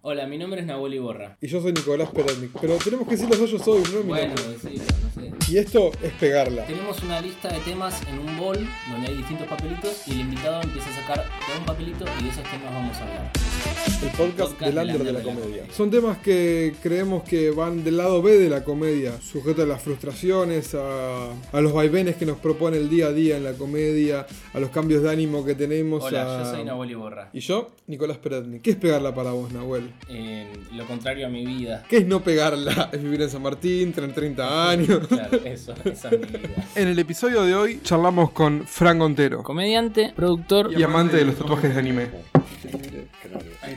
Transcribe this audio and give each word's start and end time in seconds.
Hola, 0.00 0.26
mi 0.28 0.38
nombre 0.38 0.60
es 0.60 0.66
Nahuel 0.66 0.94
Iborra. 0.94 1.36
Y 1.40 1.48
yo 1.48 1.60
soy 1.60 1.72
Nicolás 1.72 2.10
Peretnik. 2.10 2.52
Pero 2.60 2.76
tenemos 2.76 3.06
que 3.08 3.16
decir 3.16 3.28
los 3.28 3.50
yo 3.50 3.58
soy, 3.58 3.82
no 3.92 3.98
mi 4.04 4.08
Bueno, 4.10 4.34
nombre. 4.34 4.56
sí, 4.62 4.80
pero 4.86 4.98
no 5.32 5.40
sé. 5.40 5.52
Y 5.52 5.58
esto 5.58 5.90
es 6.02 6.12
pegarla. 6.12 6.64
Tenemos 6.66 7.02
una 7.02 7.20
lista 7.20 7.48
de 7.48 7.58
temas 7.60 8.00
en 8.06 8.20
un 8.20 8.38
bol 8.38 8.58
donde 8.92 9.08
hay 9.08 9.16
distintos 9.16 9.48
papelitos 9.48 10.06
y 10.06 10.12
el 10.12 10.20
invitado 10.20 10.62
empieza 10.62 10.88
a 10.90 10.94
sacar 10.94 11.24
todo 11.46 11.58
un 11.58 11.64
papelito 11.64 12.04
y 12.20 12.22
de 12.22 12.30
esos 12.30 12.44
temas 12.44 12.72
vamos 12.72 12.96
a 12.96 13.02
hablar. 13.02 13.32
El 13.58 14.10
podcast, 14.10 14.52
podcast 14.52 14.60
del 14.60 14.78
under 14.78 14.84
de 14.84 14.84
la 14.84 14.92
under 14.92 15.06
de 15.06 15.12
la 15.12 15.22
comedia. 15.34 15.62
Son 15.72 15.90
temas 15.90 16.18
que 16.18 16.74
creemos 16.82 17.24
que 17.24 17.50
van 17.50 17.82
del 17.82 17.96
lado 17.96 18.22
B 18.22 18.38
de 18.38 18.48
la 18.48 18.62
comedia, 18.62 19.20
sujetos 19.20 19.64
a 19.64 19.66
las 19.66 19.82
frustraciones, 19.82 20.74
a, 20.76 21.30
a 21.52 21.60
los 21.60 21.72
vaivenes 21.72 22.14
que 22.16 22.24
nos 22.24 22.38
propone 22.38 22.76
el 22.76 22.88
día 22.88 23.06
a 23.06 23.12
día 23.12 23.36
en 23.36 23.42
la 23.44 23.54
comedia, 23.54 24.26
a 24.54 24.60
los 24.60 24.70
cambios 24.70 25.02
de 25.02 25.10
ánimo 25.10 25.44
que 25.44 25.54
tenemos. 25.56 26.04
Hola, 26.04 26.40
a- 26.40 26.44
yo 26.44 26.50
soy 26.56 26.64
Nahuel 26.64 26.90
Iborra. 26.92 27.30
Y 27.32 27.40
yo, 27.40 27.70
Nicolás 27.88 28.18
Peretnik. 28.18 28.62
¿Qué 28.62 28.70
es 28.70 28.76
pegarla 28.76 29.12
para 29.14 29.32
vos, 29.32 29.50
Nahuel? 29.52 29.90
Eh, 30.08 30.46
lo 30.74 30.86
contrario 30.86 31.26
a 31.26 31.30
mi 31.30 31.44
vida. 31.44 31.84
¿Qué 31.88 31.98
es 31.98 32.06
no 32.06 32.22
pegarla? 32.22 32.90
Es 32.98 33.02
vivir 33.02 33.22
en 33.22 33.30
San 33.30 33.42
Martín, 33.42 33.92
tener 33.92 34.12
30 34.14 34.70
años. 34.70 35.00
Claro, 35.08 35.38
eso, 35.44 35.74
esa 35.84 36.08
es 36.10 36.20
mi 36.20 36.26
vida. 36.26 36.68
En 36.76 36.88
el 36.88 36.98
episodio 36.98 37.42
de 37.42 37.54
hoy 37.54 37.80
charlamos 37.82 38.30
con 38.30 38.64
Frank 38.66 38.98
Gontero 38.98 39.42
Comediante, 39.42 40.12
productor. 40.14 40.72
y 40.76 40.82
amante 40.82 41.16
de 41.16 41.24
los 41.24 41.34
tatuajes 41.36 41.74
de 41.74 41.80
anime. 41.80 42.06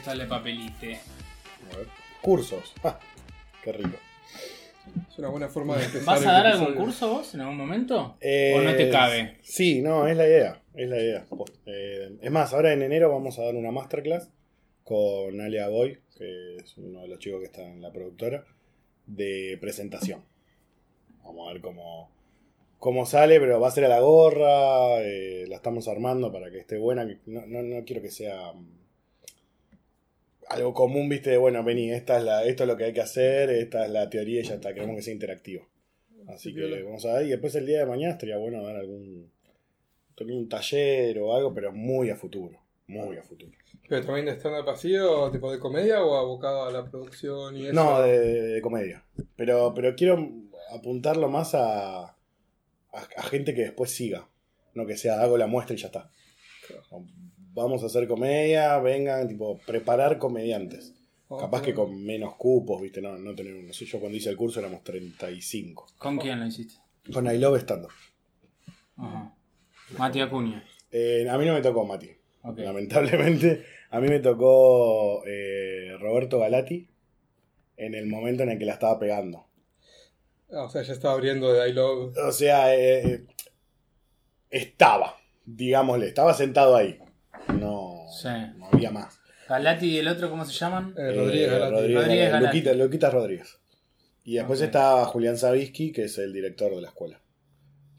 El 0.07 0.27
papelite. 0.27 0.99
a 1.71 1.77
ver. 1.77 1.87
Cursos. 2.21 2.73
Ah, 2.83 2.99
qué 3.63 3.71
rico. 3.71 3.97
Es 5.09 5.17
una 5.19 5.29
buena 5.29 5.47
forma 5.47 5.77
de 5.77 5.85
empezar. 5.85 6.05
¿Vas 6.05 6.25
a 6.25 6.31
dar 6.31 6.47
algún 6.47 6.73
curso 6.73 7.07
vos 7.09 7.33
en 7.35 7.41
algún 7.41 7.57
momento? 7.57 8.17
Eh, 8.19 8.53
¿O 8.57 8.61
no 8.61 8.75
te 8.75 8.89
cabe? 8.89 9.37
Sí, 9.43 9.81
no, 9.81 10.07
es 10.07 10.17
la 10.17 10.25
idea. 10.25 10.61
Es 10.73 10.89
la 10.89 10.97
idea. 10.97 11.25
Eh, 11.67 12.17
es 12.19 12.31
más, 12.31 12.51
ahora 12.53 12.73
en 12.73 12.81
enero 12.81 13.11
vamos 13.11 13.37
a 13.37 13.43
dar 13.43 13.55
una 13.55 13.71
masterclass 13.71 14.29
con 14.83 15.39
Alia 15.39 15.67
Boy, 15.69 15.99
que 16.17 16.55
es 16.57 16.75
uno 16.77 17.01
de 17.01 17.07
los 17.07 17.19
chicos 17.19 17.39
que 17.39 17.45
está 17.45 17.61
en 17.61 17.81
la 17.81 17.91
productora, 17.91 18.43
de 19.05 19.57
presentación. 19.61 20.23
Vamos 21.23 21.47
a 21.47 21.53
ver 21.53 21.61
cómo, 21.61 22.09
cómo 22.79 23.05
sale, 23.05 23.39
pero 23.39 23.59
va 23.59 23.67
a 23.67 23.71
ser 23.71 23.85
a 23.85 23.89
la 23.89 23.99
gorra. 23.99 24.99
eh, 25.01 25.45
la 25.47 25.57
estamos 25.57 25.87
armando 25.87 26.31
para 26.31 26.49
que 26.49 26.57
esté 26.57 26.77
buena. 26.79 27.05
No, 27.27 27.45
no, 27.45 27.61
no 27.61 27.85
quiero 27.85 28.01
que 28.01 28.09
sea 28.11 28.51
algo 30.51 30.73
común, 30.73 31.09
viste, 31.09 31.29
de 31.31 31.37
bueno, 31.37 31.63
vení, 31.63 31.91
esta 31.91 32.17
es 32.17 32.23
la, 32.23 32.43
esto 32.45 32.63
es 32.63 32.67
lo 32.67 32.77
que 32.77 32.85
hay 32.85 32.93
que 32.93 33.01
hacer, 33.01 33.49
esta 33.49 33.85
es 33.85 33.91
la 33.91 34.09
teoría 34.09 34.41
y 34.41 34.43
ya 34.43 34.55
está. 34.55 34.73
Queremos 34.73 34.95
que 34.97 35.01
sea 35.01 35.13
interactivo. 35.13 35.67
Así 36.27 36.53
que 36.53 36.83
vamos 36.83 37.05
a 37.05 37.13
ver. 37.15 37.25
Y 37.27 37.29
después 37.29 37.55
el 37.55 37.65
día 37.65 37.79
de 37.79 37.85
mañana 37.85 38.13
estaría 38.13 38.37
bueno 38.37 38.63
dar 38.63 38.75
algún, 38.75 39.31
algún 40.19 40.47
taller 40.49 41.17
o 41.19 41.35
algo, 41.35 41.53
pero 41.53 41.71
muy 41.71 42.09
a 42.09 42.15
futuro. 42.15 42.59
Muy 42.87 43.17
a 43.17 43.23
futuro. 43.23 43.51
¿Pero 43.87 44.05
también 44.05 44.25
de 44.25 44.33
stand-up 44.33 44.69
así 44.69 44.95
o 44.95 45.31
tipo 45.31 45.51
de 45.51 45.59
comedia 45.59 46.03
o 46.03 46.15
abocado 46.15 46.65
a 46.65 46.71
la 46.71 46.89
producción 46.89 47.55
y 47.57 47.65
eso? 47.65 47.73
No, 47.73 48.01
de, 48.01 48.19
de- 48.19 48.41
de 48.53 48.61
comedia. 48.61 49.03
Pero, 49.35 49.73
pero 49.73 49.95
quiero 49.95 50.29
apuntarlo 50.73 51.27
más 51.29 51.55
a, 51.55 52.03
a, 52.03 52.15
a 52.93 53.23
gente 53.23 53.53
que 53.53 53.61
después 53.63 53.91
siga. 53.91 54.27
No 54.73 54.85
que 54.85 54.95
sea, 54.95 55.21
hago 55.21 55.37
la 55.37 55.47
muestra 55.47 55.75
y 55.75 55.79
ya 55.79 55.87
está. 55.87 56.09
Vamos 57.53 57.83
a 57.83 57.87
hacer 57.87 58.07
comedia, 58.07 58.77
vengan, 58.79 59.27
tipo, 59.27 59.57
preparar 59.65 60.17
comediantes. 60.17 60.93
Capaz 61.39 61.61
que 61.61 61.73
con 61.73 62.03
menos 62.03 62.35
cupos, 62.35 62.81
viste, 62.81 63.01
no, 63.01 63.17
no 63.17 63.33
tener, 63.33 63.53
no 63.53 63.71
sé, 63.71 63.85
yo 63.85 63.99
cuando 63.99 64.17
hice 64.17 64.29
el 64.29 64.35
curso 64.35 64.59
éramos 64.59 64.83
35. 64.83 65.87
¿Con 65.97 66.17
quién 66.17 66.39
lo 66.39 66.45
hiciste? 66.45 66.75
Con 67.13 67.25
I 67.25 67.37
Love 67.37 67.61
Stand 67.61 67.85
Up. 67.85 67.91
Ajá. 68.97 69.33
Mati 69.97 70.19
Acuña. 70.19 70.63
Eh, 70.91 71.25
a 71.29 71.37
mí 71.37 71.45
no 71.45 71.53
me 71.53 71.61
tocó 71.61 71.85
Mati. 71.85 72.09
Lamentablemente, 72.43 73.63
a 73.89 73.99
mí 74.01 74.07
me 74.07 74.19
tocó 74.19 75.23
eh, 75.25 75.95
Roberto 75.99 76.39
Galati 76.39 76.87
en 77.77 77.95
el 77.95 78.07
momento 78.07 78.43
en 78.43 78.49
el 78.49 78.59
que 78.59 78.65
la 78.65 78.73
estaba 78.73 78.99
pegando. 78.99 79.45
O 80.49 80.69
sea, 80.69 80.81
ya 80.81 80.93
estaba 80.93 81.13
abriendo 81.13 81.53
de 81.53 81.69
I 81.69 81.73
Love. 81.73 82.17
O 82.17 82.31
sea, 82.31 82.75
eh, 82.75 83.25
estaba, 84.49 85.17
digámosle, 85.45 86.07
estaba 86.07 86.33
sentado 86.33 86.75
ahí. 86.75 86.99
No, 87.59 88.05
Sí. 88.21 88.27
no 88.57 88.67
había 88.71 88.91
más. 88.91 89.19
Galati 89.49 89.87
y 89.87 89.97
el 89.97 90.07
otro, 90.07 90.29
¿cómo 90.29 90.45
se 90.45 90.53
llaman? 90.53 90.93
Eh, 90.97 91.11
Rodríguez 91.13 91.47
Eh, 91.47 91.51
Galati. 91.51 91.71
Rodríguez, 91.75 92.01
Rodríguez 92.03 92.31
Galati. 92.31 92.57
Luquita, 92.57 92.73
Luquita 92.73 93.09
Rodríguez. 93.09 93.59
Y 94.23 94.35
después 94.35 94.59
Ok. 94.59 94.65
está 94.65 95.05
Julián 95.05 95.37
Sabisky, 95.37 95.91
que 95.91 96.03
es 96.05 96.17
el 96.19 96.31
director 96.31 96.73
de 96.75 96.81
la 96.81 96.87
escuela, 96.89 97.21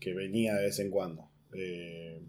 que 0.01 0.15
venía 0.15 0.55
de 0.55 0.63
vez 0.65 0.79
en 0.79 0.91
cuando. 0.91 1.29
Eh, 1.55 2.23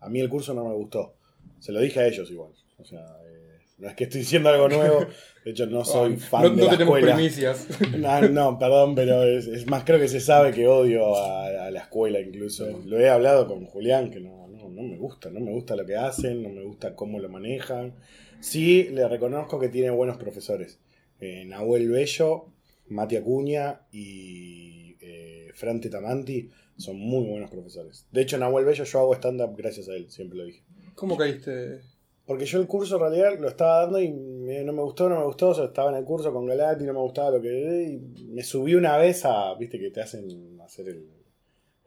a 0.00 0.08
mí 0.08 0.20
el 0.20 0.28
curso 0.28 0.54
no 0.54 0.64
me 0.64 0.74
gustó. 0.74 1.14
Se 1.60 1.70
lo 1.72 1.80
dije 1.80 2.00
a 2.00 2.06
ellos 2.06 2.30
igual. 2.30 2.52
O 2.78 2.84
sea, 2.84 3.00
eh, 3.26 3.58
no 3.78 3.88
es 3.88 3.94
que 3.94 4.04
estoy 4.04 4.20
diciendo 4.22 4.48
algo 4.48 4.68
nuevo. 4.68 5.06
De 5.44 5.50
hecho, 5.52 5.66
no 5.66 5.84
soy 5.84 6.16
fan 6.16 6.42
no, 6.42 6.50
de 6.50 6.56
no 6.56 6.64
la 6.64 6.70
tenemos 6.72 6.96
escuela. 6.98 7.14
primicias. 7.14 7.66
No, 7.98 8.20
no, 8.28 8.58
perdón, 8.58 8.94
pero 8.94 9.22
es, 9.22 9.46
es 9.46 9.66
más, 9.66 9.84
creo 9.84 10.00
que 10.00 10.08
se 10.08 10.20
sabe 10.20 10.52
que 10.52 10.66
odio 10.66 11.14
a, 11.14 11.66
a 11.66 11.70
la 11.70 11.80
escuela 11.80 12.18
incluso. 12.20 12.66
Lo 12.86 12.98
he 12.98 13.08
hablado 13.08 13.46
con 13.46 13.64
Julián, 13.66 14.10
que 14.10 14.20
no, 14.20 14.48
no, 14.70 14.82
me 14.82 14.96
gusta, 14.96 15.30
no 15.30 15.40
me 15.40 15.52
gusta 15.52 15.76
lo 15.76 15.84
que 15.84 15.96
hacen, 15.96 16.42
no 16.42 16.48
me 16.48 16.62
gusta 16.64 16.94
cómo 16.94 17.18
lo 17.18 17.28
manejan. 17.28 17.94
Sí, 18.40 18.84
le 18.90 19.06
reconozco 19.08 19.58
que 19.58 19.68
tiene 19.68 19.90
buenos 19.90 20.16
profesores. 20.16 20.78
Eh, 21.20 21.44
Nahuel 21.44 21.88
Bello, 21.90 22.46
Mati 22.88 23.16
Acuña 23.16 23.82
y 23.92 24.96
eh, 25.00 25.50
Fran 25.54 25.80
Tetamanti 25.80 26.48
son 26.76 26.98
muy 26.98 27.26
buenos 27.28 27.50
profesores. 27.50 28.06
De 28.10 28.22
hecho, 28.22 28.38
Nahuel 28.38 28.64
Bello 28.64 28.84
yo 28.84 28.98
hago 29.00 29.14
stand-up 29.14 29.54
gracias 29.56 29.88
a 29.88 29.94
él, 29.94 30.10
siempre 30.10 30.38
lo 30.38 30.44
dije. 30.46 30.62
¿Cómo 30.94 31.16
caíste? 31.16 31.80
Porque 32.26 32.46
yo 32.46 32.60
el 32.60 32.66
curso 32.66 32.94
en 32.96 33.00
realidad 33.02 33.38
lo 33.40 33.48
estaba 33.48 33.82
dando 33.82 34.00
y 34.00 34.10
me- 34.12 34.62
no 34.62 34.72
me 34.72 34.82
gustó, 34.82 35.08
no 35.08 35.18
me 35.18 35.24
gustó. 35.26 35.48
O 35.48 35.54
sea, 35.54 35.64
estaba 35.64 35.90
en 35.90 35.96
el 35.96 36.04
curso 36.04 36.32
con 36.32 36.46
Galati, 36.46 36.84
no 36.84 36.92
me 36.92 37.00
gustaba 37.00 37.30
lo 37.32 37.42
que. 37.42 37.98
Y 38.16 38.24
me 38.26 38.42
subí 38.44 38.74
una 38.76 38.96
vez 38.98 39.24
a. 39.24 39.54
Viste 39.56 39.78
que 39.80 39.90
te 39.90 40.00
hacen 40.00 40.58
hacer 40.60 40.88
el, 40.88 41.08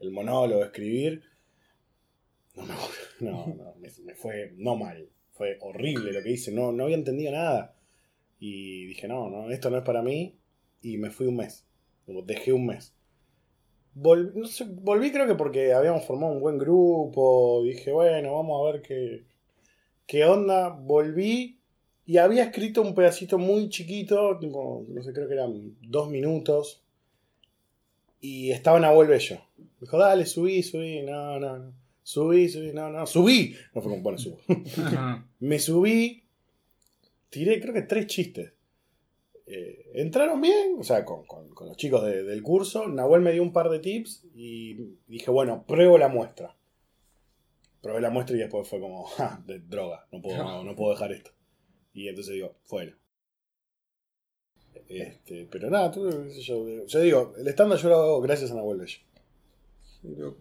el 0.00 0.10
monólogo, 0.10 0.62
escribir. 0.62 1.22
No, 2.56 2.64
me, 2.64 3.30
no, 3.30 3.46
no, 3.54 3.74
me, 3.80 4.14
fue 4.14 4.52
no 4.56 4.76
mal. 4.76 5.08
Fue 5.32 5.58
horrible 5.60 6.12
lo 6.12 6.22
que 6.22 6.30
hice. 6.32 6.52
No, 6.52 6.72
no 6.72 6.84
había 6.84 6.96
entendido 6.96 7.32
nada. 7.32 7.74
Y 8.40 8.86
dije, 8.86 9.08
no, 9.08 9.30
no, 9.30 9.50
esto 9.50 9.70
no 9.70 9.78
es 9.78 9.84
para 9.84 10.02
mí. 10.02 10.36
Y 10.82 10.98
me 10.98 11.10
fui 11.10 11.26
un 11.26 11.36
mes. 11.36 11.66
Dejé 12.06 12.52
un 12.52 12.66
mes. 12.66 12.94
Vol- 13.94 14.32
no 14.34 14.46
sé, 14.46 14.64
volví 14.68 15.10
creo 15.12 15.26
que 15.26 15.34
porque 15.36 15.72
habíamos 15.72 16.04
formado 16.04 16.32
un 16.32 16.40
buen 16.40 16.58
grupo. 16.58 17.62
Dije, 17.64 17.92
bueno, 17.92 18.34
vamos 18.34 18.60
a 18.68 18.72
ver 18.72 18.82
qué, 18.82 19.24
qué 20.06 20.24
onda. 20.24 20.70
Volví 20.70 21.60
y 22.06 22.18
había 22.18 22.44
escrito 22.44 22.82
un 22.82 22.94
pedacito 22.94 23.38
muy 23.38 23.68
chiquito, 23.70 24.38
tipo, 24.40 24.84
no 24.88 25.02
sé, 25.02 25.12
creo 25.12 25.28
que 25.28 25.34
eran 25.34 25.76
dos 25.82 26.10
minutos. 26.10 26.82
Y 28.20 28.50
estaba 28.50 28.80
Nahuel 28.80 29.06
Bello. 29.08 29.38
Me 29.58 29.66
dijo, 29.82 29.98
dale, 29.98 30.26
subí, 30.26 30.62
subí, 30.62 31.02
no, 31.02 31.38
no, 31.38 31.58
no. 31.58 31.72
Subí, 32.06 32.48
subí, 32.50 32.72
no, 32.74 32.90
no, 32.90 33.06
subí. 33.06 33.56
No 33.74 33.80
fue 33.80 33.90
como, 33.90 34.02
bueno, 34.02 34.18
subo. 34.18 34.38
Me 35.40 35.58
subí, 35.58 36.22
tiré 37.30 37.60
creo 37.60 37.72
que 37.74 37.82
tres 37.82 38.06
chistes. 38.06 38.52
Eh, 39.46 39.90
entraron 39.94 40.40
bien, 40.40 40.76
o 40.78 40.84
sea, 40.84 41.04
con, 41.04 41.24
con- 41.26 41.48
con 41.54 41.66
los 41.68 41.76
chicos 41.78 42.04
de- 42.04 42.22
del 42.22 42.42
curso. 42.42 42.86
Nahuel 42.88 43.22
me 43.22 43.32
dio 43.32 43.42
un 43.42 43.52
par 43.52 43.68
de 43.70 43.78
tips 43.78 44.26
y 44.34 44.74
dije, 45.06 45.30
bueno, 45.30 45.64
pruebo 45.66 45.96
la 45.98 46.08
muestra. 46.08 46.54
Probé 47.82 48.00
la 48.00 48.10
muestra 48.10 48.36
y 48.36 48.40
después 48.40 48.68
fue 48.68 48.80
como, 48.80 49.04
ja, 49.16 49.42
de 49.46 49.58
droga, 49.60 50.06
no 50.12 50.20
puedo, 50.22 50.36
no, 50.44 50.62
no 50.64 50.76
puedo 50.76 50.92
dejar 50.92 51.10
esto. 51.12 51.30
Y 51.94 52.08
entonces 52.08 52.34
digo, 52.34 52.54
fuera. 52.64 52.96
Este, 54.88 55.46
pero 55.50 55.70
nada, 55.70 55.90
tú, 55.90 56.10
yo, 56.40 56.86
yo 56.86 57.00
digo, 57.00 57.32
el 57.38 57.48
estándar 57.48 57.78
yo 57.78 57.88
lo 57.88 57.96
hago 57.96 58.20
gracias 58.20 58.50
a 58.50 58.54
Nahuel 58.54 58.78
Bello. 58.80 58.98
Sí, 60.02 60.14
loco. 60.16 60.38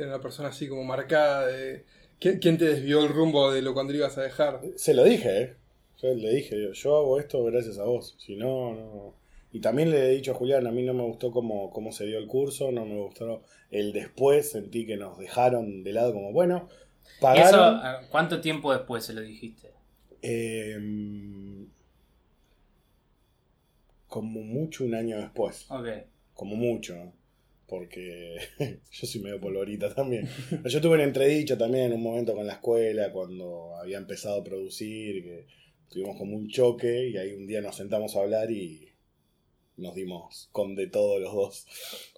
Tener 0.00 0.14
una 0.14 0.22
persona 0.22 0.48
así 0.48 0.66
como 0.66 0.82
marcada 0.82 1.46
de. 1.46 1.84
¿Quién, 2.18 2.40
te 2.56 2.64
desvió 2.64 3.02
el 3.02 3.10
rumbo 3.10 3.50
de 3.52 3.60
lo 3.60 3.74
cuando 3.74 3.92
ibas 3.92 4.16
a 4.16 4.22
dejar? 4.22 4.62
Se 4.76 4.94
lo 4.94 5.04
dije, 5.04 5.42
¿eh? 5.42 5.56
Yo 6.00 6.14
le 6.14 6.30
dije, 6.34 6.72
yo 6.72 6.96
hago 6.96 7.18
esto 7.20 7.44
gracias 7.44 7.78
a 7.78 7.84
vos. 7.84 8.16
Si 8.18 8.34
no, 8.36 8.74
no. 8.74 9.14
Y 9.52 9.60
también 9.60 9.90
le 9.90 10.06
he 10.06 10.14
dicho 10.14 10.32
a 10.32 10.34
Julián, 10.34 10.66
a 10.66 10.70
mí 10.70 10.82
no 10.82 10.94
me 10.94 11.02
gustó 11.02 11.30
cómo, 11.32 11.70
cómo 11.70 11.92
se 11.92 12.06
dio 12.06 12.16
el 12.18 12.26
curso, 12.28 12.72
no 12.72 12.86
me 12.86 12.96
gustó 12.96 13.42
el 13.70 13.92
después, 13.92 14.50
sentí 14.52 14.86
que 14.86 14.96
nos 14.96 15.18
dejaron 15.18 15.82
de 15.84 15.92
lado 15.92 16.14
como, 16.14 16.32
bueno, 16.32 16.68
¿Y 17.32 17.38
eso, 17.40 17.60
pagaron. 17.60 17.80
ah, 17.82 18.00
cuánto 18.10 18.40
tiempo 18.40 18.72
después 18.72 19.04
se 19.04 19.12
lo 19.12 19.20
dijiste? 19.20 19.68
eh, 20.22 20.78
como 24.08 24.40
mucho 24.42 24.84
un 24.84 24.94
año 24.94 25.18
después, 25.18 25.66
Ok. 25.70 25.86
como 26.34 26.56
mucho, 26.56 26.96
¿no? 26.96 27.12
Porque 27.70 28.36
yo 28.90 29.06
soy 29.06 29.20
medio 29.22 29.40
polvorita 29.40 29.94
también. 29.94 30.28
Yo 30.64 30.80
tuve 30.80 30.96
un 30.96 31.00
entredicho 31.02 31.56
también 31.56 31.84
en 31.86 31.92
un 31.94 32.02
momento 32.02 32.34
con 32.34 32.46
la 32.46 32.54
escuela 32.54 33.12
cuando 33.12 33.76
había 33.76 33.96
empezado 33.98 34.40
a 34.40 34.44
producir, 34.44 35.22
que 35.22 35.46
tuvimos 35.88 36.18
como 36.18 36.36
un 36.36 36.48
choque 36.48 37.08
y 37.08 37.16
ahí 37.16 37.32
un 37.32 37.46
día 37.46 37.60
nos 37.60 37.76
sentamos 37.76 38.16
a 38.16 38.20
hablar 38.20 38.50
y 38.50 38.88
nos 39.76 39.94
dimos 39.94 40.48
con 40.52 40.74
de 40.74 40.88
todos 40.88 41.20
los 41.20 41.32
dos. 41.32 41.66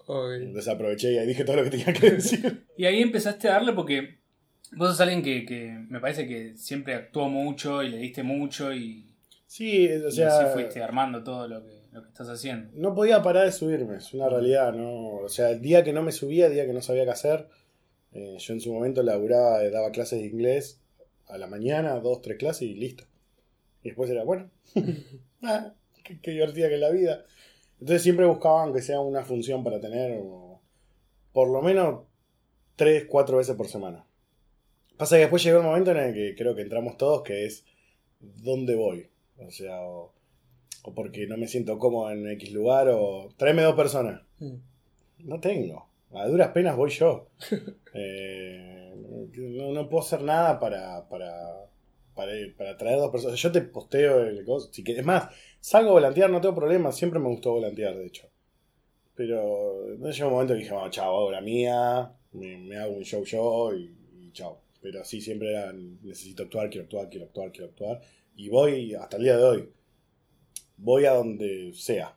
Ok. 0.07 0.31
Entonces 0.41 0.67
aproveché 0.73 1.13
y 1.13 1.17
ahí 1.19 1.27
dije 1.27 1.45
todo 1.45 1.57
lo 1.57 1.63
que 1.63 1.69
tenía 1.69 1.93
que 1.93 2.11
decir. 2.11 2.65
Y 2.77 2.85
ahí 2.85 3.01
empezaste 3.01 3.47
a 3.47 3.51
darle 3.53 3.73
porque 3.73 4.17
vos 4.75 4.89
sos 4.89 5.01
alguien 5.01 5.21
que, 5.21 5.45
que 5.45 5.77
me 5.89 5.99
parece 5.99 6.27
que 6.27 6.57
siempre 6.57 6.95
actuó 6.95 7.29
mucho 7.29 7.83
y 7.83 7.89
le 7.89 7.97
diste 7.97 8.23
mucho 8.23 8.73
y 8.73 9.09
Sí, 9.45 9.87
o 9.87 10.07
Y 10.07 10.11
sea. 10.11 10.39
así 10.39 10.53
fuiste 10.53 10.81
armando 10.81 11.23
todo 11.23 11.47
lo 11.47 11.63
que, 11.63 11.82
lo 11.93 12.01
que 12.01 12.09
estás 12.09 12.27
haciendo. 12.27 12.71
No 12.73 12.95
podía 12.95 13.21
parar 13.21 13.45
de 13.45 13.51
subirme, 13.51 13.97
es 13.97 14.13
una 14.13 14.27
realidad, 14.27 14.73
¿no? 14.73 15.17
O 15.17 15.29
sea, 15.29 15.51
el 15.51 15.61
día 15.61 15.83
que 15.83 15.93
no 15.93 16.01
me 16.01 16.11
subía, 16.11 16.47
el 16.47 16.53
día 16.53 16.65
que 16.65 16.73
no 16.73 16.81
sabía 16.81 17.05
qué 17.05 17.11
hacer, 17.11 17.47
eh, 18.13 18.35
yo 18.39 18.53
en 18.53 18.61
su 18.61 18.73
momento 18.73 19.03
laburaba, 19.03 19.63
eh, 19.63 19.69
daba 19.69 19.91
clases 19.91 20.19
de 20.19 20.25
inglés 20.25 20.81
a 21.27 21.37
la 21.37 21.47
mañana, 21.47 21.99
dos, 21.99 22.21
tres 22.21 22.37
clases 22.37 22.63
y 22.63 22.73
listo. 22.73 23.05
Y 23.83 23.89
después 23.89 24.09
era, 24.09 24.23
bueno, 24.23 24.49
ah, 25.43 25.73
qué, 26.03 26.19
qué 26.19 26.31
divertida 26.31 26.67
que 26.67 26.75
es 26.75 26.81
la 26.81 26.89
vida. 26.89 27.25
Entonces 27.79 28.01
siempre 28.01 28.25
buscaba, 28.25 28.63
aunque 28.63 28.81
sea 28.81 28.99
una 28.99 29.23
función 29.23 29.63
para 29.63 29.79
tener, 29.79 30.19
o 30.19 30.61
por 31.31 31.49
lo 31.49 31.61
menos 31.61 32.05
tres, 32.75 33.05
cuatro 33.07 33.37
veces 33.37 33.55
por 33.55 33.67
semana. 33.67 34.05
Pasa 34.97 35.15
que 35.15 35.21
después 35.21 35.43
llegó 35.43 35.59
el 35.59 35.65
momento 35.65 35.91
en 35.91 35.97
el 35.97 36.13
que 36.13 36.35
creo 36.35 36.55
que 36.55 36.61
entramos 36.61 36.97
todos, 36.97 37.21
que 37.21 37.45
es, 37.45 37.65
¿dónde 38.19 38.75
voy? 38.75 39.09
O 39.37 39.51
sea, 39.51 39.81
o, 39.81 40.13
o 40.83 40.93
porque 40.93 41.27
no 41.27 41.37
me 41.37 41.47
siento 41.47 41.79
cómodo 41.79 42.11
en 42.11 42.29
X 42.31 42.51
lugar, 42.51 42.89
o 42.89 43.29
tráeme 43.37 43.63
dos 43.63 43.75
personas. 43.75 44.21
Mm. 44.39 44.55
No 45.19 45.39
tengo. 45.39 45.87
A 46.13 46.27
duras 46.27 46.49
penas 46.49 46.75
voy 46.75 46.91
yo. 46.91 47.27
Eh, 47.95 48.91
no, 49.35 49.71
no 49.71 49.87
puedo 49.87 50.03
hacer 50.03 50.23
nada 50.23 50.59
para, 50.59 51.07
para, 51.07 51.69
para, 52.15 52.31
para 52.57 52.75
traer 52.75 52.97
dos 52.97 53.11
personas. 53.11 53.39
Yo 53.39 53.51
te 53.51 53.61
posteo 53.61 54.21
el 54.21 54.43
coso. 54.43 54.73
Si 54.73 54.83
es 54.87 55.05
más, 55.05 55.29
salgo 55.59 55.91
a 55.91 55.93
volantear, 55.93 56.31
no 56.31 56.41
tengo 56.41 56.55
problema. 56.55 56.91
Siempre 56.91 57.19
me 57.19 57.27
gustó 57.27 57.51
volantear, 57.51 57.95
de 57.95 58.07
hecho. 58.07 58.27
Pero 59.13 59.95
no 59.99 60.09
llegó 60.09 60.27
un 60.27 60.33
momento 60.33 60.55
que 60.55 60.61
dije, 60.61 60.73
bueno, 60.73 60.89
chao, 60.89 61.19
hago 61.19 61.31
la 61.31 61.41
mía, 61.41 62.11
me, 62.31 62.57
me 62.57 62.77
hago 62.77 62.93
un 62.93 63.03
show 63.03 63.23
yo 63.23 63.75
y, 63.75 63.95
y 64.17 64.31
chao. 64.31 64.57
Pero 64.81 65.01
así 65.01 65.21
siempre 65.21 65.51
era, 65.51 65.71
necesito 65.71 66.41
actuar, 66.41 66.71
quiero 66.71 66.85
actuar, 66.85 67.09
quiero 67.09 67.25
actuar, 67.27 67.51
quiero 67.51 67.67
actuar. 67.67 68.01
Y 68.35 68.49
voy 68.49 68.95
hasta 68.95 69.17
el 69.17 69.23
día 69.23 69.37
de 69.37 69.43
hoy. 69.43 69.69
Voy 70.77 71.05
a 71.05 71.13
donde 71.13 71.71
sea. 71.73 72.15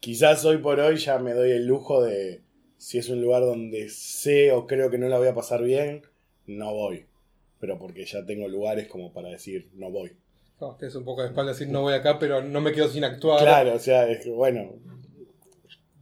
Quizás 0.00 0.44
hoy 0.44 0.58
por 0.58 0.80
hoy 0.80 0.96
ya 0.96 1.18
me 1.18 1.32
doy 1.32 1.52
el 1.52 1.66
lujo 1.66 2.02
de, 2.02 2.42
si 2.76 2.98
es 2.98 3.08
un 3.08 3.22
lugar 3.22 3.42
donde 3.42 3.88
sé 3.88 4.52
o 4.52 4.66
creo 4.66 4.90
que 4.90 4.98
no 4.98 5.08
la 5.08 5.18
voy 5.18 5.28
a 5.28 5.34
pasar 5.34 5.62
bien, 5.62 6.02
no 6.46 6.74
voy. 6.74 7.06
Pero 7.58 7.78
porque 7.78 8.04
ya 8.04 8.26
tengo 8.26 8.48
lugares 8.48 8.88
como 8.88 9.12
para 9.12 9.30
decir, 9.30 9.70
no 9.74 9.90
voy. 9.90 10.16
No, 10.60 10.76
que 10.76 10.86
es 10.86 10.94
un 10.94 11.04
poco 11.04 11.22
de 11.22 11.28
espalda 11.28 11.52
decir 11.52 11.68
no 11.68 11.82
voy 11.82 11.94
acá, 11.94 12.18
pero 12.18 12.42
no 12.42 12.60
me 12.60 12.72
quedo 12.72 12.88
sin 12.88 13.04
actuar. 13.04 13.40
Claro, 13.40 13.74
o 13.74 13.78
sea, 13.78 14.08
es 14.08 14.22
que 14.22 14.30
bueno, 14.30 14.74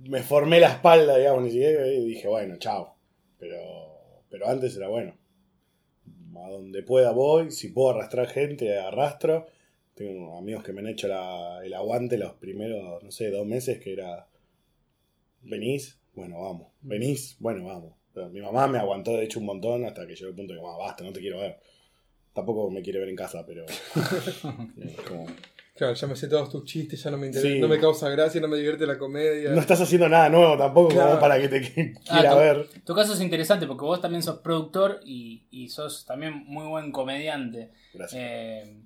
me 0.00 0.22
formé 0.22 0.60
la 0.60 0.72
espalda, 0.72 1.16
digamos, 1.16 1.52
y 1.52 1.58
dije, 1.58 2.28
bueno, 2.28 2.56
chao. 2.56 2.96
Pero, 3.38 3.58
pero 4.28 4.48
antes 4.48 4.76
era 4.76 4.88
bueno. 4.88 5.16
A 6.36 6.50
donde 6.50 6.82
pueda 6.82 7.12
voy, 7.12 7.52
si 7.52 7.68
puedo 7.68 7.90
arrastrar 7.90 8.26
gente, 8.26 8.76
arrastro. 8.78 9.46
Tengo 10.02 10.36
amigos 10.38 10.64
que 10.64 10.72
me 10.72 10.80
han 10.80 10.88
hecho 10.88 11.08
la- 11.08 11.60
el 11.64 11.72
aguante 11.74 12.18
los 12.18 12.32
primeros, 12.34 13.02
no 13.02 13.10
sé, 13.10 13.30
dos 13.30 13.46
meses, 13.46 13.78
que 13.80 13.92
era, 13.92 14.26
venís, 15.42 15.98
bueno, 16.14 16.40
vamos. 16.42 16.68
Venís, 16.80 17.36
bueno, 17.38 17.64
vamos. 17.64 17.94
Pero 18.14 18.28
mi 18.28 18.40
mamá 18.40 18.66
me 18.68 18.78
aguantó, 18.78 19.12
de 19.16 19.24
hecho, 19.24 19.40
un 19.40 19.46
montón 19.46 19.84
hasta 19.84 20.06
que 20.06 20.14
llegó 20.14 20.28
el 20.30 20.34
punto 20.36 20.52
de 20.52 20.58
que, 20.58 20.64
"Mamá, 20.64 20.78
basta, 20.78 21.04
no 21.04 21.12
te 21.12 21.20
quiero 21.20 21.38
ver. 21.38 21.58
Tampoco 22.34 22.70
me 22.70 22.82
quiere 22.82 22.98
ver 22.98 23.08
en 23.08 23.16
casa, 23.16 23.44
pero... 23.46 23.64
como, 25.08 25.26
Claro, 25.74 25.94
ya 25.94 26.06
me 26.06 26.14
sé 26.16 26.28
todos 26.28 26.50
tus 26.50 26.64
chistes, 26.66 27.02
ya 27.02 27.10
no 27.10 27.16
me 27.16 27.26
interesa, 27.28 27.48
Sí. 27.54 27.58
no 27.58 27.66
me 27.66 27.78
causa 27.80 28.10
gracia, 28.10 28.40
no 28.42 28.46
me 28.48 28.58
divierte 28.58 28.86
la 28.86 28.98
comedia. 28.98 29.50
No 29.50 29.60
estás 29.60 29.80
haciendo 29.80 30.06
nada 30.08 30.28
nuevo 30.28 30.56
tampoco 30.58 30.90
Claro. 30.90 31.08
como 31.10 31.20
para 31.20 31.40
que 31.40 31.48
te 31.48 31.60
que- 31.62 31.94
Ah, 32.08 32.18
quiera 32.20 32.30
tu- 32.32 32.38
ver. 32.38 32.66
Tu 32.84 32.94
caso 32.94 33.14
es 33.14 33.20
interesante 33.22 33.66
porque 33.66 33.84
vos 33.84 34.00
también 34.00 34.22
sos 34.22 34.40
productor 34.40 35.00
y, 35.02 35.46
y 35.50 35.70
sos 35.70 36.04
también 36.04 36.44
muy 36.46 36.66
buen 36.66 36.92
comediante. 36.92 37.70
Gracias. 37.94 38.20
Eh, 38.22 38.76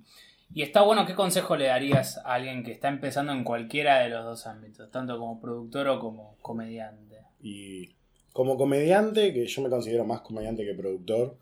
y 0.53 0.61
está 0.61 0.81
bueno, 0.81 1.05
¿qué 1.05 1.13
consejo 1.13 1.55
le 1.55 1.65
darías 1.65 2.17
a 2.19 2.35
alguien 2.35 2.63
que 2.63 2.71
está 2.71 2.87
empezando 2.87 3.31
en 3.31 3.43
cualquiera 3.43 3.99
de 3.99 4.09
los 4.09 4.23
dos 4.23 4.47
ámbitos, 4.47 4.89
tanto 4.91 5.17
como 5.19 5.39
productor 5.39 5.87
o 5.89 5.99
como 5.99 6.37
comediante? 6.41 7.17
Y 7.41 7.95
como 8.31 8.57
comediante, 8.57 9.33
que 9.33 9.45
yo 9.45 9.61
me 9.61 9.69
considero 9.69 10.05
más 10.05 10.21
comediante 10.21 10.65
que 10.65 10.73
productor, 10.73 11.37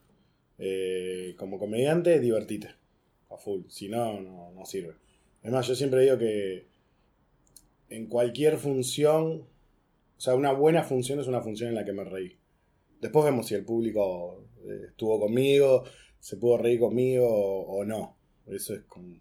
eh, 0.58 1.36
como 1.38 1.60
comediante, 1.60 2.20
divertite. 2.20 2.70
A 3.30 3.38
full. 3.38 3.62
Si 3.70 3.90
no, 3.90 4.20
no, 4.22 4.52
no 4.52 4.66
sirve. 4.66 4.96
Es 5.44 5.52
más, 5.52 5.68
yo 5.68 5.76
siempre 5.76 6.02
digo 6.02 6.18
que 6.18 6.68
en 7.90 8.08
cualquier 8.08 8.58
función, 8.58 9.46
o 10.18 10.22
sea, 10.22 10.36
una 10.36 10.52
buena 10.52 10.84
función 10.84 11.20
es 11.20 11.28
una 11.28 11.42
función 11.42 11.70
en 11.70 11.76
la 11.76 11.86
que 11.86 11.94
me 11.94 12.04
reí. 12.04 12.38
Después 13.02 13.26
vemos 13.26 13.48
si 13.48 13.56
el 13.56 13.66
público 13.66 14.46
eh, 14.66 14.88
estuvo 14.90 15.20
conmigo, 15.20 15.84
se 16.20 16.38
pudo 16.38 16.58
reír 16.58 16.80
conmigo 16.80 17.28
o, 17.28 17.80
o 17.80 17.86
no. 17.86 18.15
Eso 18.48 18.74
es 18.74 18.82
como 18.84 19.14
eh, 19.14 19.18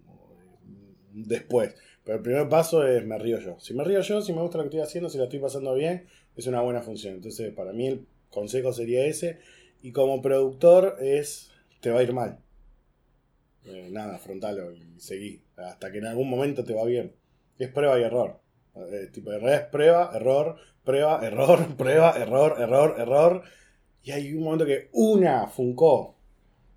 después. 1.12 1.74
Pero 2.04 2.18
el 2.18 2.22
primer 2.22 2.48
paso 2.48 2.86
es 2.86 3.04
me 3.06 3.18
río 3.18 3.38
yo. 3.40 3.58
Si 3.58 3.74
me 3.74 3.84
río 3.84 4.00
yo, 4.00 4.20
si 4.20 4.32
me 4.32 4.42
gusta 4.42 4.58
lo 4.58 4.64
que 4.64 4.68
estoy 4.68 4.80
haciendo, 4.80 5.08
si 5.08 5.18
la 5.18 5.24
estoy 5.24 5.38
pasando 5.38 5.74
bien, 5.74 6.06
es 6.36 6.46
una 6.46 6.60
buena 6.60 6.82
función. 6.82 7.14
Entonces, 7.14 7.52
para 7.52 7.72
mí 7.72 7.86
el 7.86 8.06
consejo 8.30 8.72
sería 8.72 9.06
ese. 9.06 9.38
Y 9.82 9.92
como 9.92 10.20
productor 10.20 10.96
es, 11.00 11.50
te 11.80 11.90
va 11.90 12.00
a 12.00 12.02
ir 12.02 12.12
mal. 12.12 12.38
Eh, 13.64 13.88
nada, 13.90 14.16
afrontalo 14.16 14.72
y 14.72 15.00
seguí. 15.00 15.42
Hasta 15.56 15.90
que 15.90 15.98
en 15.98 16.06
algún 16.06 16.28
momento 16.28 16.64
te 16.64 16.74
va 16.74 16.84
bien. 16.84 17.14
Es 17.58 17.70
prueba 17.70 17.98
y 17.98 18.02
error. 18.02 18.40
Eh, 18.74 19.08
tipo, 19.12 19.32
es 19.32 19.60
prueba, 19.66 20.10
error, 20.14 20.56
prueba, 20.84 21.24
error, 21.24 21.74
prueba, 21.76 22.14
error, 22.16 22.56
error, 22.60 22.94
error. 22.98 23.42
Y 24.02 24.10
hay 24.10 24.34
un 24.34 24.44
momento 24.44 24.66
que 24.66 24.88
una 24.92 25.46
funcó. 25.46 26.13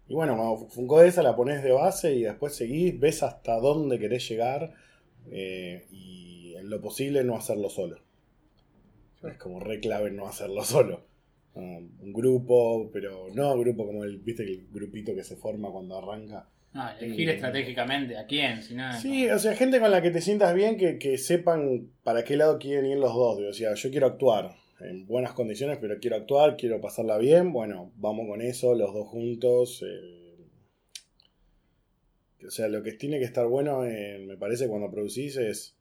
Y 0.10 0.14
bueno, 0.14 0.36
cuando 0.38 0.68
funcó 0.70 1.02
esa, 1.02 1.22
la 1.24 1.36
pones 1.36 1.64
de 1.64 1.72
base 1.72 2.14
y 2.14 2.24
después 2.24 2.56
seguís, 2.56 2.98
ves 3.00 3.24
hasta 3.24 3.60
dónde 3.60 4.00
querés 4.00 4.28
llegar. 4.30 4.74
eh, 5.30 5.86
y 5.92 6.56
en 6.56 6.70
lo 6.70 6.80
posible 6.82 7.24
no 7.24 7.36
hacerlo 7.36 7.70
solo. 7.70 7.98
Es 9.24 9.38
como 9.38 9.60
re 9.60 9.80
clave 9.80 10.10
no 10.12 10.28
hacerlo 10.28 10.64
solo. 10.64 11.06
Um, 11.54 11.90
un 12.02 12.14
grupo, 12.14 12.90
pero 12.94 13.28
no 13.34 13.58
grupo 13.58 13.86
como 13.86 14.04
el, 14.04 14.20
viste, 14.20 14.44
el 14.44 14.68
grupito 14.72 15.14
que 15.16 15.24
se 15.24 15.36
forma 15.36 15.70
cuando 15.72 15.98
arranca. 15.98 16.48
Ah, 16.74 16.96
elegir 17.00 17.28
Sí. 17.30 17.36
estratégicamente 17.36 18.16
a 18.18 18.26
quién, 18.28 18.62
si 18.62 18.76
no. 18.76 18.94
Sí, 19.02 19.28
o 19.30 19.40
sea, 19.40 19.56
gente 19.56 19.80
con 19.80 19.90
la 19.90 20.02
que 20.02 20.12
te 20.12 20.22
sientas 20.22 20.54
bien, 20.54 20.78
que, 20.78 21.00
que 21.00 21.18
sepan 21.18 21.90
para 22.04 22.24
qué 22.24 22.38
lado 22.38 22.60
quieren 22.60 22.86
ir 22.86 22.98
los 22.98 23.14
dos. 23.14 23.40
O 23.42 23.54
sea, 23.54 23.74
yo 23.74 23.90
quiero 23.90 24.06
actuar 24.08 24.52
en 24.80 25.08
buenas 25.08 25.34
condiciones, 25.34 25.78
pero 25.80 26.00
quiero 26.00 26.18
actuar, 26.18 26.56
quiero 26.56 26.80
pasarla 26.80 27.18
bien. 27.18 27.52
Bueno, 27.52 27.92
vamos 27.96 28.28
con 28.28 28.42
eso, 28.42 28.76
los 28.76 28.94
dos 28.94 29.08
juntos. 29.08 29.84
eh. 29.86 30.36
O 32.46 32.52
sea, 32.52 32.68
lo 32.68 32.84
que 32.84 32.94
tiene 32.94 33.18
que 33.18 33.26
estar 33.26 33.48
bueno, 33.48 33.86
eh, 33.86 34.24
me 34.26 34.38
parece, 34.38 34.68
cuando 34.68 34.92
producís 34.92 35.38
es 35.38 35.76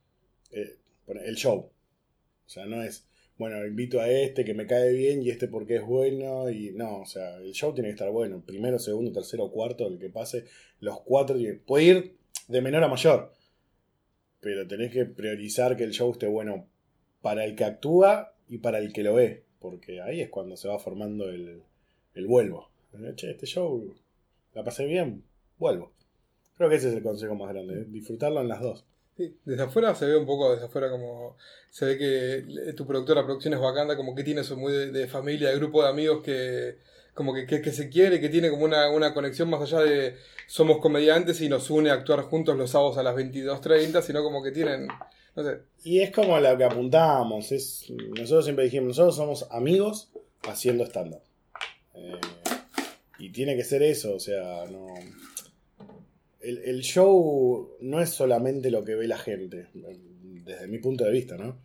eh, 0.52 0.76
el 1.06 1.36
show. 1.36 1.58
O 1.58 2.48
sea, 2.48 2.64
no 2.64 2.82
es, 2.82 3.06
bueno, 3.36 3.64
invito 3.66 4.00
a 4.00 4.08
este 4.08 4.44
que 4.44 4.54
me 4.54 4.66
cae 4.66 4.92
bien 4.92 5.22
y 5.22 5.30
este 5.30 5.48
porque 5.48 5.76
es 5.76 5.84
bueno. 5.84 6.48
Y 6.50 6.70
no, 6.72 7.00
o 7.02 7.06
sea, 7.06 7.36
el 7.36 7.52
show 7.52 7.74
tiene 7.74 7.90
que 7.90 7.94
estar 7.94 8.10
bueno. 8.10 8.42
Primero, 8.44 8.78
segundo, 8.78 9.12
tercero, 9.12 9.50
cuarto, 9.50 9.86
el 9.86 9.98
que 9.98 10.08
pase. 10.08 10.44
Los 10.80 11.00
cuatro, 11.02 11.36
puede 11.66 11.84
ir 11.84 12.16
de 12.48 12.60
menor 12.62 12.82
a 12.84 12.88
mayor. 12.88 13.32
Pero 14.40 14.66
tenés 14.66 14.92
que 14.92 15.04
priorizar 15.04 15.76
que 15.76 15.84
el 15.84 15.92
show 15.92 16.10
esté 16.12 16.26
bueno 16.26 16.66
para 17.20 17.44
el 17.44 17.54
que 17.54 17.64
actúa 17.64 18.35
y 18.48 18.58
para 18.58 18.78
el 18.78 18.92
que 18.92 19.02
lo 19.02 19.14
ve. 19.14 19.44
Porque 19.60 20.00
ahí 20.00 20.20
es 20.20 20.28
cuando 20.28 20.56
se 20.56 20.68
va 20.68 20.78
formando 20.78 21.28
el, 21.28 21.62
el 22.14 22.26
vuelvo. 22.26 22.70
Che, 23.14 23.30
este 23.30 23.46
show 23.46 23.94
la 24.54 24.64
pasé 24.64 24.86
bien, 24.86 25.22
vuelvo. 25.58 25.92
Creo 26.56 26.70
que 26.70 26.76
ese 26.76 26.88
es 26.88 26.94
el 26.94 27.02
consejo 27.02 27.34
más 27.34 27.52
grande, 27.52 27.82
¿eh? 27.82 27.84
disfrutarlo 27.88 28.40
en 28.40 28.48
las 28.48 28.60
dos. 28.60 28.84
Sí, 29.16 29.36
desde 29.44 29.62
afuera 29.62 29.94
se 29.94 30.06
ve 30.06 30.16
un 30.16 30.26
poco, 30.26 30.52
desde 30.52 30.66
afuera 30.66 30.90
como 30.90 31.36
se 31.70 31.86
ve 31.86 31.98
que 31.98 32.72
tu 32.74 32.86
productora 32.86 33.24
producción 33.24 33.54
es 33.54 33.60
Wakanda, 33.60 33.96
como 33.96 34.14
que 34.14 34.24
tiene 34.24 34.42
eso 34.42 34.56
muy 34.56 34.72
de, 34.72 34.90
de 34.90 35.06
familia, 35.06 35.50
de 35.50 35.56
grupo 35.56 35.82
de 35.82 35.88
amigos 35.88 36.22
que 36.22 36.78
como 37.16 37.32
que, 37.32 37.46
que, 37.46 37.62
que 37.62 37.72
se 37.72 37.88
quiere, 37.88 38.20
que 38.20 38.28
tiene 38.28 38.50
como 38.50 38.64
una, 38.64 38.90
una 38.90 39.14
conexión 39.14 39.48
más 39.48 39.62
allá 39.62 39.80
de 39.80 40.16
somos 40.46 40.78
comediantes 40.78 41.40
y 41.40 41.48
nos 41.48 41.70
une 41.70 41.88
a 41.88 41.94
actuar 41.94 42.20
juntos 42.22 42.58
los 42.58 42.70
sábados 42.70 42.98
a 42.98 43.02
las 43.02 43.16
22.30, 43.16 44.02
sino 44.02 44.22
como 44.22 44.42
que 44.42 44.52
tienen, 44.52 44.86
Y 45.84 46.00
es 46.00 46.10
como 46.10 46.38
lo 46.40 46.56
que 46.56 46.64
apuntábamos. 46.64 47.52
Es, 47.52 47.90
nosotros 48.16 48.44
siempre 48.44 48.64
dijimos, 48.64 48.88
nosotros 48.88 49.16
somos 49.16 49.46
amigos 49.50 50.10
haciendo 50.42 50.84
stand-up. 50.84 51.22
Eh, 51.94 52.20
y 53.18 53.30
tiene 53.30 53.56
que 53.56 53.64
ser 53.64 53.82
eso, 53.82 54.14
o 54.14 54.20
sea, 54.20 54.64
no. 54.66 54.86
El, 56.40 56.58
el 56.58 56.80
show 56.82 57.76
no 57.80 58.00
es 58.00 58.10
solamente 58.10 58.70
lo 58.70 58.84
que 58.84 58.94
ve 58.94 59.08
la 59.08 59.18
gente, 59.18 59.68
desde 59.72 60.68
mi 60.68 60.78
punto 60.78 61.04
de 61.04 61.10
vista, 61.10 61.36
¿no? 61.36 61.60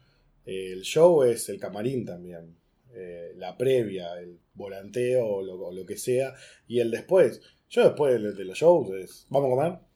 El 0.46 0.82
show 0.82 1.24
es 1.24 1.50
el 1.50 1.60
camarín 1.60 2.06
también, 2.06 2.56
eh, 2.94 3.34
la 3.36 3.58
previa, 3.58 4.20
el 4.20 4.40
volanteo 4.54 5.26
o 5.26 5.42
lo, 5.44 5.72
lo 5.72 5.86
que 5.86 5.98
sea, 5.98 6.34
y 6.68 6.80
el 6.80 6.90
después. 6.90 7.42
Yo 7.70 7.84
después 7.84 8.22
de, 8.22 8.34
de 8.34 8.46
los 8.46 8.58
shows 8.58 8.90
es, 8.96 9.28
¿vamos 9.30 9.52
a 9.52 9.56
comer? 9.56 9.91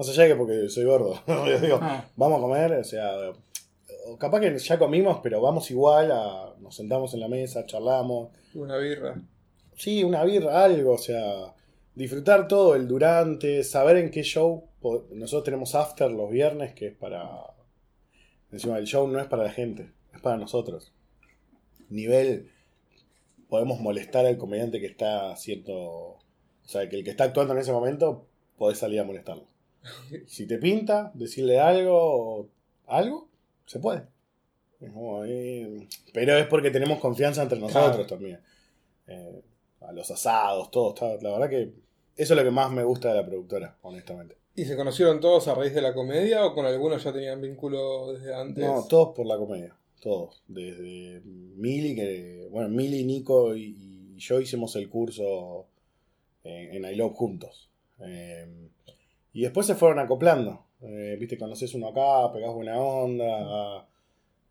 Más 0.00 0.08
allá 0.08 0.22
de 0.22 0.28
que 0.30 0.36
porque 0.36 0.68
soy 0.70 0.84
gordo, 0.86 1.20
digo, 1.60 1.78
Ah, 1.78 2.06
vamos 2.16 2.38
a 2.38 2.40
comer, 2.40 2.72
o 2.72 2.84
sea, 2.84 3.34
o 4.06 4.16
capaz 4.16 4.40
que 4.40 4.58
ya 4.58 4.78
comimos, 4.78 5.20
pero 5.22 5.42
vamos 5.42 5.70
igual, 5.70 6.10
a, 6.10 6.54
nos 6.58 6.74
sentamos 6.74 7.12
en 7.12 7.20
la 7.20 7.28
mesa, 7.28 7.66
charlamos, 7.66 8.30
una 8.54 8.78
birra. 8.78 9.20
sí, 9.76 10.02
una 10.02 10.24
birra, 10.24 10.64
algo, 10.64 10.94
o 10.94 10.98
sea, 10.98 11.54
disfrutar 11.94 12.48
todo, 12.48 12.76
el 12.76 12.88
durante, 12.88 13.62
saber 13.62 13.98
en 13.98 14.10
qué 14.10 14.22
show. 14.22 14.70
Nosotros 15.12 15.44
tenemos 15.44 15.74
after 15.74 16.10
los 16.10 16.30
viernes, 16.30 16.72
que 16.72 16.86
es 16.86 16.96
para. 16.96 17.28
Encima, 18.50 18.78
el 18.78 18.86
show 18.86 19.06
no 19.06 19.20
es 19.20 19.26
para 19.26 19.44
la 19.44 19.52
gente, 19.52 19.92
es 20.14 20.20
para 20.22 20.38
nosotros. 20.38 20.94
Nivel. 21.90 22.50
Podemos 23.50 23.80
molestar 23.80 24.24
al 24.24 24.38
comediante 24.38 24.80
que 24.80 24.86
está 24.86 25.30
haciendo. 25.30 25.74
O 25.76 26.18
sea, 26.64 26.88
que 26.88 26.96
el 26.96 27.04
que 27.04 27.10
está 27.10 27.24
actuando 27.24 27.52
en 27.52 27.60
ese 27.60 27.72
momento, 27.72 28.24
podés 28.56 28.78
salir 28.78 28.98
a 29.00 29.04
molestarlo. 29.04 29.49
Si 30.26 30.46
te 30.46 30.58
pinta, 30.58 31.10
decirle 31.14 31.58
algo, 31.60 32.48
algo, 32.86 33.28
se 33.66 33.78
puede. 33.78 34.02
Es 34.80 34.90
como, 34.92 35.24
eh, 35.24 35.88
Pero 36.12 36.36
es 36.36 36.46
porque 36.46 36.70
tenemos 36.70 36.98
confianza 37.00 37.42
entre 37.42 37.58
nosotros 37.58 37.90
Claro. 37.92 38.06
también. 38.06 38.40
Eh, 39.06 39.42
a 39.80 39.92
los 39.92 40.10
asados, 40.10 40.70
todo. 40.70 40.90
Está, 40.94 41.06
la 41.22 41.32
verdad 41.32 41.50
que 41.50 41.72
eso 42.16 42.34
es 42.34 42.38
lo 42.38 42.42
que 42.44 42.50
más 42.50 42.70
me 42.70 42.84
gusta 42.84 43.08
de 43.10 43.14
la 43.16 43.26
productora, 43.26 43.76
honestamente. 43.82 44.36
¿Y 44.54 44.64
se 44.64 44.76
conocieron 44.76 45.20
todos 45.20 45.48
a 45.48 45.54
raíz 45.54 45.74
de 45.74 45.80
la 45.82 45.94
comedia 45.94 46.44
o 46.44 46.54
con 46.54 46.66
algunos 46.66 47.02
ya 47.02 47.12
tenían 47.12 47.40
vínculo 47.40 48.12
desde 48.12 48.34
antes? 48.34 48.64
No, 48.64 48.84
todos 48.88 49.14
por 49.14 49.26
la 49.26 49.36
comedia. 49.38 49.76
Todos. 50.00 50.42
Desde 50.48 51.20
Mili, 51.24 51.94
que. 51.94 52.48
Bueno, 52.50 52.68
Mili, 52.68 53.04
Nico 53.04 53.54
y, 53.54 54.14
y 54.14 54.18
yo 54.18 54.40
hicimos 54.40 54.74
el 54.76 54.88
curso 54.88 55.66
en, 56.42 56.74
en 56.74 56.92
I 56.92 56.96
Love 56.96 57.14
juntos. 57.14 57.70
Eh, 58.00 58.46
y 59.32 59.42
después 59.42 59.66
se 59.66 59.74
fueron 59.74 59.98
acoplando. 59.98 60.66
Eh, 60.82 61.16
Viste, 61.18 61.38
conoces 61.38 61.74
uno 61.74 61.88
acá, 61.88 62.32
pegás 62.32 62.54
buena 62.54 62.78
onda. 62.78 63.86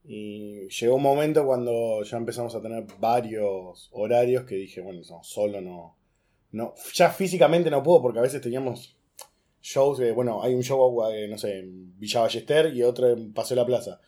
Y 0.05 0.67
llegó 0.69 0.95
un 0.95 1.03
momento 1.03 1.45
cuando 1.45 2.03
ya 2.03 2.17
empezamos 2.17 2.55
a 2.55 2.61
tener 2.61 2.85
varios 2.99 3.89
horarios 3.91 4.43
que 4.45 4.55
dije, 4.55 4.81
bueno, 4.81 5.01
no, 5.09 5.23
solo 5.23 5.61
no. 5.61 5.97
no 6.51 6.73
ya 6.93 7.09
físicamente 7.09 7.69
no 7.69 7.83
puedo 7.83 8.01
porque 8.01 8.19
a 8.19 8.23
veces 8.23 8.41
teníamos 8.41 8.97
shows 9.61 9.99
de, 9.99 10.11
bueno, 10.11 10.41
hay 10.41 10.55
un 10.55 10.63
show, 10.63 11.03
eh, 11.11 11.27
no 11.27 11.37
sé, 11.37 11.59
en 11.59 11.99
Villa 11.99 12.21
Ballester 12.21 12.73
y 12.73 12.83
otro 12.83 13.09
en 13.09 13.33
Paseo 13.33 13.55
de 13.55 13.61
la 13.61 13.67
Plaza. 13.67 13.99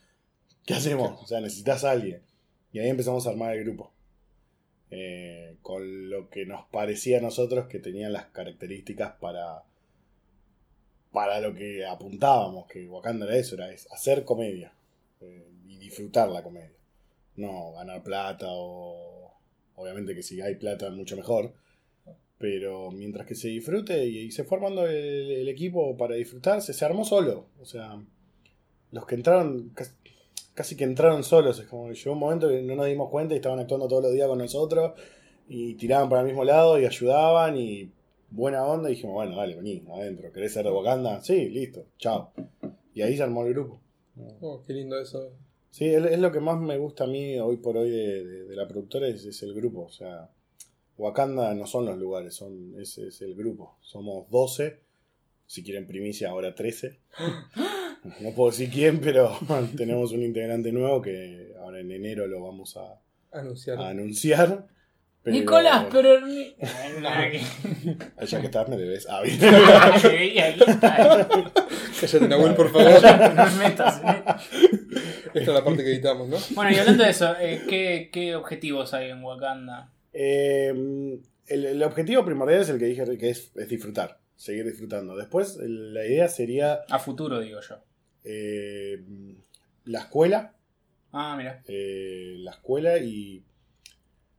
¿Qué 0.66 0.74
hacemos? 0.74 1.22
O 1.22 1.28
sea, 1.28 1.42
necesitas 1.42 1.84
a 1.84 1.92
alguien. 1.92 2.24
Y 2.72 2.80
ahí 2.80 2.90
empezamos 2.90 3.28
a 3.28 3.32
armar 3.32 3.56
el 3.56 3.63
grupo. 3.63 3.92
Eh, 4.90 5.58
con 5.62 6.10
lo 6.10 6.30
que 6.30 6.46
nos 6.46 6.66
parecía 6.68 7.20
a 7.20 7.22
nosotros 7.22 7.68
que 7.68 7.80
tenían 7.80 8.13
las 8.13 8.25
características 8.25 9.13
para 9.20 9.63
para 11.12 11.39
lo 11.39 11.53
que 11.53 11.86
apuntábamos, 11.86 12.68
que 12.68 12.88
Wakanda 12.88 13.25
era 13.25 13.36
eso, 13.36 13.56
era 13.56 13.68
hacer 13.91 14.24
comedia 14.24 14.74
eh, 15.20 15.48
y 15.68 15.77
disfrutar 15.77 16.30
la 16.30 16.41
comedia. 16.41 16.72
No 17.36 17.74
ganar 17.74 18.03
plata 18.03 18.48
o 18.50 19.34
obviamente 19.75 20.15
que 20.15 20.24
si 20.24 20.41
hay 20.41 20.56
plata 20.56 20.89
mucho 20.89 21.15
mejor, 21.15 21.53
pero 22.38 22.91
mientras 22.91 23.27
que 23.27 23.36
se 23.36 23.50
disfrute 23.50 24.06
y, 24.06 24.32
se 24.32 24.44
fue 24.44 24.58
armando 24.58 24.88
el, 24.88 25.48
equipo 25.48 25.96
para 25.98 26.15
disfrutarse, 26.15 26.74
se 26.74 26.86
armó 26.86 27.06
solo. 27.06 27.46
O 27.62 27.65
sea, 27.65 28.01
los 28.91 29.06
que 29.06 29.15
entraron, 29.15 29.70
casi, 29.75 29.91
casi 30.53 30.75
que 30.75 30.84
entraron 30.84 31.24
solos. 31.24 31.60
Es 31.60 31.68
como 31.68 31.88
que 31.88 31.96
llegó 31.96 32.13
un 32.13 32.20
momento 32.20 32.50
que 32.50 32.62
no 32.62 32.75
nos 32.75 32.88
dimos 32.88 33.10
cuenta 33.10 33.34
y 33.34 33.38
estaban 33.38 33.60
actuando 33.60 33.88
todos 33.88 34.03
los 34.03 34.13
días 34.13 34.27
con 34.27 34.39
nosotros 34.39 34.94
y 35.48 35.75
tiraban 35.75 36.10
para 36.10 36.22
el 36.22 36.27
mismo 36.27 36.44
lado 36.44 36.80
y 36.80 36.86
ayudaban 36.86 37.58
y 37.58 37.91
buena 38.32 38.66
onda. 38.66 38.90
Y 38.90 38.94
dijimos, 38.96 39.14
bueno, 39.16 39.36
dale, 39.36 39.56
vení, 39.56 39.84
adentro. 39.94 40.32
¿Querés 40.32 40.54
ser 40.54 40.66
de 40.66 40.72
Wakanda? 40.72 41.22
Sí, 41.24 41.50
listo, 41.50 41.86
chao. 41.98 42.32
Y 42.94 43.02
ahí 43.02 43.16
se 43.16 43.24
armó 43.24 43.46
el 43.46 43.54
grupo. 43.54 43.80
Oh, 44.42 44.62
qué 44.66 44.74
lindo 44.74 45.00
eso. 45.00 45.32
Sí, 45.70 45.86
es, 45.86 46.20
lo 46.20 46.32
que 46.32 46.40
más 46.42 46.60
me 46.60 46.78
gusta 46.78 47.06
a 47.06 47.08
mí 47.08 47.38
hoy 47.40 47.58
por 47.58 47.78
hoy 47.78 47.90
de, 47.90 48.26
de- 48.26 48.44
de 48.46 48.56
la 48.56 48.68
productora, 48.68 49.08
es, 49.08 49.24
es 49.26 49.42
el 49.44 49.54
grupo. 49.54 49.84
O 49.84 49.90
sea, 49.92 50.30
Wakanda 50.98 51.54
no 51.54 51.66
son 51.66 51.86
los 51.86 51.98
lugares, 51.98 52.36
son 52.36 52.74
es, 52.80 52.98
es 52.98 53.22
el 53.22 53.36
grupo. 53.36 53.78
Somos 53.82 54.30
12, 54.30 54.80
si 55.46 55.64
quieren 55.64 55.88
primicia, 55.88 56.30
ahora 56.30 56.54
13. 56.54 57.00
No 58.20 58.32
puedo 58.36 58.52
decir 58.52 58.70
quién, 58.70 59.00
pero 59.00 59.32
tenemos 59.78 60.12
un 60.12 60.24
integrante 60.24 60.72
nuevo 60.72 61.02
que 61.02 61.54
ahora 61.60 61.80
en 61.80 61.92
enero 61.92 62.28
lo 62.28 62.42
vamos 62.44 62.76
a, 62.78 63.00
Anunciar. 63.32 63.78
a 63.80 63.90
anunciar. 63.90 64.68
Pero- 65.24 65.36
Nicolás, 65.38 65.86
pero. 65.92 66.20
Ya 68.28 68.40
que 68.40 68.46
estás, 68.48 68.70
me 68.70 68.78
debes. 68.78 69.08
Ah, 69.10 69.22
bien. 69.22 69.40
Ahí, 69.44 70.40
ahí 70.40 70.60
está. 70.66 71.28
Cállate, 72.00 72.28
Nahuel, 72.28 72.56
por 72.56 72.72
favor. 72.72 73.01
No 73.36 73.46
me 73.58 73.70
metas, 73.70 74.01
¿eh? 74.04 74.24
Esta 75.34 75.40
es 75.40 75.48
la 75.48 75.63
parte 75.63 75.84
que 75.84 75.92
editamos, 75.92 76.28
¿no? 76.28 76.38
Bueno, 76.56 76.72
y 76.72 76.75
hablando 76.78 77.04
de 77.04 77.10
eso, 77.10 77.34
eh, 77.40 77.62
¿qué, 77.68 78.10
qué 78.12 78.36
objetivos 78.36 78.94
hay 78.94 79.10
en 79.10 79.24
Wakanda? 79.24 79.92
Eh, 80.13 80.70
el, 81.48 81.66
el 81.66 81.84
objetivo 81.84 82.25
primordial 82.25 82.62
es 82.62 82.70
el 82.70 82.80
que 82.80 82.86
dije, 82.86 83.18
que 83.18 83.30
es, 83.30 83.51
es 83.56 83.70
disfrutar, 83.70 84.20
seguir 84.36 84.66
disfrutando. 84.66 85.16
Después, 85.16 85.58
la 85.62 86.06
idea 86.06 86.28
sería 86.28 86.82
A 86.90 87.00
futuro, 87.00 87.40
digo 87.40 87.60
yo. 87.62 87.78
eh, 88.24 89.01
la 89.86 90.00
escuela, 90.00 90.54
Ah, 91.13 91.36
mira. 91.38 91.62
eh, 91.68 92.36
la 92.40 92.51
escuela 92.51 92.98
y 92.98 93.44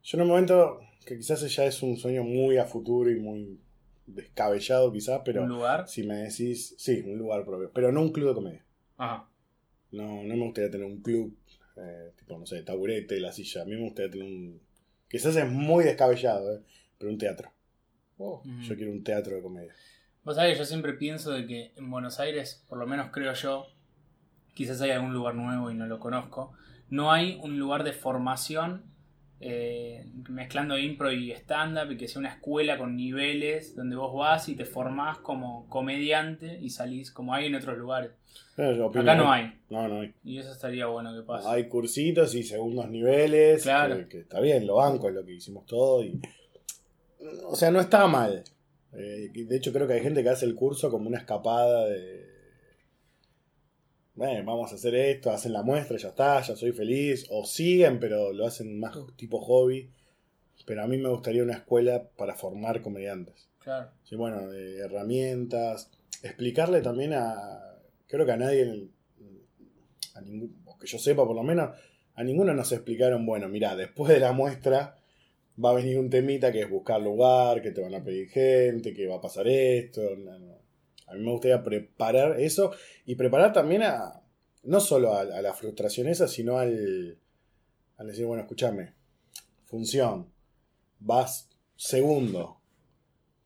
yo 0.02 0.18
en 0.18 0.22
un 0.22 0.28
momento 0.28 0.80
que 1.06 1.16
quizás 1.16 1.40
ya 1.54 1.64
es 1.64 1.82
un 1.82 1.96
sueño 1.96 2.24
muy 2.24 2.58
a 2.58 2.64
futuro 2.64 3.10
y 3.10 3.18
muy 3.18 3.58
descabellado 4.06 4.92
quizás, 4.92 5.22
pero 5.24 5.42
¿Un 5.42 5.48
lugar? 5.48 5.88
si 5.88 6.02
me 6.04 6.16
decís, 6.16 6.74
sí, 6.78 7.02
un 7.06 7.18
lugar 7.18 7.44
propio, 7.44 7.70
pero 7.72 7.92
no 7.92 8.02
un 8.02 8.12
club 8.12 8.28
de 8.28 8.34
comedia. 8.34 8.64
Ajá. 8.96 9.28
No, 9.90 10.22
no 10.22 10.36
me 10.36 10.44
gustaría 10.44 10.70
tener 10.70 10.86
un 10.86 11.02
club, 11.02 11.36
eh, 11.76 12.12
tipo, 12.16 12.38
no 12.38 12.46
sé, 12.46 12.62
taburete, 12.62 13.20
la 13.20 13.32
silla. 13.32 13.62
A 13.62 13.64
mí 13.64 13.72
me 13.72 13.82
gustaría 13.82 14.10
tener 14.10 14.26
un... 14.26 14.60
Quizás 15.08 15.36
es 15.36 15.48
muy 15.50 15.84
descabellado, 15.84 16.56
eh, 16.56 16.62
pero 16.98 17.12
un 17.12 17.18
teatro. 17.18 17.50
Oh, 18.18 18.42
Mm. 18.44 18.62
Yo 18.62 18.76
quiero 18.76 18.92
un 18.92 19.02
teatro 19.04 19.36
de 19.36 19.42
comedia. 19.42 19.74
Vos 20.24 20.36
sabés, 20.36 20.56
yo 20.56 20.64
siempre 20.64 20.92
pienso 20.94 21.32
de 21.32 21.46
que 21.46 21.72
en 21.76 21.90
Buenos 21.90 22.20
Aires, 22.20 22.64
por 22.68 22.78
lo 22.78 22.86
menos 22.86 23.10
creo 23.12 23.32
yo, 23.34 23.66
quizás 24.54 24.80
hay 24.80 24.90
algún 24.90 25.12
lugar 25.12 25.34
nuevo 25.34 25.70
y 25.70 25.74
no 25.74 25.86
lo 25.86 25.98
conozco, 25.98 26.52
no 26.88 27.10
hay 27.12 27.38
un 27.42 27.58
lugar 27.58 27.82
de 27.82 27.92
formación 27.92 28.84
eh, 29.44 30.06
mezclando 30.28 30.78
impro 30.78 31.10
y 31.12 31.32
stand-up 31.32 31.90
y 31.90 31.96
que 31.96 32.06
sea 32.06 32.20
una 32.20 32.30
escuela 32.30 32.78
con 32.78 32.96
niveles 32.96 33.74
donde 33.74 33.96
vos 33.96 34.14
vas 34.14 34.48
y 34.48 34.54
te 34.54 34.64
formás 34.64 35.18
como 35.18 35.68
comediante 35.68 36.58
y 36.60 36.70
salís 36.70 37.10
como 37.10 37.34
hay 37.34 37.46
en 37.46 37.56
otros 37.56 37.76
lugares. 37.76 38.12
Opino 38.56 39.02
Acá 39.02 39.14
no 39.16 39.32
hay. 39.32 39.52
No, 39.68 39.88
no 39.88 40.00
hay. 40.02 40.14
Y 40.24 40.38
eso 40.38 40.52
estaría 40.52 40.86
bueno 40.86 41.12
que 41.14 41.22
pase. 41.22 41.48
Hay 41.48 41.68
cursitos 41.68 42.34
y 42.36 42.44
segundos 42.44 42.88
niveles. 42.88 43.64
Claro. 43.64 43.96
Que, 43.96 44.08
que 44.08 44.18
está 44.20 44.40
bien, 44.40 44.66
lo 44.66 44.76
banco, 44.76 45.08
es 45.08 45.14
lo 45.14 45.24
que 45.24 45.32
hicimos 45.32 45.66
todo. 45.66 46.04
Y... 46.04 46.20
O 47.46 47.56
sea, 47.56 47.70
no 47.70 47.80
está 47.80 48.06
mal. 48.06 48.44
Eh, 48.92 49.30
de 49.34 49.56
hecho, 49.56 49.72
creo 49.72 49.86
que 49.86 49.94
hay 49.94 50.02
gente 50.02 50.22
que 50.22 50.28
hace 50.28 50.44
el 50.44 50.54
curso 50.54 50.90
como 50.90 51.08
una 51.08 51.18
escapada 51.18 51.86
de. 51.86 52.31
Bueno, 54.22 54.44
vamos 54.44 54.70
a 54.70 54.76
hacer 54.76 54.94
esto, 54.94 55.32
hacen 55.32 55.52
la 55.52 55.64
muestra, 55.64 55.96
ya 55.96 56.10
está, 56.10 56.40
ya 56.42 56.54
soy 56.54 56.70
feliz. 56.70 57.26
O 57.30 57.44
siguen, 57.44 57.98
pero 57.98 58.32
lo 58.32 58.46
hacen 58.46 58.78
más 58.78 58.96
tipo 59.16 59.40
hobby. 59.40 59.90
Pero 60.64 60.84
a 60.84 60.86
mí 60.86 60.96
me 60.96 61.08
gustaría 61.08 61.42
una 61.42 61.54
escuela 61.54 62.08
para 62.16 62.36
formar 62.36 62.82
comediantes. 62.82 63.48
Claro. 63.58 63.90
Sí, 64.04 64.14
bueno, 64.14 64.48
de 64.48 64.78
herramientas. 64.78 65.90
Explicarle 66.22 66.82
también 66.82 67.14
a. 67.14 67.80
Creo 68.06 68.24
que 68.24 68.30
a 68.30 68.36
nadie. 68.36 68.90
A 70.14 70.20
ningún, 70.20 70.62
o 70.66 70.78
que 70.78 70.86
yo 70.86 70.98
sepa 71.00 71.26
por 71.26 71.34
lo 71.34 71.42
menos. 71.42 71.76
A 72.14 72.22
ninguno 72.22 72.54
nos 72.54 72.70
explicaron, 72.70 73.26
bueno, 73.26 73.48
mira, 73.48 73.74
después 73.74 74.12
de 74.12 74.20
la 74.20 74.30
muestra 74.30 74.98
va 75.62 75.70
a 75.70 75.74
venir 75.74 75.98
un 75.98 76.10
temita 76.10 76.52
que 76.52 76.60
es 76.60 76.70
buscar 76.70 77.00
lugar, 77.00 77.60
que 77.60 77.72
te 77.72 77.80
van 77.80 77.96
a 77.96 78.04
pedir 78.04 78.28
gente, 78.28 78.94
que 78.94 79.08
va 79.08 79.16
a 79.16 79.20
pasar 79.20 79.48
esto. 79.48 80.14
no, 80.16 80.38
no. 80.38 80.61
A 81.12 81.14
mí 81.14 81.24
me 81.24 81.30
gustaría 81.30 81.62
preparar 81.62 82.40
eso 82.40 82.72
y 83.04 83.14
preparar 83.16 83.52
también 83.52 83.82
a. 83.82 84.22
No 84.64 84.80
solo 84.80 85.14
a, 85.14 85.24
la 85.24 85.52
frustración 85.52 86.08
esa, 86.08 86.26
sino 86.26 86.58
al. 86.58 87.18
Al 87.98 88.06
decir, 88.06 88.24
bueno, 88.24 88.42
escúchame. 88.42 88.94
Función. 89.64 90.32
Vas 91.00 91.50
segundo. 91.76 92.60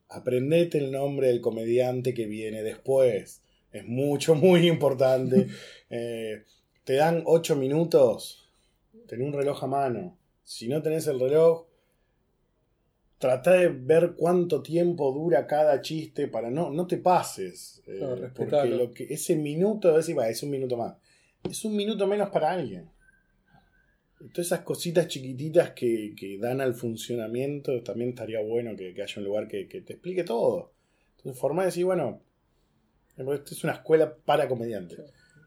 Aprendete 0.08 0.78
el 0.78 0.92
nombre 0.92 1.26
del 1.26 1.40
comediante 1.40 2.14
que 2.14 2.26
viene 2.26 2.62
después. 2.62 3.42
Es 3.72 3.84
mucho, 3.84 4.34
muy 4.36 4.68
importante. 4.68 5.48
Eh, 5.90 6.44
te 6.84 6.94
dan 6.94 7.22
8 7.26 7.56
minutos. 7.56 8.48
Ten 9.08 9.22
un 9.22 9.32
reloj 9.32 9.64
a 9.64 9.66
mano. 9.66 10.18
Si 10.44 10.68
no 10.68 10.82
tenés 10.82 11.08
el 11.08 11.18
reloj, 11.18 11.66
trata 13.18 13.52
de 13.52 13.68
ver 13.68 14.14
cuánto 14.16 14.62
tiempo 14.62 15.12
dura 15.12 15.46
cada 15.46 15.80
chiste 15.80 16.28
para 16.28 16.50
no, 16.50 16.70
no 16.70 16.86
te 16.86 16.98
pases. 16.98 17.82
Eh, 17.86 18.30
porque 18.34 18.66
lo 18.66 18.92
que, 18.92 19.04
ese 19.04 19.36
minuto, 19.36 19.96
decir, 19.96 20.18
va, 20.18 20.28
es 20.28 20.42
un 20.42 20.50
minuto 20.50 20.76
más. 20.76 20.96
Es 21.48 21.64
un 21.64 21.76
minuto 21.76 22.06
menos 22.06 22.30
para 22.30 22.50
alguien. 22.50 22.90
Todas 24.32 24.46
esas 24.46 24.60
cositas 24.60 25.08
chiquititas 25.08 25.70
que, 25.70 26.14
que 26.18 26.38
dan 26.38 26.60
al 26.60 26.74
funcionamiento, 26.74 27.82
también 27.82 28.10
estaría 28.10 28.40
bueno 28.40 28.74
que, 28.74 28.94
que 28.94 29.02
haya 29.02 29.14
un 29.18 29.24
lugar 29.24 29.46
que, 29.46 29.68
que 29.68 29.82
te 29.82 29.94
explique 29.94 30.24
todo. 30.24 30.72
Entonces, 31.18 31.40
formar 31.40 31.64
y 31.64 31.66
decir, 31.66 31.84
bueno, 31.84 32.22
esto 33.16 33.54
es 33.54 33.64
una 33.64 33.74
escuela 33.74 34.14
para 34.24 34.48
comediantes. 34.48 35.00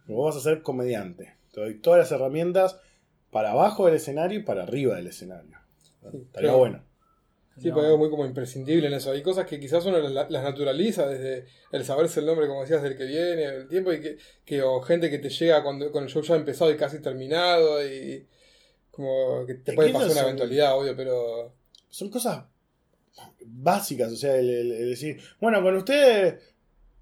Vos 0.07 0.33
vas 0.33 0.37
a 0.37 0.49
ser 0.49 0.61
comediante. 0.61 1.35
Te 1.51 1.61
doy 1.61 1.79
todas 1.79 1.99
las 1.99 2.11
herramientas 2.11 2.79
para 3.31 3.51
abajo 3.51 3.85
del 3.85 3.95
escenario 3.95 4.39
y 4.39 4.43
para 4.43 4.63
arriba 4.63 4.95
del 4.95 5.07
escenario. 5.07 5.57
Sí, 5.77 5.91
estaría 6.17 6.49
claro. 6.49 6.57
bueno. 6.57 6.88
Sí, 7.59 7.67
No. 7.67 7.73
porque 7.75 7.87
es 7.87 7.91
algo 7.91 7.97
muy 7.97 8.09
como 8.09 8.25
imprescindible 8.25 8.87
en 8.87 8.93
eso. 8.93 9.11
Hay 9.11 9.21
cosas 9.21 9.45
que 9.45 9.59
quizás 9.59 9.85
uno 9.85 9.97
las, 9.99 10.29
naturaliza 10.31 11.07
desde 11.07 11.45
el 11.71 11.83
saberse 11.85 12.19
el 12.21 12.25
nombre, 12.25 12.47
como 12.47 12.61
decías, 12.61 12.81
del 12.81 12.95
que 12.97 13.05
viene, 13.05 13.43
el 13.45 13.67
tiempo, 13.67 13.91
y 13.91 13.99
que, 14.01 14.17
que 14.45 14.61
o 14.63 14.81
gente 14.81 15.09
que 15.09 15.19
te 15.19 15.29
llega 15.29 15.61
cuando, 15.63 15.91
con 15.91 16.03
el 16.03 16.09
show 16.09 16.21
ya 16.21 16.35
empezado 16.35 16.71
y 16.71 16.77
casi 16.77 17.01
terminado, 17.01 17.85
y 17.85 18.25
como 18.91 19.45
que 19.45 19.55
te 19.55 19.73
puede 19.73 19.91
pasar 19.91 20.11
una 20.11 20.21
eventualidad, 20.21 20.77
obvio, 20.77 20.95
pero... 20.95 21.53
Son 21.89 22.09
cosas 22.09 22.45
básicas, 23.45 24.11
o 24.11 24.15
sea, 24.15 24.35
el, 24.37 24.49
el- 24.49 24.71
el 24.71 24.89
decir, 24.91 25.19
bueno, 25.41 25.61
con 25.61 25.75
usted, 25.75 26.39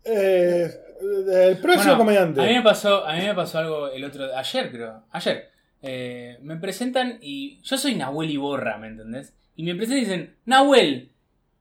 eh, 0.04 0.72
el 1.02 1.58
próximo 1.58 1.84
Bueno, 1.84 1.98
comediante. 1.98 2.42
A 2.42 2.46
mí 2.46 2.54
me 2.54 2.62
pasó, 2.64 3.06
a 3.06 3.16
mí 3.16 3.22
me 3.26 3.36
pasó 3.36 3.60
algo 3.60 3.88
el 3.90 4.04
otro 4.04 4.34
ayer 4.36 4.72
creo, 4.72 5.04
ayer. 5.12 5.50
Eh, 5.82 6.38
me 6.42 6.56
presentan 6.58 7.20
y 7.22 7.62
yo 7.62 7.78
soy 7.78 7.96
Nahuel 7.96 8.32
Iborra, 8.32 8.78
¿me 8.78 8.88
entendés? 8.88 9.34
Y 9.58 9.64
me 9.64 9.76
presentan 9.76 9.98
y 9.98 10.06
dicen, 10.06 10.36
Nahuel. 10.46 11.12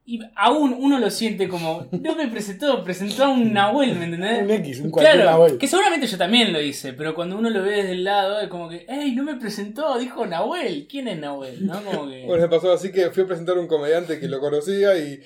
Y 0.09 0.21
aún 0.37 0.73
uno 0.79 1.01
lo 1.01 1.11
siente 1.11 1.49
como, 1.49 1.89
no 1.91 2.15
me 2.15 2.29
presentó, 2.29 2.85
presentó 2.85 3.25
a 3.25 3.29
un 3.31 3.53
Nahuel, 3.53 3.97
¿me 3.97 4.05
entendés? 4.05 4.41
Un 4.43 4.51
X, 4.53 4.81
un 4.81 4.91
cualquier 4.93 5.17
Claro, 5.17 5.31
Nahuel. 5.33 5.59
que 5.59 5.67
seguramente 5.67 6.07
yo 6.07 6.17
también 6.17 6.53
lo 6.53 6.61
hice, 6.61 6.93
pero 6.93 7.13
cuando 7.13 7.37
uno 7.37 7.51
lo 7.51 7.61
ve 7.65 7.73
desde 7.79 7.91
el 7.91 8.05
lado 8.05 8.39
es 8.39 8.47
como 8.49 8.69
que, 8.69 8.87
¡ey, 8.89 9.17
no 9.17 9.25
me 9.25 9.35
presentó! 9.35 9.99
Dijo 9.99 10.25
Nahuel. 10.25 10.87
¿Quién 10.89 11.09
es 11.09 11.19
Nahuel? 11.19 11.67
¿No? 11.67 11.83
Como 11.83 12.09
que... 12.09 12.25
Bueno, 12.25 12.43
me 12.45 12.49
pasó 12.49 12.71
así 12.73 12.93
que 12.93 13.11
fui 13.11 13.25
a 13.25 13.27
presentar 13.27 13.57
a 13.57 13.61
un 13.61 13.67
comediante 13.67 14.21
que 14.21 14.29
lo 14.29 14.39
conocía 14.39 14.97
y, 14.97 15.19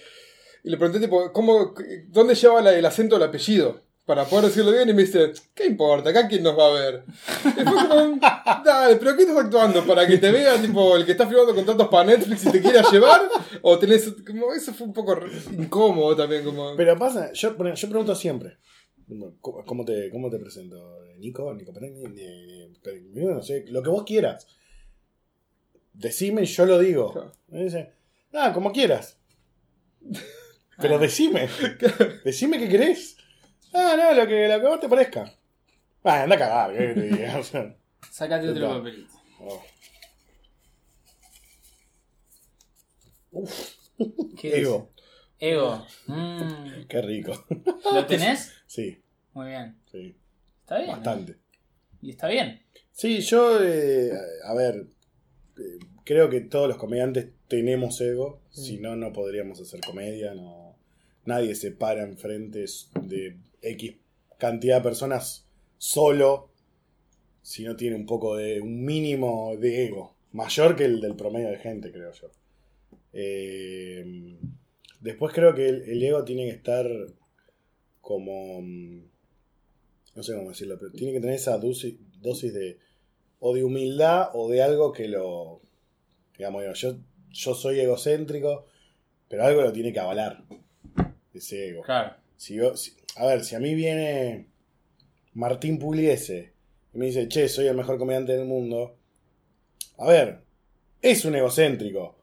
y 0.65 0.71
le 0.71 0.79
pregunté, 0.79 0.99
tipo, 0.99 1.31
¿cómo, 1.31 1.75
¿dónde 2.09 2.35
lleva 2.35 2.63
la- 2.63 2.73
el 2.75 2.87
acento 2.87 3.17
del 3.19 3.29
apellido? 3.29 3.83
Para 4.11 4.25
poder 4.25 4.47
decirlo 4.47 4.73
bien 4.73 4.89
y 4.89 4.93
me 4.93 5.03
dice, 5.03 5.33
¿qué 5.55 5.67
importa? 5.67 6.11
¿Acá 6.11 6.27
quién 6.27 6.43
nos 6.43 6.59
va 6.59 6.67
a 6.67 6.73
ver? 6.73 7.05
Y 7.47 7.63
fue 7.63 7.89
como, 7.89 8.19
dale, 8.65 8.97
pero 8.97 9.15
¿qué 9.15 9.23
estás 9.23 9.37
actuando? 9.37 9.87
¿Para 9.87 10.05
que 10.05 10.19
te 10.19 10.33
vea 10.33 10.61
tipo 10.61 10.97
el 10.97 11.07
que 11.07 11.13
está 11.13 11.29
firmando 11.29 11.55
contratos 11.55 11.87
para 11.87 12.07
Netflix 12.07 12.45
y 12.45 12.51
te 12.51 12.61
quiera 12.61 12.83
llevar? 12.91 13.29
¿O 13.63 13.79
tenés, 13.79 14.13
como, 14.27 14.53
eso 14.53 14.75
fue 14.75 14.89
un 14.89 14.93
poco 14.93 15.17
incómodo 15.57 16.17
también, 16.17 16.43
como... 16.43 16.75
Pero 16.75 16.99
pasa, 16.99 17.33
yo, 17.33 17.57
yo 17.57 17.89
pregunto 17.89 18.17
siempre, 18.17 18.57
¿cómo 19.41 19.85
te, 19.85 20.11
cómo 20.11 20.29
te 20.29 20.41
presento? 20.41 21.05
¿Nico? 21.19 21.55
¿Nico 21.55 21.73
No 23.15 23.43
sé, 23.45 23.65
lo 23.69 23.81
que 23.81 23.91
vos 23.91 24.03
quieras. 24.03 24.45
Decime 25.93 26.43
y 26.43 26.47
yo 26.47 26.67
lo 26.67 26.81
digo. 26.81 27.13
Claro. 27.13 27.33
Me 27.47 27.63
dice, 27.63 27.93
ah, 28.33 28.51
como 28.53 28.73
quieras. 28.73 29.19
Pero 30.79 30.99
decime. 30.99 31.49
Decime 32.25 32.59
qué 32.59 32.69
querés. 32.69 33.17
Ah, 33.73 33.95
no, 33.97 34.13
lo 34.15 34.27
que, 34.27 34.49
lo 34.49 34.61
que 34.61 34.67
a 34.67 34.69
vos 34.71 34.81
te 34.81 34.89
parezca. 34.89 35.33
Ah, 36.05 36.23
anda 36.23 36.37
a 36.37 36.39
cagar, 36.39 36.73
¿qué 36.77 36.95
te 36.95 37.03
diga? 37.03 37.39
O 37.41 37.45
sea, 37.45 37.77
Sácate 38.11 38.49
otro 38.49 38.63
Total. 38.67 38.79
papelito. 38.79 39.13
oh. 39.41 39.63
¿Qué 44.41 44.59
Ego. 44.61 44.91
es? 45.39 45.49
Ego. 45.53 45.87
Mm. 46.07 46.85
Qué 46.89 47.03
rico. 47.03 47.45
¿Lo 47.93 48.07
tenés? 48.07 48.53
Sí, 48.67 49.03
Muy 49.33 49.49
bien. 49.49 49.77
sí. 49.91 50.17
Está 50.63 50.79
bien. 50.79 50.91
Bastante. 50.93 51.37
Y 52.03 52.11
está 52.11 52.29
bien. 52.29 52.63
Sí, 52.93 53.21
yo, 53.21 53.63
eh, 53.63 54.11
a 54.45 54.55
ver, 54.55 54.87
eh, 55.59 55.79
creo 56.05 56.31
que 56.31 56.41
todos 56.41 56.69
los 56.69 56.77
comediantes 56.77 57.29
tenemos 57.49 58.01
ego, 58.01 58.41
si 58.51 58.79
no, 58.79 58.95
no 58.97 59.13
podríamos 59.13 59.61
hacer 59.61 59.81
comedia, 59.81 60.35
no, 60.35 60.77
nadie 61.25 61.55
se 61.55 61.73
para 61.73 62.03
enfrente 62.03 62.65
de 63.03 63.37
X 63.63 63.95
cantidad 64.39 64.77
de 64.79 64.83
personas 64.83 65.47
solo 65.79 66.49
si 67.43 67.65
no 67.65 67.77
tiene 67.77 67.97
un 67.97 68.07
poco 68.07 68.37
de, 68.37 68.61
un 68.61 68.85
mínimo 68.85 69.57
de 69.59 69.87
ego, 69.87 70.15
mayor 70.33 70.77
que 70.77 70.85
el 70.85 71.01
del 71.01 71.17
promedio 71.17 71.49
de 71.49 71.59
gente, 71.59 71.91
creo 71.91 72.13
yo. 72.13 72.31
Eh, 73.13 74.37
después 75.01 75.33
creo 75.35 75.55
que 75.55 75.69
el, 75.69 75.83
el 75.83 76.03
ego 76.03 76.25
tiene 76.25 76.45
que 76.45 76.51
estar 76.57 76.87
como... 78.01 78.61
mm, 78.63 79.01
No 80.15 80.23
sé 80.23 80.35
cómo 80.35 80.51
decirlo, 80.51 80.79
pero 80.79 80.93
tiene 80.93 81.13
que 81.13 81.21
tener 81.21 81.37
esa 81.37 81.59
dosis, 81.59 81.95
dosis 82.21 82.53
de... 82.55 82.79
O 83.41 83.55
de 83.55 83.65
humildad 83.65 84.29
o 84.35 84.51
de 84.51 84.63
algo 84.63 84.93
que 84.93 85.09
lo... 85.09 85.61
Digamos, 86.37 86.63
yo, 86.79 86.97
yo 87.31 87.55
soy 87.55 87.81
egocéntrico, 87.81 88.67
pero 89.29 89.45
algo 89.45 89.63
lo 89.63 89.73
tiene 89.73 89.93
que 89.93 90.01
avalar. 90.01 90.45
Ese 91.33 91.69
ego. 91.71 91.83
Claro. 91.83 92.17
Si 92.37 92.55
yo- 92.55 92.77
si- 92.77 92.95
a 93.17 93.27
ver, 93.27 93.45
si 93.45 93.55
a 93.55 93.61
mí 93.61 93.75
viene 93.75 94.49
Martín 95.35 95.79
Pugliese 95.79 96.53
y 96.93 96.99
me 96.99 97.07
dice, 97.07 97.29
che, 97.29 97.49
soy 97.49 97.67
el 97.67 97.77
mejor 97.77 97.99
comediante 97.99 98.37
del 98.37 98.47
mundo. 98.47 98.97
A 99.99 100.07
ver, 100.07 100.43
es 101.03 101.25
un 101.25 101.35
egocéntrico, 101.35 102.17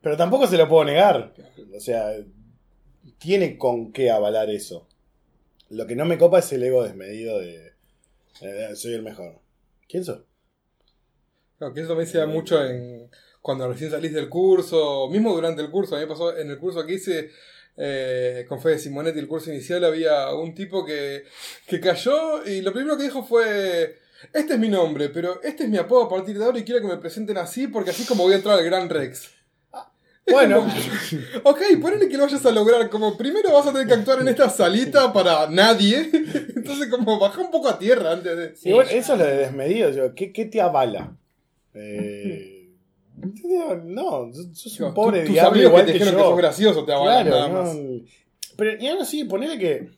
pero 0.00 0.16
tampoco 0.16 0.46
se 0.46 0.56
lo 0.56 0.68
puedo 0.68 0.84
negar. 0.84 1.32
O 1.74 1.80
sea, 1.80 2.12
tiene 3.18 3.56
con 3.58 3.92
qué 3.92 4.10
avalar 4.10 4.50
eso. 4.50 4.88
Lo 5.68 5.86
que 5.86 5.96
no 5.96 6.04
me 6.04 6.18
copa 6.18 6.40
es 6.40 6.52
el 6.52 6.62
ego 6.62 6.82
desmedido 6.82 7.38
de, 7.38 7.72
soy 8.74 8.94
el 8.94 9.02
mejor. 9.02 9.40
¿Quién 9.88 10.04
sos? 10.04 10.22
Claro, 11.58 11.74
que 11.74 11.82
eso 11.82 12.06
se 12.06 12.18
da 12.18 12.26
mucho 12.26 12.64
en 12.64 13.10
cuando 13.42 13.68
recién 13.68 13.90
salís 13.90 14.12
del 14.12 14.28
curso, 14.28 15.08
mismo 15.08 15.34
durante 15.34 15.62
el 15.62 15.70
curso. 15.70 15.94
A 15.94 15.98
mí 15.98 16.04
me 16.04 16.10
pasó 16.10 16.36
en 16.36 16.50
el 16.50 16.58
curso 16.58 16.84
que 16.86 16.94
hice 16.94 17.30
eh, 17.76 18.44
con 18.48 18.60
Fede 18.60 18.78
Simonetti, 18.78 19.18
el 19.18 19.28
curso 19.28 19.50
inicial, 19.50 19.84
había 19.84 20.34
un 20.34 20.54
tipo 20.54 20.84
que, 20.84 21.24
que 21.66 21.80
cayó 21.80 22.44
y 22.46 22.60
lo 22.60 22.72
primero 22.72 22.96
que 22.96 23.04
dijo 23.04 23.22
fue: 23.24 23.98
Este 24.32 24.54
es 24.54 24.58
mi 24.58 24.68
nombre, 24.68 25.08
pero 25.08 25.40
este 25.42 25.64
es 25.64 25.70
mi 25.70 25.78
apodo 25.78 26.04
a 26.04 26.08
partir 26.08 26.38
de 26.38 26.44
ahora 26.44 26.58
y 26.58 26.64
quiero 26.64 26.80
que 26.80 26.88
me 26.88 26.98
presenten 26.98 27.38
así 27.38 27.68
porque 27.68 27.90
así 27.90 28.02
es 28.02 28.08
como 28.08 28.24
voy 28.24 28.34
a 28.34 28.36
entrar 28.36 28.58
al 28.58 28.64
Gran 28.64 28.88
Rex. 28.88 29.30
Es 30.26 30.34
Bueno, 30.34 30.60
como, 30.60 30.72
ok, 31.50 31.60
ponele 31.80 32.08
que 32.08 32.16
lo 32.16 32.24
vayas 32.24 32.44
a 32.44 32.50
lograr. 32.50 32.88
Como 32.90 33.16
primero 33.16 33.52
vas 33.52 33.66
a 33.66 33.72
tener 33.72 33.86
que 33.86 33.94
actuar 33.94 34.20
en 34.20 34.28
esta 34.28 34.50
salita 34.50 35.12
para 35.12 35.48
nadie. 35.48 36.10
Entonces, 36.54 36.88
como 36.88 37.18
baja 37.18 37.40
un 37.40 37.50
poco 37.50 37.68
a 37.68 37.78
tierra 37.78 38.12
antes 38.12 38.36
de. 38.36 38.56
Sí, 38.56 38.70
bueno, 38.70 38.90
eso 38.90 39.14
es 39.14 39.18
lo 39.18 39.24
de 39.24 39.36
desmedido. 39.38 39.90
yo, 39.90 40.14
¿qué, 40.14 40.32
qué 40.32 40.44
te 40.44 40.60
avala? 40.60 41.16
Eh, 41.74 42.59
no, 43.84 44.30
sos 44.54 44.80
un 44.80 44.94
pobre 44.94 45.20
tus 45.24 45.32
diablo 45.32 45.50
amigos 45.52 45.70
igual 45.70 45.86
que 45.86 45.92
que, 45.92 45.98
te 45.98 46.04
dijeron 46.04 46.14
que 46.18 46.22
yo. 46.24 46.28
sos 46.30 46.38
gracioso 46.38 46.84
te 46.84 46.92
avalan 46.92 47.26
Claro, 47.26 47.36
nada 47.36 47.48
no, 47.48 47.62
más. 47.62 47.76
pero 48.56 48.82
y 48.82 48.86
aún 48.88 49.02
así, 49.02 49.24
ponele 49.24 49.58
que, 49.58 49.90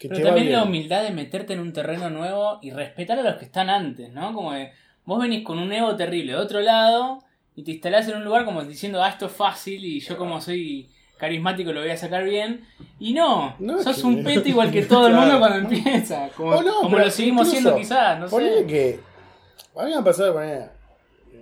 que 0.00 0.08
Pero 0.08 0.16
te 0.16 0.22
va 0.24 0.28
también 0.30 0.52
la 0.52 0.64
humildad 0.64 1.02
de 1.02 1.10
meterte 1.10 1.52
en 1.54 1.60
un 1.60 1.72
terreno 1.72 2.10
nuevo 2.10 2.58
y 2.62 2.70
respetar 2.70 3.18
a 3.18 3.22
los 3.22 3.36
que 3.36 3.44
están 3.46 3.70
antes, 3.70 4.12
¿no? 4.12 4.32
Como 4.34 4.52
que 4.52 4.72
vos 5.04 5.20
venís 5.20 5.44
con 5.44 5.58
un 5.58 5.72
ego 5.72 5.94
terrible 5.96 6.32
de 6.32 6.38
otro 6.38 6.60
lado 6.60 7.20
y 7.56 7.62
te 7.62 7.72
instalás 7.72 8.08
en 8.08 8.16
un 8.16 8.24
lugar 8.24 8.44
como 8.44 8.64
diciendo, 8.64 9.02
ah, 9.02 9.08
esto 9.08 9.26
es 9.26 9.32
fácil 9.32 9.84
y 9.84 10.00
yo 10.00 10.16
como 10.16 10.40
soy 10.40 10.90
carismático 11.18 11.72
lo 11.72 11.80
voy 11.80 11.90
a 11.90 11.96
sacar 11.96 12.24
bien. 12.24 12.64
Y 12.98 13.12
no, 13.14 13.54
No, 13.60 13.82
sos 13.82 13.98
que- 14.00 14.06
un 14.06 14.24
pete 14.24 14.48
igual 14.48 14.70
que 14.72 14.82
todo 14.82 15.06
el 15.06 15.14
mundo 15.16 15.38
cuando 15.38 15.58
empieza. 15.68 16.28
Como, 16.36 16.60
no, 16.62 16.88
lo 16.88 17.10
seguimos 17.10 17.46
incluso, 17.48 17.50
siendo 17.50 17.76
quizás, 17.76 18.18
no 18.18 18.28
sé. 18.28 18.64
que. 18.66 19.00
A 19.76 19.84
mí 19.84 19.90
me 19.90 19.96
ha 19.96 20.02
pasado 20.04 20.28
de 20.28 20.34
manera. 20.34 20.72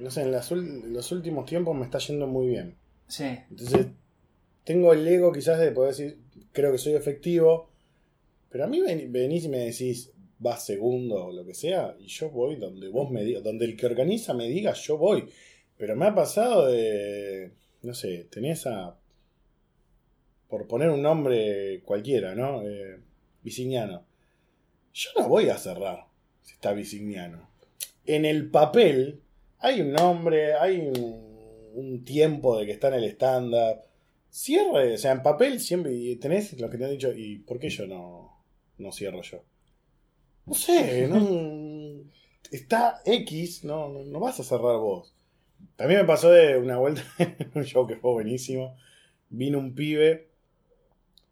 No 0.00 0.11
sé, 0.11 0.22
en 0.22 0.33
las 0.33 0.50
los 0.50 1.12
últimos 1.12 1.46
tiempos 1.46 1.76
me 1.76 1.85
está 1.85 1.98
yendo 1.98 2.26
muy 2.26 2.48
bien. 2.48 2.76
Sí. 3.09 3.24
Entonces, 3.50 3.87
tengo 4.64 4.92
el 4.92 5.07
ego 5.07 5.33
quizás 5.33 5.59
de 5.59 5.70
poder 5.72 5.90
decir, 5.94 6.18
creo 6.52 6.72
que 6.72 6.78
soy 6.78 6.94
efectivo. 6.94 7.68
Pero 8.50 8.64
a 8.64 8.66
mí 8.66 8.81
ven- 8.81 9.11
venís 9.12 9.44
y 9.44 9.48
me 9.48 9.59
decís, 9.59 10.12
vas 10.38 10.64
segundo 10.64 11.26
o 11.26 11.33
lo 11.33 11.44
que 11.46 11.55
sea, 11.55 11.96
y 11.98 12.07
yo 12.07 12.31
voy 12.31 12.57
donde 12.57 12.88
vos 12.88 13.11
me 13.11 13.22
digas, 13.24 13.42
donde 13.42 13.64
el 13.64 13.76
que 13.76 13.87
organiza 13.87 14.35
me 14.35 14.48
diga, 14.48 14.72
yo 14.74 14.98
voy. 14.98 15.28
Pero 15.78 15.96
me 15.96 16.07
ha 16.07 16.14
pasado 16.14 16.66
de, 16.66 17.52
no 17.83 17.94
sé, 17.94 18.26
tenés 18.31 18.66
a, 18.66 18.96
por 20.48 20.66
poner 20.68 20.90
un 20.90 21.00
nombre 21.02 21.81
cualquiera, 21.85 22.35
¿no? 22.35 22.62
Eh, 22.62 22.98
Viciniano. 23.42 24.05
Yo 24.92 25.11
no 25.18 25.28
voy 25.28 25.48
a 25.48 25.57
cerrar 25.57 26.05
si 26.42 26.52
está 26.52 26.72
Viciniano. 26.74 27.48
En 28.05 28.24
el 28.26 28.50
papel 28.50 29.21
hay 29.62 29.81
un 29.81 29.92
nombre, 29.92 30.55
hay 30.55 30.81
un, 30.81 31.70
un 31.75 32.05
tiempo 32.05 32.59
de 32.59 32.66
que 32.66 32.72
está 32.72 32.88
en 32.88 32.94
el 32.94 33.05
stand-up. 33.05 33.81
Cierre, 34.29 34.94
o 34.94 34.98
sea, 34.98 35.12
en 35.12 35.22
papel 35.22 35.61
siempre 35.61 35.92
y 35.92 36.16
tenés 36.16 36.59
lo 36.59 36.68
que 36.68 36.79
te 36.79 36.85
han 36.85 36.90
dicho, 36.90 37.12
¿y 37.12 37.38
por 37.38 37.59
qué 37.59 37.68
yo 37.68 37.87
no, 37.87 38.44
no 38.79 38.92
cierro 38.92 39.22
yo? 39.22 39.44
No 40.46 40.55
sé, 40.55 41.07
no, 41.07 41.20
está 42.51 43.03
X, 43.05 43.64
no, 43.64 43.88
no, 43.88 44.05
no 44.05 44.20
vas 44.20 44.40
a 44.40 44.44
cerrar 44.44 44.79
vos. 44.79 45.14
También 45.77 46.01
me 46.01 46.07
pasó 46.07 46.31
de 46.31 46.59
una 46.59 46.79
vuelta 46.79 47.03
en 47.18 47.51
un 47.55 47.64
show 47.64 47.87
que 47.87 47.96
fue 47.96 48.12
buenísimo. 48.12 48.77
Vino 49.29 49.59
un 49.59 49.75
pibe 49.75 50.29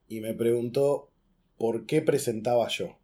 y 0.09 0.21
me 0.21 0.35
preguntó 0.35 1.11
por 1.59 1.87
qué 1.87 2.01
presentaba 2.01 2.69
yo. 2.69 3.00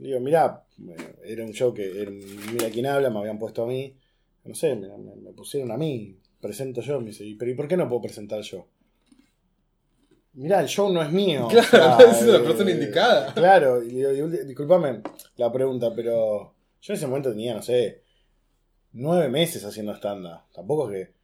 Digo, 0.00 0.18
mirá, 0.20 0.64
eh, 0.88 1.14
era 1.24 1.44
un 1.44 1.52
show 1.52 1.74
que 1.74 2.00
era, 2.00 2.10
mira 2.10 2.70
quién 2.70 2.86
habla, 2.86 3.10
me 3.10 3.18
habían 3.18 3.38
puesto 3.38 3.62
a 3.64 3.66
mí. 3.66 3.94
No 4.44 4.54
sé, 4.54 4.74
me, 4.74 4.88
pusieron 5.32 5.70
a 5.70 5.76
mí, 5.76 6.18
presento 6.40 6.80
yo. 6.80 7.00
Me 7.00 7.08
dice, 7.08 7.24
"¿Y 7.24 7.34
pero 7.34 7.50
¿y 7.50 7.54
por 7.54 7.68
qué 7.68 7.76
no 7.76 7.88
puedo 7.88 8.02
presentar 8.02 8.40
yo? 8.40 8.66
Mirá, 10.32 10.60
el 10.60 10.68
show 10.68 10.90
no 10.92 11.02
es 11.02 11.10
mío. 11.12 11.48
Claro, 11.50 12.04
esa 12.06 12.10
es 12.20 12.26
la 12.26 12.38
eh, 12.38 12.40
persona 12.40 12.70
indicada. 12.70 13.34
Claro, 13.34 13.82
y 13.82 13.90
le 13.90 14.10
digo, 14.12 14.12
"Y 14.12 14.30
ulti- 14.30 14.44
discúlpame 14.44 15.02
la 15.36 15.52
pregunta, 15.52 15.92
pero 15.94 16.54
yo 16.80 16.92
en 16.92 16.96
ese 16.96 17.06
momento 17.06 17.30
tenía, 17.30 17.54
no 17.54 17.62
sé, 17.62 18.02
nueve 18.92 19.28
meses 19.28 19.64
haciendo 19.64 19.94
stand-up. 19.94 20.42
Tampoco 20.54 20.90
es 20.90 21.08
que. 21.08 21.20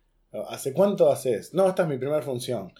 ¿Hace 0.50 0.74
cuánto 0.74 1.10
haces? 1.10 1.54
No, 1.54 1.66
esta 1.68 1.84
es 1.84 1.88
mi 1.88 1.96
primera 1.96 2.20
función. 2.20 2.70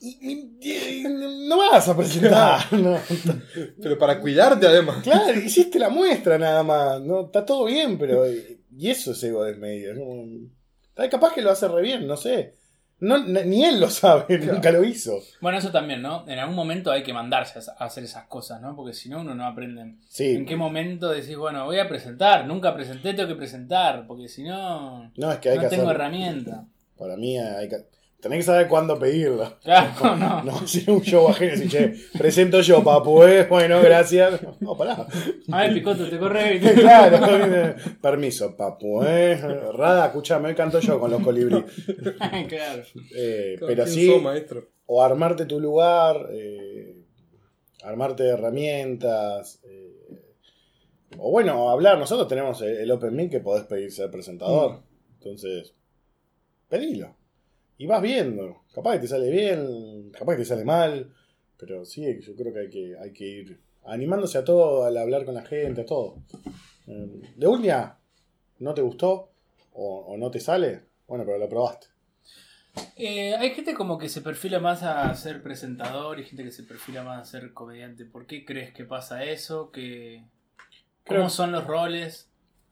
Y- 0.00 0.18
y- 0.20 0.58
y- 0.60 1.02
no 1.48 1.56
vas 1.58 1.88
a 1.88 1.96
presentar. 1.96 2.72
no. 2.72 2.98
Pero 3.82 3.98
para 3.98 4.20
cuidarte 4.20 4.66
además. 4.66 5.02
Claro, 5.02 5.38
hiciste 5.38 5.78
la 5.78 5.88
muestra 5.88 6.38
nada 6.38 6.62
más. 6.62 7.00
No, 7.00 7.26
está 7.26 7.44
todo 7.46 7.64
bien, 7.66 7.96
pero. 7.98 8.24
Y 8.30 8.90
eso 8.90 9.12
es 9.12 9.22
ego 9.22 9.44
desmedido. 9.44 9.92
es 9.92 9.98
como- 9.98 10.24
Ay, 10.96 11.08
Capaz 11.08 11.32
que 11.34 11.42
lo 11.42 11.50
hace 11.50 11.66
re 11.68 11.82
bien, 11.82 12.06
no 12.06 12.16
sé. 12.16 12.54
No, 13.00 13.18
ni 13.18 13.64
él 13.64 13.80
lo 13.80 13.90
sabe, 13.90 14.38
nunca 14.38 14.70
lo 14.70 14.84
hizo. 14.84 15.18
Bueno, 15.40 15.58
eso 15.58 15.70
también, 15.72 16.00
¿no? 16.00 16.24
En 16.28 16.38
algún 16.38 16.54
momento 16.54 16.90
hay 16.92 17.02
que 17.02 17.12
mandarse 17.12 17.58
a 17.76 17.84
hacer 17.84 18.04
esas 18.04 18.26
cosas, 18.28 18.62
¿no? 18.62 18.74
Porque 18.76 18.94
si 18.94 19.08
no, 19.08 19.20
uno 19.20 19.34
no 19.34 19.44
aprende. 19.46 19.96
¿En 20.18 20.46
qué 20.46 20.56
momento 20.56 21.10
decís, 21.10 21.36
bueno, 21.36 21.64
voy 21.66 21.80
a 21.80 21.88
presentar? 21.88 22.46
Nunca 22.46 22.72
presenté, 22.74 23.12
tengo 23.12 23.28
que 23.28 23.34
presentar, 23.34 24.06
porque 24.06 24.28
si 24.28 24.44
no, 24.44 25.10
No, 25.16 25.32
es 25.32 25.38
que 25.38 25.50
hay 25.50 25.56
no 25.56 25.62
que 25.62 25.68
tengo 25.68 25.82
hacer. 25.84 25.96
herramienta. 25.96 26.64
Para 26.96 27.16
mí 27.16 27.36
hay 27.36 27.68
que. 27.68 27.76
Tenés 28.24 28.38
que 28.38 28.44
saber 28.44 28.68
cuándo 28.68 28.98
pedirlo. 28.98 29.58
Claro, 29.62 30.16
no. 30.16 30.42
No, 30.44 30.66
si 30.66 30.90
un 30.90 31.02
show 31.02 31.28
ajeno 31.28 31.56
y 31.56 31.58
decir, 31.58 31.70
che, 31.70 32.18
presento 32.18 32.62
yo, 32.62 32.82
papu, 32.82 33.22
¿eh? 33.24 33.44
Bueno, 33.44 33.82
gracias. 33.82 34.40
No, 34.60 34.74
pará. 34.78 35.06
A 35.52 35.60
ver, 35.60 35.74
Picoto, 35.74 36.08
te 36.08 36.18
corre. 36.18 36.58
claro. 36.74 37.74
Permiso, 38.00 38.56
papu, 38.56 39.02
¿eh? 39.02 39.36
Rada, 39.74 40.06
escuchame, 40.06 40.48
hoy 40.48 40.54
canto 40.54 40.80
yo 40.80 40.98
con 40.98 41.10
los 41.10 41.22
colibrí. 41.22 41.62
claro. 42.48 42.82
Eh, 43.14 43.56
pero 43.60 43.84
¿quién 43.84 43.94
sí, 43.94 44.06
sos, 44.06 44.22
maestro? 44.22 44.70
o 44.86 45.02
armarte 45.02 45.44
tu 45.44 45.60
lugar, 45.60 46.30
eh, 46.32 47.04
armarte 47.82 48.26
herramientas, 48.26 49.60
eh, 49.64 50.18
o 51.18 51.30
bueno, 51.30 51.68
hablar. 51.68 51.98
Nosotros 51.98 52.26
tenemos 52.26 52.62
el, 52.62 52.78
el 52.78 52.90
Open 52.90 53.14
Mic 53.14 53.30
que 53.30 53.40
podés 53.40 53.64
pedir 53.64 53.92
ser 53.92 54.10
presentador. 54.10 54.80
Entonces, 55.18 55.74
pedilo. 56.70 57.14
Y 57.78 57.86
vas 57.86 58.02
viendo. 58.02 58.62
Capaz 58.74 58.94
que 58.94 58.98
te 59.00 59.08
sale 59.08 59.30
bien, 59.30 60.10
capaz 60.10 60.32
que 60.34 60.38
te 60.42 60.44
sale 60.44 60.64
mal. 60.64 61.12
Pero 61.58 61.84
sí, 61.84 62.04
yo 62.20 62.34
creo 62.34 62.52
que 62.52 62.60
hay 62.60 62.70
que, 62.70 62.96
hay 62.98 63.12
que 63.12 63.24
ir 63.24 63.60
animándose 63.86 64.38
a 64.38 64.44
todo, 64.44 64.84
al 64.84 64.96
hablar 64.96 65.24
con 65.24 65.34
la 65.34 65.42
gente, 65.44 65.82
a 65.82 65.86
todo. 65.86 66.16
Eh, 66.86 67.22
de 67.36 67.46
última, 67.46 67.98
¿no 68.58 68.74
te 68.74 68.82
gustó? 68.82 69.30
O, 69.72 69.98
o 70.08 70.16
no 70.16 70.30
te 70.30 70.40
sale? 70.40 70.82
Bueno, 71.06 71.24
pero 71.24 71.38
lo 71.38 71.48
probaste. 71.48 71.86
Eh, 72.96 73.34
hay 73.36 73.50
gente 73.50 73.74
como 73.74 73.98
que 73.98 74.08
se 74.08 74.20
perfila 74.20 74.58
más 74.58 74.82
a 74.82 75.14
ser 75.14 75.42
presentador 75.42 76.18
y 76.18 76.24
gente 76.24 76.42
que 76.44 76.50
se 76.50 76.64
perfila 76.64 77.02
más 77.04 77.20
a 77.22 77.24
ser 77.30 77.52
comediante. 77.52 78.04
¿Por 78.04 78.26
qué 78.26 78.44
crees 78.44 78.72
que 78.72 78.84
pasa 78.84 79.24
eso? 79.24 79.70
¿Qué... 79.70 80.24
¿Cómo 81.06 81.18
Creo- 81.18 81.30
son 81.30 81.52
los 81.52 81.66
roles? 81.66 82.28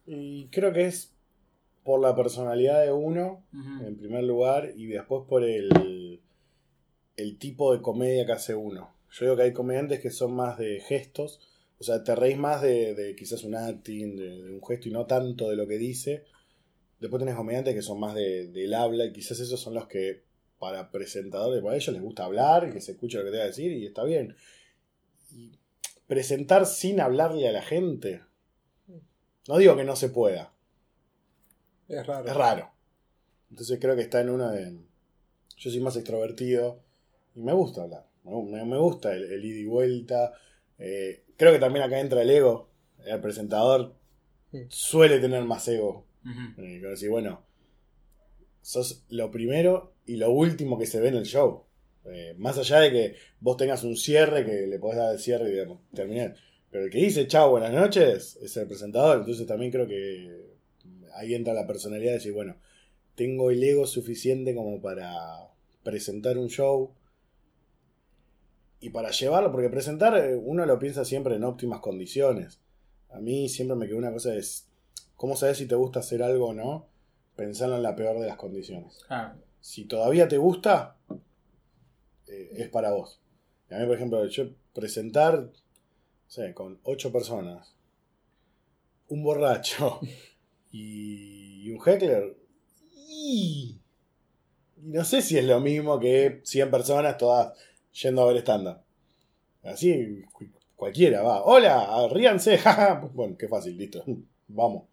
Y 0.07 0.49
creo 0.49 0.73
que 0.73 0.87
es 0.87 1.12
por 1.85 2.01
la 2.01 2.15
personalidad 2.15 2.83
de 2.85 2.93
uno, 2.93 3.45
en 3.87 3.97
primer 3.97 4.25
lugar, 4.25 4.73
y 4.77 4.87
después 4.87 5.23
por 5.29 5.43
el, 5.45 6.21
el 7.17 7.39
tipo 7.39 7.75
de 7.75 7.83
comedia 7.83 8.25
que 8.27 8.33
hace 8.33 8.55
uno. 8.55 8.95
Yo 9.11 9.25
digo 9.27 9.37
que 9.37 9.43
hay 9.43 9.53
comediantes 9.53 10.01
que 10.01 10.11
son 10.11 10.33
más 10.35 10.59
de 10.59 10.81
gestos, 10.81 11.41
o 11.79 11.85
sea, 11.85 12.05
te 12.05 12.15
reís 12.15 12.39
más 12.39 12.63
de, 12.63 12.95
de 12.95 13.17
quizás 13.17 13.43
un 13.45 13.55
acting, 13.57 14.17
de, 14.17 14.43
de 14.43 14.51
un 14.53 14.65
gesto 14.65 14.89
y 14.89 14.93
no 14.93 15.05
tanto 15.07 15.51
de 15.51 15.57
lo 15.57 15.67
que 15.67 15.77
dice. 15.79 16.25
Después 17.01 17.19
tenés 17.21 17.35
comediantes 17.35 17.75
que 17.75 17.83
son 17.83 17.99
más 17.99 18.15
de- 18.15 18.47
del 18.47 18.73
habla 18.75 19.05
y 19.05 19.13
quizás 19.13 19.41
esos 19.41 19.61
son 19.61 19.75
los 19.75 19.89
que 19.89 20.23
para 20.61 20.93
presentadores, 20.93 21.61
para 21.61 21.75
ellos 21.75 21.93
les 21.93 22.01
gusta 22.03 22.25
hablar 22.25 22.69
y 22.69 22.73
que 22.73 22.81
se 22.81 22.93
escuche 22.93 23.19
lo 23.19 23.25
que 23.25 23.33
te 23.33 23.39
va 23.39 23.43
a 23.43 23.49
decir 23.49 23.73
y 23.73 23.85
está 23.85 24.05
bien. 24.05 24.37
Y 25.35 25.51
presentar 26.07 26.67
sin 26.67 27.01
hablarle 27.01 27.49
a 27.49 27.53
la 27.53 27.63
gente, 27.63 28.21
no 29.49 29.59
digo 29.59 29.77
que 29.77 29.83
no 29.85 29.97
se 29.97 30.09
pueda, 30.09 30.53
Es 31.93 32.07
raro. 32.07 32.29
es 32.29 32.35
raro. 32.35 32.71
Entonces 33.51 33.79
creo 33.81 33.95
que 33.97 34.03
está 34.03 34.21
en 34.21 34.31
una 34.31 34.51
de. 34.51 34.79
Yo 35.57 35.71
soy 35.71 35.81
más 35.81 35.97
extrovertido 35.97 36.81
y 37.35 37.43
me 37.43 37.53
gusta 37.53 37.83
hablar. 37.83 38.07
Me, 38.25 38.65
me- 38.65 38.79
gusta 38.79 39.15
el, 39.15 39.25
el 39.31 39.45
ida 39.45 39.59
y 39.61 39.65
vuelta. 39.65 40.33
Eh, 40.79 41.25
creo 41.37 41.53
que 41.53 41.59
también 41.59 41.85
acá 41.85 42.01
entra 42.01 42.23
el 42.23 42.31
ego. 42.31 42.69
El 43.05 43.21
presentador 43.21 43.95
Sí. 44.51 44.67
suele 44.69 45.19
tener 45.19 45.43
más 45.45 45.67
ego. 45.69 46.07
Ujú. 46.25 46.61
Eh, 46.63 46.79
que 46.81 46.87
decir, 46.87 47.11
bueno, 47.11 47.43
sos 48.61 49.05
lo 49.09 49.31
primero 49.31 49.95
y 50.07 50.17
lo 50.17 50.31
último 50.31 50.79
que 50.79 50.87
se 50.87 51.01
ve 51.01 51.09
en 51.09 51.17
el 51.17 51.25
show. 51.25 51.65
Eh, 52.05 52.35
más 52.39 52.59
allá 52.59 52.81
de 52.81 52.91
que 52.93 53.17
vos 53.41 53.57
tengas 53.57 53.85
un 53.85 53.97
cierre, 53.97 54.45
que 54.45 54.67
le 54.67 54.79
podés 54.79 54.99
dar 54.99 55.13
el 55.15 55.21
cierre 55.21 55.49
y 55.49 55.53
digamos, 55.53 55.81
terminar. 55.95 56.35
Pero 56.71 56.85
el 56.85 56.91
que 56.91 56.99
dice 56.99 57.27
chao, 57.27 57.51
buenas 57.51 57.73
noches, 57.73 58.37
es 58.43 58.57
el 58.57 58.67
presentador. 58.67 59.19
Entonces 59.21 59.47
también 59.47 59.71
creo 59.73 59.87
que 59.87 60.52
ahí 61.15 61.35
entra 61.35 61.55
la 61.55 61.67
personalidad 61.67 62.13
de 62.13 62.19
decir, 62.19 62.33
bueno, 62.33 62.57
tengo 63.15 63.51
el 63.51 63.63
ego 63.63 63.87
suficiente 63.87 64.55
como 64.55 64.81
para 64.81 65.13
presentar 65.83 66.39
un 66.39 66.49
show 66.49 66.93
y 68.81 68.91
para 68.91 69.11
llevarlo, 69.11 69.53
porque 69.53 69.69
presentar 69.69 70.17
eh, 70.17 70.35
uno 70.35 70.67
lo 70.67 70.79
piensa 70.79 71.05
siempre 71.05 71.37
en 71.37 71.45
óptimas 71.45 71.81
condiciones. 71.81 72.61
A 73.11 73.21
mí 73.21 73.49
siempre 73.49 73.77
me 73.77 73.87
quedó 73.87 73.99
una 73.99 74.13
cosa 74.13 74.35
es, 74.35 74.67
¿cómo 75.17 75.37
sabes 75.37 75.59
si 75.59 75.67
te 75.67 75.75
gusta 75.75 76.01
hacer 76.01 76.23
algo 76.23 76.49
o 76.49 76.55
no? 76.55 76.89
Pensarlo 77.37 77.77
en 77.77 77.83
la 77.83 77.95
peor 77.95 78.19
de 78.19 78.27
las 78.27 78.37
condiciones. 78.37 79.05
Claro. 79.07 79.39
Si 79.61 79.85
todavía 79.85 80.27
te 80.27 80.39
gusta, 80.39 80.97
eh, 82.27 82.51
es 82.57 82.69
para 82.71 82.93
vos. 82.93 83.21
Y 83.71 83.75
a 83.75 83.79
mí, 83.79 83.87
por 83.87 83.97
ejemplo, 83.97 84.25
yo 84.27 84.51
presentar, 84.75 85.43
no 85.43 85.53
sé, 86.27 86.53
con 86.55 86.81
ocho 86.83 87.13
personas, 87.13 87.77
un 89.09 89.23
borracho 89.23 90.01
y, 90.73 91.71
un 91.71 91.79
heckler, 91.87 92.37
y, 93.09 93.79
no 94.79 95.05
sé 95.05 95.23
si 95.23 95.39
es 95.39 95.45
lo 95.45 95.61
mismo 95.61 96.01
que 96.01 96.41
100 96.43 96.71
personas 96.71 97.17
todas 97.19 97.57
yendo 98.03 98.23
a 98.23 98.27
ver 98.33 98.39
stand-up. 98.39 98.79
Así, 99.63 100.23
cu- 100.33 100.49
cualquiera 100.75 101.23
va. 101.23 101.45
Hola, 101.45 102.09
ríanse. 102.11 102.59
Bueno, 103.15 103.37
qué 103.39 103.47
fácil, 103.49 103.77
listo. 103.77 104.03
Vamos. 104.49 104.85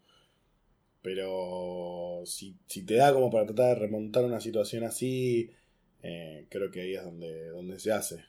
Pero 1.02 2.22
si, 2.26 2.56
si 2.66 2.84
te 2.84 2.94
da 2.94 3.12
como 3.12 3.30
para 3.30 3.46
tratar 3.46 3.68
de 3.74 3.74
remontar 3.80 4.24
una 4.24 4.38
situación 4.40 4.84
así, 4.84 5.50
eh, 6.02 6.46
creo 6.50 6.70
que 6.70 6.82
ahí 6.82 6.94
es 6.94 7.02
donde, 7.02 7.48
donde 7.48 7.78
se 7.78 7.90
hace. 7.92 8.24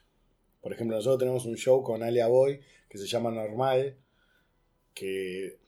Por 0.62 0.72
ejemplo, 0.72 0.96
nosotros 0.96 1.18
tenemos 1.18 1.44
un 1.44 1.56
show 1.56 1.82
con 1.82 2.02
Alia 2.02 2.28
Boy 2.28 2.60
que 2.88 2.98
se 2.98 3.06
llama 3.06 3.30
Normal, 3.30 3.96
que 4.94 5.58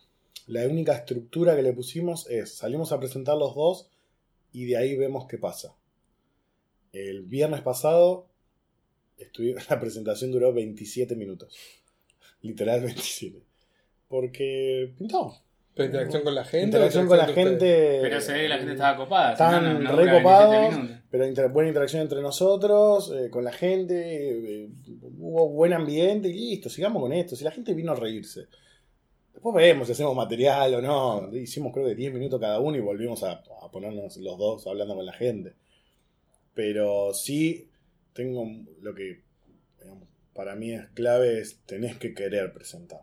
la 0.46 0.66
única 0.68 0.92
estructura 0.94 1.56
que 1.56 1.62
le 1.62 1.72
pusimos 1.72 2.28
es, 2.30 2.54
salimos 2.56 2.92
a 2.92 2.98
presentar 3.00 3.36
los 3.36 3.54
dos 3.54 3.88
y 4.52 4.66
de 4.66 4.76
ahí 4.76 4.96
vemos 4.96 5.26
qué 5.26 5.38
pasa. 5.38 5.74
El 6.92 7.22
viernes 7.22 7.60
pasado 7.62 8.28
la 9.70 9.80
presentación 9.80 10.30
duró 10.32 10.52
27 10.52 11.16
minutos. 11.16 11.56
Literal 12.42 12.80
27. 12.82 13.42
Porque 14.08 14.92
pintó. 14.98 15.34
Pero 15.74 15.86
interacción 15.86 16.22
con 16.22 16.34
la 16.36 16.44
gente. 16.44 16.64
Interacción 16.66 17.08
con 17.08 17.18
la 17.18 17.26
gente. 17.26 17.98
Pero 18.02 18.20
se 18.20 18.32
ve 18.32 18.42
que 18.42 18.48
la 18.48 18.58
gente 18.58 18.72
estaba 18.74 18.96
copada. 18.96 19.28
si 19.36 19.42
Están 19.42 19.64
no, 19.64 19.72
no, 19.74 19.80
no 19.80 19.96
re 19.96 20.02
dura 20.02 20.12
27 20.12 20.22
copados, 20.22 20.76
minutos. 20.78 20.96
pero 21.10 21.26
inter- 21.26 21.48
buena 21.48 21.68
interacción 21.68 22.02
entre 22.02 22.20
nosotros, 22.22 23.12
eh, 23.16 23.28
con 23.30 23.42
la 23.44 23.52
gente, 23.52 24.62
eh, 24.64 24.68
hubo 25.18 25.48
buen 25.48 25.72
ambiente 25.72 26.28
y 26.28 26.32
listo, 26.34 26.68
sigamos 26.68 27.02
con 27.02 27.12
esto. 27.12 27.34
Si 27.34 27.42
la 27.42 27.50
gente 27.50 27.74
vino 27.74 27.90
a 27.92 27.96
reírse. 27.96 28.46
Después 29.44 29.62
vemos 29.62 29.86
si 29.86 29.92
hacemos 29.92 30.16
material 30.16 30.74
o 30.76 30.80
no. 30.80 31.36
Hicimos 31.36 31.70
creo 31.74 31.84
que 31.84 31.94
10 31.94 32.14
minutos 32.14 32.40
cada 32.40 32.60
uno 32.60 32.78
y 32.78 32.80
volvimos 32.80 33.22
a, 33.24 33.42
a 33.62 33.70
ponernos 33.70 34.16
los 34.16 34.38
dos 34.38 34.66
hablando 34.66 34.96
con 34.96 35.04
la 35.04 35.12
gente. 35.12 35.52
Pero 36.54 37.12
sí 37.12 37.68
tengo 38.14 38.50
lo 38.80 38.94
que 38.94 39.20
digamos, 39.78 40.08
para 40.32 40.54
mí 40.54 40.72
es 40.72 40.86
clave 40.94 41.40
es 41.40 41.60
tenés 41.66 41.98
que 41.98 42.14
querer 42.14 42.54
presentar. 42.54 43.02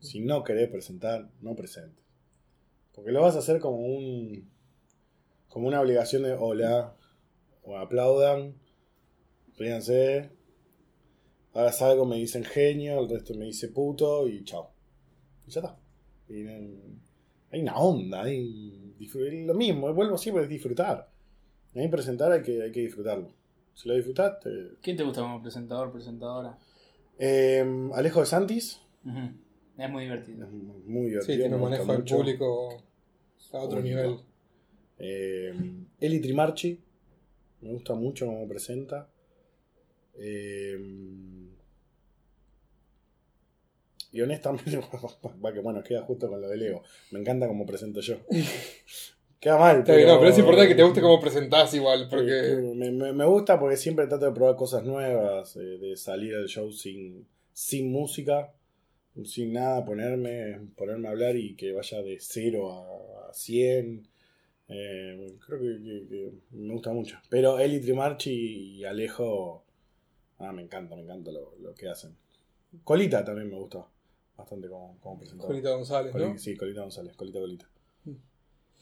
Si 0.00 0.18
no 0.18 0.42
querés 0.42 0.68
presentar, 0.68 1.30
no 1.42 1.54
presentes. 1.54 2.04
Porque 2.92 3.12
lo 3.12 3.22
vas 3.22 3.36
a 3.36 3.38
hacer 3.38 3.60
como 3.60 3.76
un. 3.76 4.50
como 5.46 5.68
una 5.68 5.80
obligación 5.80 6.24
de 6.24 6.32
hola. 6.32 6.96
O 7.62 7.76
aplaudan. 7.76 8.56
Ríanse. 9.56 10.30
Ahora 11.52 11.70
salgo, 11.70 12.04
me 12.04 12.16
dicen 12.16 12.42
genio, 12.42 12.98
el 12.98 13.08
resto 13.08 13.34
me 13.34 13.44
dice 13.44 13.68
puto 13.68 14.26
y 14.26 14.42
chao. 14.42 14.72
Y 15.48 15.50
ya 15.50 15.60
está. 15.62 15.76
Y, 16.28 16.42
eh, 16.46 16.70
hay 17.50 17.62
una 17.62 17.78
onda, 17.78 18.22
hay 18.22 18.94
lo 19.46 19.54
mismo, 19.54 19.92
vuelvo 19.94 20.18
siempre 20.18 20.42
es 20.44 20.48
disfrutar. 20.50 21.08
A 21.74 21.78
mí 21.78 21.88
presentar 21.88 22.30
hay 22.32 22.42
que, 22.42 22.62
hay 22.62 22.70
que 22.70 22.80
disfrutarlo. 22.80 23.32
Si 23.74 23.88
lo 23.88 23.94
disfrutaste. 23.94 24.50
¿Quién 24.82 24.96
te 24.96 25.04
gusta 25.04 25.22
como 25.22 25.40
presentador, 25.40 25.90
presentadora? 25.92 26.58
Eh, 27.18 27.64
Alejo 27.94 28.20
de 28.20 28.26
Santis. 28.26 28.80
Es 29.78 29.90
muy 29.90 30.02
Es 30.04 30.10
divertido. 30.10 30.48
muy 30.48 31.06
divertido. 31.06 31.22
Sí, 31.22 31.36
tiene 31.36 31.54
un 31.54 31.62
manejo 31.62 31.92
del 31.92 32.04
público 32.04 32.82
a 33.52 33.58
otro 33.58 33.80
nivel. 33.80 34.16
Eh, 34.98 35.54
Eli 36.00 36.20
Trimarchi, 36.20 36.78
me 37.62 37.72
gusta 37.72 37.94
mucho 37.94 38.26
cómo 38.26 38.46
presenta. 38.48 39.08
Eh, 40.14 40.76
y 44.18 44.22
honestamente, 44.22 44.76
va 45.44 45.52
que 45.52 45.60
bueno, 45.60 45.82
queda 45.82 46.02
justo 46.02 46.28
con 46.28 46.40
lo 46.40 46.48
del 46.48 46.62
ego. 46.62 46.82
Me 47.12 47.20
encanta 47.20 47.46
cómo 47.46 47.64
presento 47.64 48.00
yo. 48.00 48.16
Queda 49.40 49.56
mal. 49.58 49.78
No, 49.78 50.18
pero 50.18 50.30
es 50.30 50.38
importante 50.38 50.68
que 50.68 50.74
te 50.74 50.82
guste 50.82 51.00
cómo 51.00 51.20
presentás 51.20 51.72
igual, 51.74 52.08
porque... 52.10 52.56
me, 52.74 52.90
me- 52.90 53.12
me 53.12 53.24
gusta 53.24 53.58
porque 53.60 53.76
siempre 53.76 54.06
trato 54.08 54.26
de 54.26 54.32
probar 54.32 54.56
cosas 54.56 54.82
nuevas, 54.84 55.54
eh, 55.56 55.60
de 55.60 55.96
salir 55.96 56.34
del 56.36 56.48
show 56.48 56.72
sin, 56.72 57.24
sin 57.52 57.92
música, 57.92 58.52
sin 59.24 59.52
nada, 59.52 59.84
ponerme, 59.84 60.58
ponerme 60.76 61.06
a 61.08 61.12
hablar 61.12 61.36
y 61.36 61.54
que 61.54 61.72
vaya 61.72 62.02
de 62.02 62.18
0 62.20 62.72
a, 62.72 63.30
a 63.30 63.32
100. 63.32 64.08
Eh, 64.70 65.34
creo 65.46 65.60
que, 65.60 65.82
que- 65.84 66.06
que 66.08 66.32
me 66.50 66.72
gusta 66.74 66.92
mucho. 66.92 67.18
Pero 67.30 67.60
Eli 67.60 67.80
Trimarchi 67.80 68.78
y 68.78 68.84
Alejo, 68.84 69.64
ah, 70.40 70.50
me 70.52 70.62
encanta, 70.62 70.96
me 70.96 71.02
encanta 71.02 71.30
lo, 71.30 71.54
lo 71.62 71.74
que 71.74 71.88
hacen. 71.88 72.16
Colita 72.84 73.24
también 73.24 73.48
me 73.50 73.56
gusta 73.56 73.86
bastante 74.38 74.68
como, 74.68 74.98
como 75.00 75.18
presentador. 75.18 75.50
Colita 75.50 75.70
González, 75.74 76.14
¿no? 76.14 76.38
Sí, 76.38 76.56
Colita 76.56 76.80
González, 76.82 77.14
Colita 77.16 77.40
Colita. 77.40 77.68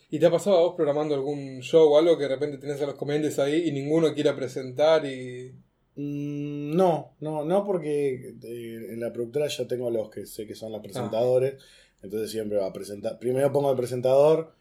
¿Y 0.08 0.20
te 0.20 0.26
ha 0.26 0.30
pasado 0.30 0.56
a 0.58 0.60
vos 0.60 0.74
programando 0.76 1.16
algún 1.16 1.60
show 1.62 1.92
o 1.92 1.98
algo 1.98 2.16
que 2.16 2.24
de 2.24 2.28
repente 2.28 2.58
tenés 2.58 2.80
a 2.80 2.86
los 2.86 2.94
comediantes 2.94 3.40
ahí 3.40 3.68
y 3.68 3.72
ninguno 3.72 4.14
quiera 4.14 4.36
presentar 4.36 5.04
y... 5.04 5.52
Mm, 5.96 6.76
No, 6.76 7.16
no, 7.20 7.44
no 7.44 7.64
porque 7.64 8.36
eh, 8.42 8.86
en 8.92 9.00
la 9.00 9.12
productora 9.12 9.48
ya 9.48 9.66
tengo 9.66 9.90
los 9.90 10.08
que 10.10 10.24
sé 10.26 10.46
que 10.46 10.54
son 10.54 10.70
los 10.70 10.80
presentadores, 10.82 11.54
entonces 12.02 12.30
siempre 12.30 12.58
va 12.58 12.66
a 12.66 12.72
presentar. 12.72 13.18
Primero 13.18 13.50
pongo 13.50 13.70
el 13.70 13.76
presentador 13.76 14.54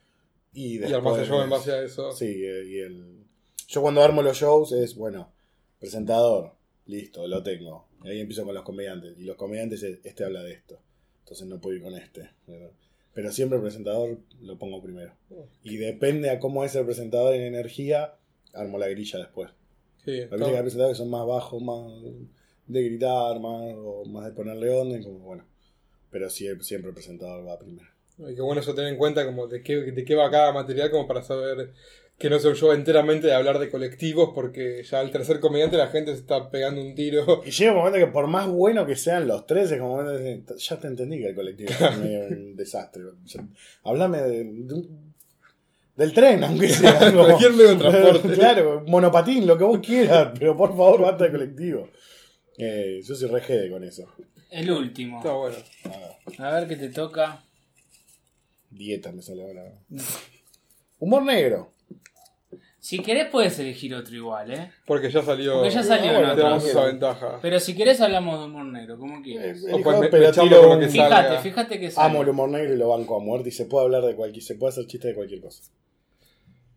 y 0.52 0.76
Y 0.76 0.78
después. 0.80 0.94
armás 0.98 1.20
el 1.20 1.28
show 1.28 1.42
en 1.42 1.50
base 1.52 1.72
a 1.74 1.84
eso. 1.84 2.12
Sí, 2.14 2.26
eh, 2.26 2.64
y 2.66 2.80
el. 2.80 3.26
Yo 3.68 3.82
cuando 3.82 4.02
armo 4.02 4.24
los 4.24 4.38
shows 4.38 4.72
es, 4.72 4.96
bueno, 4.96 5.32
presentador, 5.80 6.54
listo, 6.88 7.28
lo 7.28 7.44
tengo. 7.44 7.88
Y 8.04 8.10
ahí 8.10 8.20
empiezo 8.22 8.46
con 8.46 8.56
los 8.56 8.64
comediantes. 8.64 9.16
Y 9.20 9.24
los 9.26 9.36
comediantes, 9.36 9.84
es, 9.84 10.00
este 10.06 10.24
habla 10.24 10.42
de 10.42 10.54
esto. 10.54 10.80
Entonces 11.26 11.48
no 11.48 11.60
puedo 11.60 11.76
ir 11.76 11.82
con 11.82 11.96
este. 11.96 12.30
Pero, 12.46 12.72
pero 13.16 13.32
siempre 13.32 13.58
el 13.58 13.64
presentador 13.64 14.20
lo 14.42 14.60
pongo 14.60 14.80
primero. 14.80 15.12
Y 15.64 15.78
depende 15.78 16.30
a 16.30 16.40
cómo 16.40 16.64
es 16.64 16.76
el 16.76 16.86
presentador 16.86 17.34
en 17.34 17.42
energía, 17.42 18.14
armo 18.54 18.78
la 18.78 18.88
grilla 18.88 19.18
después. 19.18 19.50
Sí, 20.06 20.12
que 20.12 20.22
hay 20.22 20.28
presentadores 20.30 20.98
que 20.98 21.04
son 21.04 21.10
más 21.10 21.26
bajos, 21.26 21.64
más 21.64 21.92
de 22.68 22.84
gritar, 22.84 23.40
más, 23.40 23.74
o 23.76 24.06
más 24.06 24.26
de 24.26 24.32
ponerle 24.34 24.70
onda, 24.70 25.00
y 25.00 25.04
como 25.04 25.18
bueno. 25.18 25.46
Pero 26.12 26.30
sí, 26.30 26.48
siempre 26.62 26.90
el 26.90 26.94
presentador 26.94 27.48
va 27.48 27.58
primero. 27.58 27.90
Y 28.20 28.36
qué 28.36 28.42
bueno 28.42 28.62
eso 28.62 28.76
tener 28.76 28.94
en 28.94 29.00
cuenta 29.00 29.26
como 29.26 29.48
de 29.48 29.64
qué, 29.64 29.78
de 29.78 30.06
qué 30.06 30.14
va 30.14 30.30
cada 30.30 30.54
material 30.54 30.92
como 30.92 31.08
para 31.08 31.24
saber 31.24 31.74
que 32.18 32.30
no 32.30 32.40
sea 32.40 32.52
un 32.52 32.56
show 32.56 32.72
enteramente 32.72 33.28
de 33.28 33.34
hablar 33.34 33.60
de 33.60 33.70
colectivos 33.70 34.32
porque 34.34 34.84
ya 34.84 35.00
al 35.02 35.12
tercer 35.12 35.40
comediante 35.42 35.76
la 35.78 35.88
gente 35.88 36.14
se 36.14 36.20
está 36.22 36.50
pegando 36.50 36.82
un 36.82 36.96
tiro. 36.96 37.44
Y 37.46 37.52
llega 37.52 37.72
un 37.74 37.78
momento 37.80 37.98
que 38.00 38.08
por 38.08 38.28
más 38.28 38.48
bueno 38.48 38.86
que 38.86 38.96
sean 38.96 39.28
los 39.28 39.46
tres, 39.46 39.70
es 39.72 39.80
como 39.80 39.96
un 39.96 39.98
momento 40.06 40.18
de 40.24 40.24
decir, 40.36 40.56
ya 40.58 40.80
te 40.80 40.88
entendí 40.88 41.18
que 41.20 41.28
el 41.28 41.36
colectivo 41.36 41.72
es 41.72 41.98
medio 41.98 42.28
un 42.28 42.56
desastre. 42.56 43.04
Ya- 43.26 43.46
Háblame 43.84 44.22
de, 44.22 44.44
de 44.46 44.74
un- 44.74 45.14
del 45.98 46.14
tren, 46.14 46.44
aunque 46.44 46.70
sea. 46.70 47.00
como- 47.12 47.26
Cualquier 47.26 47.52
medio 47.52 47.70
de 47.72 47.76
transporte. 47.76 48.30
claro, 48.36 48.84
monopatín, 48.88 49.46
lo 49.46 49.58
que 49.58 49.64
vos 49.66 49.80
quieras, 49.80 50.32
pero 50.40 50.56
por 50.56 50.70
favor, 50.70 51.02
basta 51.02 51.26
de 51.26 51.32
colectivo. 51.32 51.90
Eh, 52.58 53.02
yo 53.04 53.14
soy 53.16 53.28
re 53.30 53.42
jede 53.42 53.70
con 53.70 53.84
eso. 53.84 54.06
El 54.50 54.72
último. 54.72 55.18
Está 55.18 55.34
bueno. 55.34 55.58
A 56.40 56.52
ver 56.52 56.68
qué 56.70 56.78
te 56.78 56.88
toca. 56.90 57.44
dieta 58.70 59.12
me 59.12 59.22
sale 59.22 59.44
ahora. 59.44 59.64
Humor 61.00 61.24
negro. 61.24 61.74
Si 62.86 63.00
querés 63.00 63.30
puedes 63.32 63.58
elegir 63.58 63.96
otro 63.96 64.16
igual, 64.16 64.52
¿eh? 64.54 64.72
Porque 64.86 65.10
ya 65.10 65.24
salió. 65.24 65.56
Porque 65.56 65.72
ya 65.72 65.82
salió 65.82 66.12
en 66.20 66.26
otro. 66.26 66.44
damos 66.44 66.66
esa 66.66 66.86
ventaja. 66.86 67.40
Pero 67.42 67.60
si 67.60 67.76
querés 67.76 68.00
hablamos 68.00 68.40
de 68.40 68.46
humor 68.46 68.66
negro, 68.66 69.00
como 69.00 69.24
quieras. 69.24 69.58
Eh, 69.64 69.82
pues 69.84 70.00
me- 70.00 70.08
pero 70.10 70.24
me 70.46 70.60
un- 70.76 70.80
que 70.82 70.88
Fíjate, 70.90 71.10
salga. 71.10 71.42
fíjate 71.42 71.80
que 71.80 71.90
sale. 71.90 72.08
Amo 72.12 72.22
el 72.22 72.30
humor 72.30 72.50
negro 72.50 72.74
y 72.76 72.78
lo 72.78 72.90
banco 72.90 73.18
a 73.18 73.20
muerte 73.24 73.50
y 73.50 73.52
se 73.52 73.66
puede 73.66 73.86
hablar 73.86 74.04
de 74.04 74.14
cualquier, 74.16 74.44
se 74.44 74.54
puede 74.54 74.70
hacer 74.70 74.86
chiste 74.86 75.08
de 75.08 75.16
cualquier 75.16 75.42
cosa. 75.42 75.64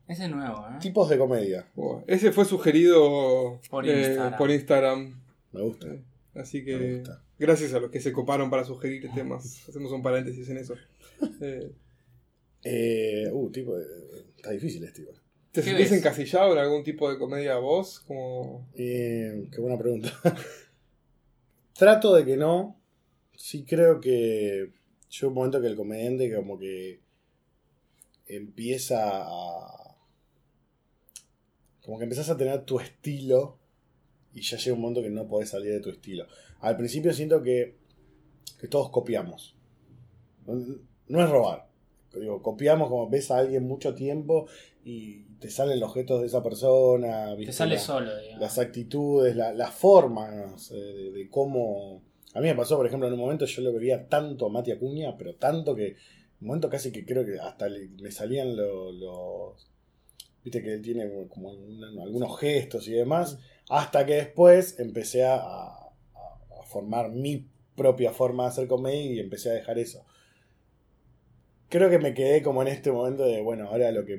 Ese 0.07 0.25
es 0.25 0.31
nuevo, 0.31 0.67
¿eh? 0.71 0.79
Tipos 0.81 1.11
de 1.11 1.19
comedia, 1.19 1.67
ese 2.07 2.33
fue 2.33 2.47
sugerido 2.47 3.61
Por 3.69 3.87
eh, 3.87 3.99
Instagram. 3.99 4.39
por 4.39 4.51
Instagram. 4.51 5.21
me 5.53 5.61
gusta. 5.61 5.89
Así 6.35 6.61
Me 6.61 6.65
que 6.65 6.95
gusta. 7.01 7.23
gracias 7.39 7.75
a 7.75 7.81
los 7.81 7.91
que 7.91 8.01
se 8.01 8.13
coparon 8.13 8.49
para 8.49 8.65
sugerir 8.65 9.11
temas. 9.15 9.69
Hacemos 9.69 9.93
un 9.93 10.03
paréntesis 10.03 10.49
en 10.49 10.57
eso. 10.57 10.75
Eh, 11.43 11.71
Eh, 12.65 13.29
uh, 13.31 13.51
tipo, 13.51 13.77
de- 13.77 13.85
está 14.37 14.51
difícil 14.53 14.83
este 14.85 15.03
igual. 15.03 15.17
¿Te 15.59 15.65
¿Qué 15.65 15.71
sentís 15.71 15.91
ves? 15.91 15.99
encasillado 15.99 16.53
en 16.53 16.59
algún 16.59 16.85
tipo 16.85 17.11
de 17.11 17.19
comedia 17.19 17.57
vos? 17.57 17.99
Como... 18.07 18.69
Eh, 18.77 19.49
qué 19.51 19.61
buena 19.61 19.77
pregunta. 19.77 20.13
Trato 21.77 22.15
de 22.15 22.25
que 22.25 22.37
no. 22.37 22.81
Sí 23.35 23.65
creo 23.65 23.99
que 24.01 24.71
llega 25.11 25.27
un 25.27 25.35
momento 25.35 25.61
que 25.61 25.67
el 25.67 25.75
comediante 25.75 26.33
como 26.33 26.57
que 26.61 27.01
empieza 28.29 29.25
a... 29.25 29.97
Como 31.83 31.99
que 31.99 32.05
empezás 32.05 32.31
a 32.31 32.37
tener 32.37 32.65
tu 32.65 32.79
estilo 32.79 33.59
y 34.33 34.43
ya 34.43 34.59
llega 34.59 34.77
un 34.77 34.83
momento 34.83 35.03
que 35.03 35.11
no 35.11 35.27
podés 35.27 35.49
salir 35.49 35.73
de 35.73 35.81
tu 35.81 35.91
estilo. 35.91 36.29
Al 36.61 36.77
principio 36.77 37.13
siento 37.13 37.43
que, 37.43 37.75
que 38.61 38.69
todos 38.69 38.91
copiamos. 38.91 39.57
No, 40.47 40.55
no 41.09 41.25
es 41.25 41.29
robar. 41.29 41.69
Digo, 42.15 42.43
copiamos 42.43 42.89
como 42.89 43.11
ves 43.11 43.33
a 43.33 43.39
alguien 43.39 43.67
mucho 43.67 43.97
tiempo 43.97 44.47
y 44.91 45.25
te 45.39 45.51
salen 45.51 45.81
los 45.81 45.93
gestos 45.93 46.21
de 46.23 46.27
esa 46.29 46.43
persona. 46.43 47.31
Te 47.31 47.37
¿viste? 47.37 47.53
sale 47.53 47.75
La- 47.75 47.81
solo, 47.81 48.17
digamos. 48.17 48.41
las 48.41 48.59
actitudes, 48.59 49.37
la- 49.37 49.53
las 49.53 49.75
formas 49.75 50.71
de, 50.71 51.11
de 51.13 51.29
cómo... 51.29 52.03
A 52.35 52.41
mí 52.41 52.47
me 52.49 52.55
pasó, 52.55 52.77
por 52.77 52.87
ejemplo, 52.87 53.07
en 53.09 53.15
un 53.15 53.21
momento 53.21 53.45
yo 53.45 53.63
lo 53.63 53.73
veía 53.73 54.07
tanto 54.09 54.47
a 54.47 54.49
Mati 54.49 54.71
Acuña, 54.73 55.17
pero 55.19 55.35
tanto 55.35 55.75
que... 55.75 55.97
Un 56.41 56.47
momento 56.47 56.71
casi 56.71 56.93
que 56.93 57.05
creo 57.05 57.25
que 57.27 57.39
hasta 57.39 57.69
le- 57.69 57.89
me 58.01 58.11
salían 58.11 58.57
lo- 58.57 58.91
los... 58.93 59.69
Viste 60.45 60.63
que 60.63 60.73
él 60.75 60.83
tiene 60.83 61.11
como 61.29 61.51
un- 61.51 61.99
algunos 62.01 62.39
gestos 62.41 62.89
y 62.89 62.93
demás. 62.93 63.39
Hasta 63.69 64.07
que 64.07 64.15
después 64.15 64.79
empecé 64.79 65.25
a, 65.25 65.35
a- 65.37 65.91
a 66.61 66.63
formar 66.65 67.11
mi 67.11 67.47
propia 67.77 68.13
forma 68.13 68.45
de 68.45 68.49
hacer 68.49 68.69
comedia 68.69 69.13
y 69.13 69.21
empecé 69.21 69.51
a 69.51 69.55
dejar 69.55 69.79
eso. 69.79 70.05
Creo 71.69 71.91
que 71.91 71.99
me 71.99 72.15
quedé 72.15 72.43
como 72.43 72.63
en 72.63 72.69
este 72.69 72.91
momento 72.91 73.25
de, 73.25 73.43
bueno, 73.43 73.69
ahora 73.69 73.93
lo 73.93 74.05
que, 74.07 74.17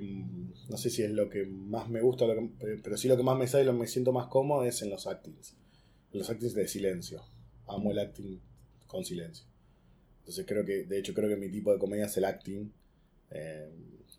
no 0.69 0.77
sé 0.77 0.89
si 0.89 1.01
es 1.01 1.09
lo 1.09 1.29
que 1.29 1.45
más 1.45 1.89
me 1.89 1.99
gusta, 1.99 2.25
pero 2.83 2.95
sí 2.95 3.07
lo 3.07 3.17
que 3.17 3.23
más 3.23 3.37
me 3.37 3.47
sale, 3.47 3.65
lo 3.65 3.73
que 3.73 3.79
me 3.79 3.87
siento 3.87 4.11
más 4.11 4.27
cómodo 4.27 4.63
es 4.63 4.81
en 4.83 4.91
los 4.91 5.07
actings. 5.07 5.55
En 6.13 6.19
los 6.19 6.29
actings 6.29 6.53
de 6.53 6.67
silencio. 6.67 7.23
Amo 7.67 7.91
el 7.91 7.99
acting 7.99 8.39
con 8.85 9.03
silencio. 9.03 9.45
Entonces 10.19 10.45
creo 10.47 10.63
que, 10.63 10.83
de 10.83 10.99
hecho 10.99 11.13
creo 11.13 11.27
que 11.27 11.35
mi 11.35 11.49
tipo 11.49 11.73
de 11.73 11.79
comedia 11.79 12.05
es 12.05 12.15
el 12.17 12.25
acting. 12.25 12.71
Eh, 13.31 13.67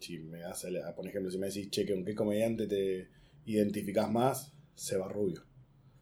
si 0.00 0.18
me 0.18 0.40
das, 0.40 0.66
por 0.96 1.06
ejemplo, 1.06 1.30
si 1.30 1.38
me 1.38 1.46
decís, 1.46 1.70
che, 1.70 1.86
¿con 1.86 2.04
qué 2.04 2.14
comediante 2.16 2.66
te 2.66 3.08
identificás 3.46 4.10
más? 4.10 4.52
Seba 4.74 5.08
Rubio. 5.08 5.44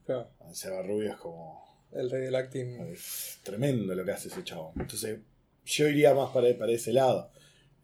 Claro, 0.07 0.31
Seba 0.53 0.83
Rubio 0.83 1.11
es 1.13 1.17
como... 1.19 1.87
el 1.93 2.11
rey 2.11 2.23
del 2.23 2.35
acting. 2.35 2.81
Es 2.93 3.41
tremendo 3.43 3.95
lo 3.95 4.05
que 4.05 4.13
hace 4.13 4.29
ese 4.29 4.45
chavo. 4.45 4.73
Entonces, 4.77 5.19
yo 5.67 5.89
iría 5.89 6.15
más 6.15 6.31
para, 6.31 6.57
para 6.57 6.73
ese 6.73 6.95
lado. 6.95 7.31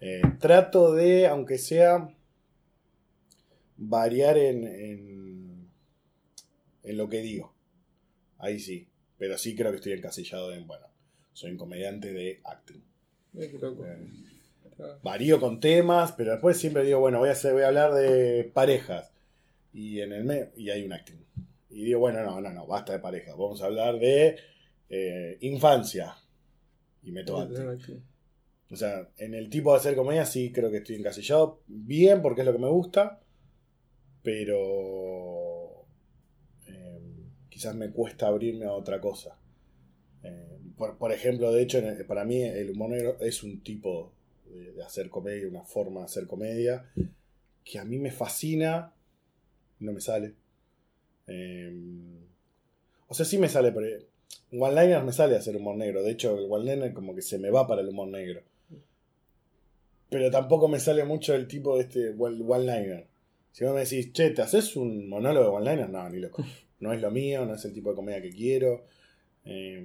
Eh, 0.00 0.22
trato 0.38 0.94
de, 0.94 1.26
aunque 1.26 1.58
sea, 1.58 2.08
variar 3.88 4.38
en, 4.38 4.64
en, 4.66 5.68
en 6.82 6.96
lo 6.96 7.08
que 7.08 7.20
digo. 7.20 7.54
Ahí 8.38 8.58
sí. 8.58 8.88
Pero 9.18 9.38
sí 9.38 9.54
creo 9.54 9.70
que 9.70 9.76
estoy 9.76 9.92
encasillado 9.92 10.52
en, 10.52 10.66
bueno, 10.66 10.86
soy 11.32 11.52
un 11.52 11.56
comediante 11.56 12.12
de 12.12 12.40
acting. 12.44 12.82
Eh, 13.36 13.52
varío 15.02 15.40
con 15.40 15.60
temas, 15.60 16.12
pero 16.12 16.32
después 16.32 16.58
siempre 16.58 16.84
digo, 16.84 17.00
bueno, 17.00 17.18
voy 17.18 17.28
a, 17.28 17.32
hacer, 17.32 17.52
voy 17.52 17.62
a 17.62 17.68
hablar 17.68 17.94
de 17.94 18.50
parejas. 18.52 19.12
Y 19.72 20.00
en 20.00 20.12
el 20.12 20.24
me 20.24 20.50
y 20.56 20.70
hay 20.70 20.84
un 20.84 20.92
acting. 20.92 21.24
Y 21.70 21.84
digo, 21.84 22.00
bueno, 22.00 22.22
no, 22.22 22.40
no, 22.40 22.50
no, 22.52 22.66
basta 22.66 22.92
de 22.92 23.00
parejas. 23.00 23.36
Vamos 23.36 23.62
a 23.62 23.66
hablar 23.66 23.98
de 23.98 24.36
eh, 24.88 25.38
infancia. 25.40 26.16
Y 27.02 27.12
meto 27.12 27.38
acting. 27.38 28.02
O 28.70 28.76
sea, 28.76 29.08
en 29.18 29.34
el 29.34 29.50
tipo 29.50 29.72
de 29.72 29.78
hacer 29.78 29.94
comedia 29.94 30.24
sí 30.24 30.52
creo 30.52 30.70
que 30.70 30.78
estoy 30.78 30.96
encasillado. 30.96 31.60
Bien, 31.66 32.22
porque 32.22 32.42
es 32.42 32.46
lo 32.46 32.52
que 32.52 32.58
me 32.58 32.68
gusta. 32.68 33.20
Pero 34.24 35.84
eh, 36.66 37.00
quizás 37.50 37.76
me 37.76 37.90
cuesta 37.90 38.26
abrirme 38.26 38.64
a 38.64 38.72
otra 38.72 39.00
cosa. 39.00 39.36
Eh, 40.22 40.58
por, 40.76 40.96
por 40.96 41.12
ejemplo, 41.12 41.52
de 41.52 41.62
hecho, 41.62 41.80
para 42.08 42.24
mí 42.24 42.42
el 42.42 42.70
humor 42.70 42.90
negro 42.90 43.18
es 43.20 43.42
un 43.42 43.60
tipo 43.62 44.12
de, 44.46 44.82
hacer 44.82 45.10
comedia, 45.10 45.46
una 45.46 45.62
forma 45.62 46.00
de 46.00 46.06
hacer 46.06 46.26
comedia 46.26 46.90
que 47.64 47.78
a 47.78 47.84
mí 47.84 47.98
me 47.98 48.10
fascina. 48.10 48.94
No 49.80 49.92
me 49.92 50.00
sale. 50.00 50.34
Eh, 51.26 51.70
o 53.08 53.14
sea, 53.14 53.26
sí 53.26 53.36
me 53.36 53.50
sale, 53.50 53.72
pero 53.72 53.86
en 53.86 54.62
one-liner 54.62 55.02
me 55.02 55.12
sale 55.12 55.36
hacer 55.36 55.54
humor 55.56 55.76
negro. 55.76 56.02
De 56.02 56.12
hecho, 56.12 56.38
el 56.38 56.50
one-liner 56.50 56.94
como 56.94 57.14
que 57.14 57.22
se 57.22 57.38
me 57.38 57.50
va 57.50 57.66
para 57.66 57.82
el 57.82 57.88
humor 57.88 58.08
negro. 58.08 58.42
Pero 60.08 60.30
tampoco 60.30 60.68
me 60.68 60.80
sale 60.80 61.04
mucho 61.04 61.34
el 61.34 61.46
tipo 61.46 61.76
de 61.76 61.82
este 61.82 62.10
one- 62.16 62.42
one-liner. 62.46 63.06
Si 63.54 63.64
vos 63.64 63.72
me 63.72 63.80
decís, 63.82 64.12
che, 64.12 64.30
¿te 64.30 64.42
haces 64.42 64.74
un 64.74 65.08
monólogo 65.08 65.44
de 65.48 65.56
one-liner? 65.56 65.88
No, 65.88 66.08
ni 66.10 66.18
loco. 66.18 66.44
No 66.80 66.92
es 66.92 67.00
lo 67.00 67.10
mío, 67.12 67.46
no 67.46 67.54
es 67.54 67.64
el 67.64 67.72
tipo 67.72 67.90
de 67.90 67.94
comedia 67.96 68.20
que 68.20 68.30
quiero. 68.30 68.84
Eh, 69.44 69.80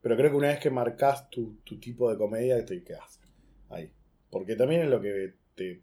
pero 0.00 0.16
creo 0.16 0.30
que 0.30 0.36
una 0.36 0.48
vez 0.48 0.58
que 0.58 0.70
marcas 0.70 1.28
tu, 1.28 1.56
tu 1.62 1.78
tipo 1.78 2.10
de 2.10 2.16
comedia, 2.16 2.64
te 2.64 2.82
quedas 2.82 3.20
ahí. 3.68 3.92
Porque 4.30 4.56
también 4.56 4.80
es 4.82 4.88
lo 4.88 4.98
que 5.00 5.34
te, 5.54 5.82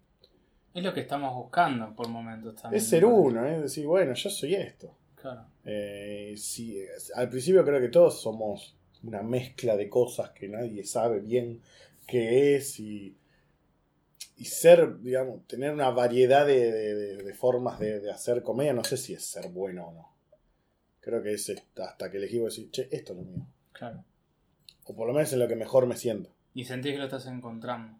Es 0.73 0.83
lo 0.83 0.91
que 0.91 1.01
estamos 1.01 1.33
buscando 1.35 1.95
por 1.95 2.07
momentos 2.09 2.55
también. 2.55 2.81
es 2.81 2.87
ser 2.89 3.05
uno, 3.05 3.45
es 3.45 3.61
decir, 3.61 3.85
bueno, 3.85 4.15
yo 4.15 4.29
soy 4.29 4.55
esto. 4.55 4.97
Claro. 5.21 5.45
Eh, 5.63 6.31
es- 6.33 7.11
al 7.15 7.29
principio 7.29 7.63
creo 7.63 7.79
que 7.79 7.89
todos 7.89 8.19
somos 8.21 8.75
una 9.03 9.21
mezcla 9.21 9.77
de 9.77 9.87
cosas 9.87 10.31
que 10.31 10.49
nadie 10.49 10.83
sabe 10.83 11.19
bien 11.19 11.61
qué 12.07 12.55
es 12.55 12.79
y, 12.79 13.15
y 14.37 14.45
ser, 14.45 14.99
digamos, 15.01 15.47
tener 15.47 15.71
una 15.71 15.89
variedad 15.91 16.45
de, 16.45 16.71
de- 17.23 17.33
formas 17.33 17.79
de, 17.79 17.99
de 17.99 18.11
hacer 18.11 18.43
comedia, 18.43 18.73
no 18.73 18.83
sé 18.83 18.97
si 18.97 19.13
es 19.13 19.25
ser 19.25 19.49
bueno 19.49 19.87
o 19.87 19.93
no. 19.93 20.15
Creo 21.01 21.21
que 21.21 21.33
es 21.33 21.53
hasta 21.77 22.09
que 22.09 22.17
elegí 22.17 22.39
decir, 22.39 22.71
che, 22.71 22.87
esto 22.91 23.13
es 23.13 23.19
lo 23.19 23.23
mío. 23.25 23.45
Claro. 23.73 24.03
O 24.85 24.95
por 24.95 25.07
lo 25.07 25.13
menos 25.13 25.31
en 25.33 25.39
lo 25.39 25.47
que 25.47 25.55
mejor 25.55 25.85
me 25.85 25.97
siento. 25.97 26.29
Y 26.53 26.65
sentís 26.65 26.93
que 26.93 26.97
lo 26.97 27.05
estás 27.05 27.27
encontrando. 27.27 27.97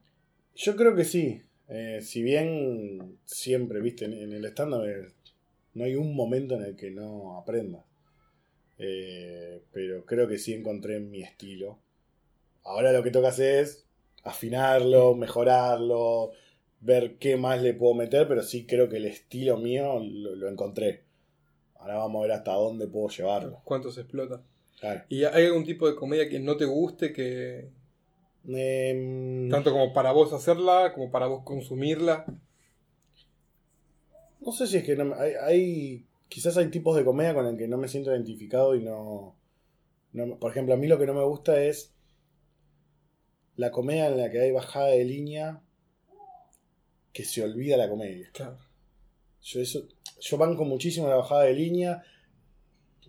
Yo 0.56 0.76
creo 0.76 0.96
que 0.96 1.04
sí. 1.04 1.42
Eh, 1.68 2.00
si 2.02 2.22
bien 2.24 3.18
siempre, 3.26 3.82
viste, 3.82 4.06
en, 4.06 4.14
en 4.14 4.34
el 4.34 4.46
eh, 4.46 5.12
no 5.74 5.84
hay 5.84 5.96
un 5.96 6.16
momento 6.16 6.56
en 6.56 6.64
el 6.64 6.76
que 6.76 6.92
no 6.92 7.38
aprenda. 7.38 7.84
Eh, 8.78 9.62
pero 9.72 10.06
creo 10.06 10.28
que 10.28 10.38
sí 10.38 10.54
encontré 10.54 11.00
mi 11.00 11.22
estilo. 11.22 11.80
Ahora 12.64 12.92
lo 12.92 13.04
que 13.04 13.12
toca 13.12 13.30
hacer 13.30 13.64
es 13.64 13.85
afinarlo, 14.26 15.16
mejorarlo, 15.16 16.32
ver 16.82 17.18
qué 17.18 17.38
más 17.38 17.62
le 17.62 17.74
puedo 17.74 17.94
meter, 17.94 18.28
pero 18.28 18.44
sí 18.44 18.66
creo 18.66 18.90
que 18.90 18.98
el 18.98 19.06
estilo 19.06 19.58
mío 19.58 20.00
lo, 20.00 20.36
lo 20.36 20.50
encontré. 20.50 21.04
Ahora 21.76 21.96
vamos 21.98 22.20
a 22.20 22.24
ver 22.24 22.32
hasta 22.34 22.54
dónde 22.54 22.88
puedo 22.88 23.10
llevarlo. 23.10 23.62
¿Cuánto 23.64 23.92
se 23.92 24.02
explota? 24.02 24.42
Claro. 24.80 25.04
¿Y 25.10 25.24
hay 25.24 25.46
algún 25.46 25.64
tipo 25.64 25.88
de 25.88 25.96
comedia 25.96 26.28
que 26.30 26.40
no 26.40 26.58
te 26.58 26.66
guste, 26.66 27.14
que 27.14 27.70
Em, 28.48 29.50
tanto 29.50 29.72
como 29.72 29.92
para 29.94 30.12
vos 30.12 30.32
hacerla, 30.34 30.94
como 30.94 31.10
para 31.10 31.28
vos 31.28 31.44
consumirla? 31.44 32.26
No 34.42 34.52
sé 34.52 34.68
si 34.68 34.78
es 34.78 34.84
que 34.84 34.96
no 34.96 35.16
hay, 35.16 35.34
hay- 35.42 36.06
Quizás 36.28 36.58
hay 36.58 36.70
tipos 36.70 36.96
de 36.98 37.06
comedia 37.06 37.34
con 37.34 37.46
el 37.46 37.56
que 37.56 37.68
no 37.68 37.78
me 37.78 37.88
siento 37.88 38.12
identificado 38.12 38.76
y 38.76 38.84
no, 38.84 39.36
Por 40.40 40.52
ejemplo, 40.52 40.74
a 40.74 40.78
mí 40.78 40.88
lo 40.88 40.98
que 41.00 41.06
no 41.06 41.14
me 41.14 41.24
gusta 41.24 41.62
es. 41.62 41.95
La 43.56 43.72
comedia 43.72 44.08
en 44.08 44.18
la 44.18 44.30
que 44.32 44.42
hay 44.42 44.52
bajada 44.52 44.88
de 44.88 45.06
línea. 45.06 45.62
Que 47.14 47.24
se 47.24 47.44
olvida 47.44 47.78
la 47.78 47.90
comedia. 47.90 48.30
Claro. 48.34 48.58
Yo, 49.42 49.62
eso, 49.62 49.88
yo 50.20 50.38
banco 50.38 50.66
muchísimo 50.66 51.08
la 51.08 51.16
bajada 51.16 51.44
de 51.44 51.54
línea. 51.54 52.04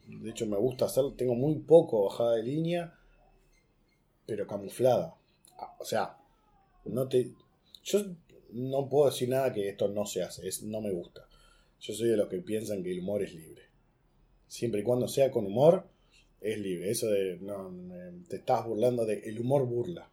De 0.07 0.31
hecho, 0.31 0.47
me 0.47 0.57
gusta 0.57 0.85
hacer. 0.85 1.05
Tengo 1.17 1.35
muy 1.35 1.57
poco 1.57 2.05
bajada 2.05 2.37
de 2.37 2.43
línea. 2.43 2.95
Pero 4.27 4.47
camuflada. 4.47 5.17
O 5.79 5.85
sea, 5.85 6.19
no 6.85 7.09
te. 7.09 7.33
Yo 7.83 8.01
no 8.53 8.89
puedo 8.89 9.11
decir 9.11 9.29
nada 9.29 9.53
que 9.53 9.69
esto 9.69 9.89
no 9.89 10.07
se 10.07 10.23
hace. 10.23 10.47
Es, 10.47 10.63
no 10.63 10.81
me 10.81 10.93
gusta. 10.93 11.27
Yo 11.81 11.95
soy 11.95 12.09
de 12.09 12.17
los 12.17 12.29
que 12.29 12.39
piensan 12.39 12.83
que 12.83 12.93
el 12.93 13.01
humor 13.01 13.23
es 13.23 13.35
libre. 13.35 13.63
Siempre 14.49 14.81
y 14.81 14.85
cuando 14.85 15.09
sea 15.09 15.31
con 15.31 15.47
humor, 15.47 15.89
es 16.41 16.59
libre. 16.59 16.91
Eso 16.91 17.09
de. 17.09 17.39
No, 17.41 17.73
te 18.29 18.37
estás 18.37 18.67
burlando 18.67 19.05
de. 19.05 19.21
El 19.21 19.41
humor 19.41 19.67
burla. 19.67 20.11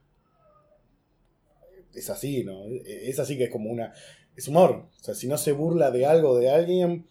Es 1.94 2.10
así, 2.10 2.44
¿no? 2.44 2.66
Es 2.86 3.20
así 3.20 3.38
que 3.38 3.46
es 3.46 3.50
como 3.50 3.70
una 3.70 3.94
es 4.36 4.48
humor. 4.48 4.88
O 5.00 5.04
sea, 5.04 5.14
si 5.14 5.28
no 5.28 5.38
se 5.38 5.52
burla 5.52 5.92
de 5.92 6.06
algo 6.06 6.38
de 6.38 6.50
alguien, 6.50 7.06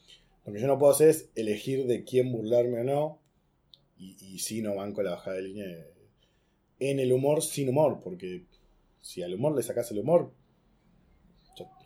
lo 0.44 0.52
que 0.52 0.60
yo 0.60 0.66
no 0.66 0.78
puedo 0.78 0.92
hacer 0.92 1.08
es 1.08 1.30
elegir 1.36 1.86
de 1.86 2.02
quién 2.04 2.32
burlarme 2.32 2.80
o 2.80 2.84
no. 2.84 3.18
Y, 3.96 4.16
y 4.20 4.38
sí, 4.40 4.60
no 4.62 4.74
banco 4.74 5.02
la 5.02 5.12
bajada 5.12 5.36
de 5.36 5.42
línea 5.42 5.66
en 6.80 6.98
el 6.98 7.12
humor 7.12 7.42
sin 7.42 7.68
humor, 7.68 8.00
porque 8.02 8.44
si 9.00 9.22
al 9.22 9.34
humor 9.34 9.54
le 9.54 9.62
sacas 9.62 9.88
el 9.92 10.00
humor, 10.00 10.32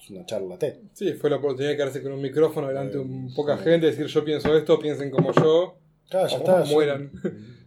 es 0.01 0.11
una 0.11 0.25
charla 0.25 0.59
TED. 0.59 0.77
Sí, 0.95 1.13
fue 1.15 1.29
la 1.29 1.37
oportunidad 1.37 1.71
de 1.73 1.77
quedarse 1.77 2.03
con 2.03 2.13
un 2.13 2.23
micrófono 2.23 2.69
delante 2.69 2.97
de 2.97 3.05
Eh, 3.05 3.29
poca 3.37 3.59
sí. 3.59 3.65
gente, 3.65 3.87
decir 3.89 4.07
yo 4.07 4.25
pienso 4.25 4.57
esto, 4.57 4.79
piensen 4.79 5.11
como 5.11 5.33
yo. 5.35 5.79
Claro, 6.09 6.29
ya 6.29 6.65
yo- 6.65 6.73
mueran. 6.73 7.11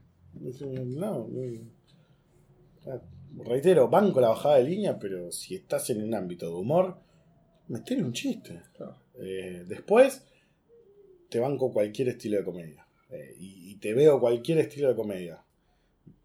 No, 0.71 1.27
no. 1.27 3.01
Reitero, 3.43 3.87
banco 3.87 4.19
la 4.19 4.29
bajada 4.29 4.57
de 4.57 4.63
línea, 4.63 4.99
pero 4.99 5.31
si 5.31 5.55
estás 5.55 5.89
en 5.89 6.03
un 6.03 6.13
ámbito 6.13 6.47
de 6.47 6.55
humor, 6.55 6.97
metele 7.67 8.03
un 8.03 8.13
chiste. 8.13 8.61
Claro. 8.75 8.97
Eh, 9.19 9.63
después, 9.67 10.25
te 11.29 11.39
banco 11.39 11.71
cualquier 11.71 12.09
estilo 12.09 12.37
de 12.37 12.43
comedia. 12.43 12.85
Eh, 13.09 13.35
y, 13.39 13.71
y 13.71 13.75
te 13.75 13.93
veo 13.93 14.19
cualquier 14.19 14.59
estilo 14.59 14.89
de 14.89 14.95
comedia. 14.95 15.43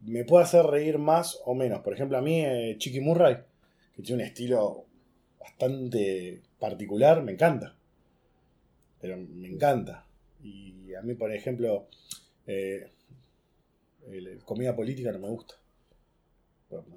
Me 0.01 0.25
puede 0.25 0.45
hacer 0.45 0.65
reír 0.67 0.99
más 0.99 1.41
o 1.45 1.55
menos. 1.55 1.81
Por 1.81 1.95
ejemplo, 1.95 2.19
a 2.19 2.23
mí, 2.23 2.41
eh, 2.45 2.77
Chiqui 2.79 3.01
Murray, 3.01 3.37
que 3.95 4.03
tiene 4.03 4.23
un 4.23 4.29
estilo 4.29 4.87
bastante 5.39 6.43
particular, 6.59 7.23
me 7.23 7.33
encanta. 7.33 7.77
Pero 9.01 9.17
me 9.17 9.49
encanta. 9.49 10.07
Y 10.43 10.95
a 10.95 11.03
mí, 11.03 11.15
por 11.15 11.33
ejemplo, 11.33 11.89
eh, 12.47 12.91
comida 14.45 14.75
política 14.75 15.13
no 15.13 15.19
me 15.21 15.29
gusta. 15.29 15.55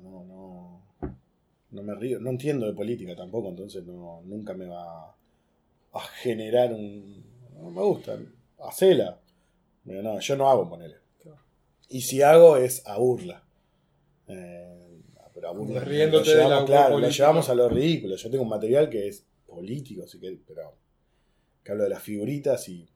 No, 0.04 0.24
no, 0.26 1.12
no 1.72 1.84
me 1.84 1.96
río, 1.96 2.20
no 2.20 2.30
entiendo 2.30 2.66
de 2.66 2.74
política 2.74 3.16
tampoco, 3.16 3.50
entonces 3.50 3.84
no, 3.86 4.22
nunca 4.26 4.54
me 4.54 4.68
va 4.68 5.16
a 5.94 6.00
generar 6.22 6.74
un... 6.74 7.26
No 7.54 7.70
me 7.72 7.82
gusta, 7.82 8.18
hacela. 8.60 9.20
Pero 9.86 10.04
no, 10.04 10.20
yo 10.20 10.36
no 10.36 10.50
hago, 10.50 10.70
ponele. 10.70 10.96
Y 11.90 12.02
si 12.02 12.22
hago 12.22 12.58
es 12.58 12.86
a 12.86 12.98
burla. 12.98 13.44
Eh, 14.28 15.02
pero 15.34 15.50
a 15.50 15.52
burla. 15.52 15.80
Riéndote 15.80 16.30
lo 16.30 16.36
de 16.36 16.44
llevamos, 16.44 16.70
la 16.70 16.76
claro, 16.76 17.00
lo 17.00 17.10
llevamos 17.10 17.50
a 17.50 17.56
lo 17.56 17.70
ridículo. 17.70 18.16
Yo 18.16 18.30
tengo 18.30 18.44
un 18.44 18.50
material 18.50 18.90
que 18.90 19.08
es 19.08 19.26
político, 19.46 20.04
así 20.04 20.20
que, 20.20 20.38
pero 20.46 20.74
que 21.64 21.72
hablo 21.72 21.84
de 21.84 21.90
las 21.90 22.04
figuritas 22.04 22.68
y 22.70 22.88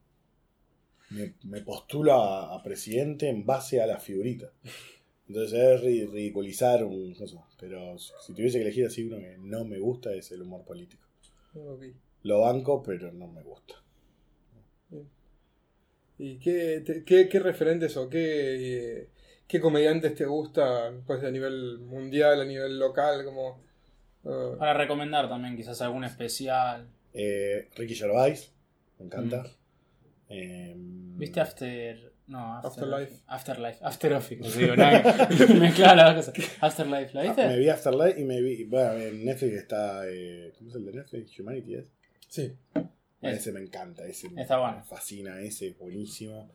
me, 1.12 1.36
me 1.44 1.62
postulo 1.62 2.14
a, 2.14 2.56
a 2.56 2.62
presidente 2.62 3.30
en 3.30 3.46
base 3.46 3.82
a 3.82 3.88
las 3.88 4.04
figuritas. 4.04 4.52
Entonces 5.28 5.60
es 5.60 5.82
ri- 5.82 6.12
ridiculizar 6.12 6.84
un 6.84 7.14
cosa. 7.16 7.46
Pero 7.60 7.98
si 7.98 8.34
tuviese 8.34 8.58
que 8.58 8.64
elegir 8.64 8.86
así 8.86 9.04
uno 9.04 9.18
que 9.18 9.38
no 9.40 9.64
me 9.66 9.80
gusta 9.80 10.14
es 10.14 10.32
el 10.32 10.42
humor 10.42 10.64
político. 10.66 11.08
Lo 12.24 12.42
banco, 12.42 12.82
pero 12.84 13.12
no 13.12 13.28
me 13.28 13.42
gusta. 13.44 13.76
¿Y 16.18 16.38
qué, 16.38 16.82
te- 16.86 17.04
qué, 17.04 17.28
qué 17.28 17.40
referentes 17.40 17.98
o 17.98 18.08
qué, 18.10 19.10
qué 19.48 19.60
comediantes 19.60 20.14
te 20.16 20.26
gustan 20.26 21.04
pues, 21.06 21.24
a 21.24 21.32
nivel 21.32 21.80
mundial, 21.80 22.42
a 22.42 22.46
nivel 22.46 22.78
local? 22.78 23.26
Como, 23.26 23.64
eh, 24.26 24.56
Para 24.60 24.74
recomendar 24.76 25.28
también, 25.30 25.56
quizás 25.56 25.82
algún 25.82 26.04
especial. 26.04 26.88
Eh, 27.14 27.70
Ricky 27.76 27.96
Gervais, 27.96 28.54
me 29.00 29.06
encanta. 29.06 29.44
Eh, 30.30 30.76
¿Viste 30.78 31.40
After. 31.42 32.11
No, 32.32 32.56
After, 32.58 32.70
Afterlife. 32.86 33.14
Afterlife. 33.28 33.80
After 33.84 34.14
Office. 34.14 34.42
no 34.42 34.50
digo 34.50 34.76
nada. 34.78 35.28
Mezclaba 35.60 35.96
las 35.96 36.16
dos 36.28 36.36
cosas. 36.36 36.58
Afterlife, 36.62 37.14
¿la 37.14 37.22
Ah, 37.22 37.24
viste? 37.26 37.48
me 37.48 37.58
vi 37.60 37.70
Afterlife 37.70 38.22
y 38.22 38.24
me 38.24 38.42
vi. 38.42 38.64
Bueno, 38.64 38.94
en 38.94 39.26
Netflix 39.26 39.54
está. 39.54 40.04
eh, 40.08 40.54
¿Cómo 40.58 40.70
es 40.70 40.76
el 40.78 40.86
de 40.86 40.94
Netflix? 40.94 41.40
Humanity 41.40 41.76
es. 41.76 41.86
sí, 42.30 42.54
Es- 43.22 43.38
Ese 43.40 43.52
me 43.52 43.60
encanta, 43.60 44.06
ese 44.08 44.28
Está 44.38 44.60
bueno. 44.60 44.78
me 44.78 44.84
fascina, 44.84 45.40
ese 45.42 45.68
es 45.68 45.78
buenísimo. 45.78 46.50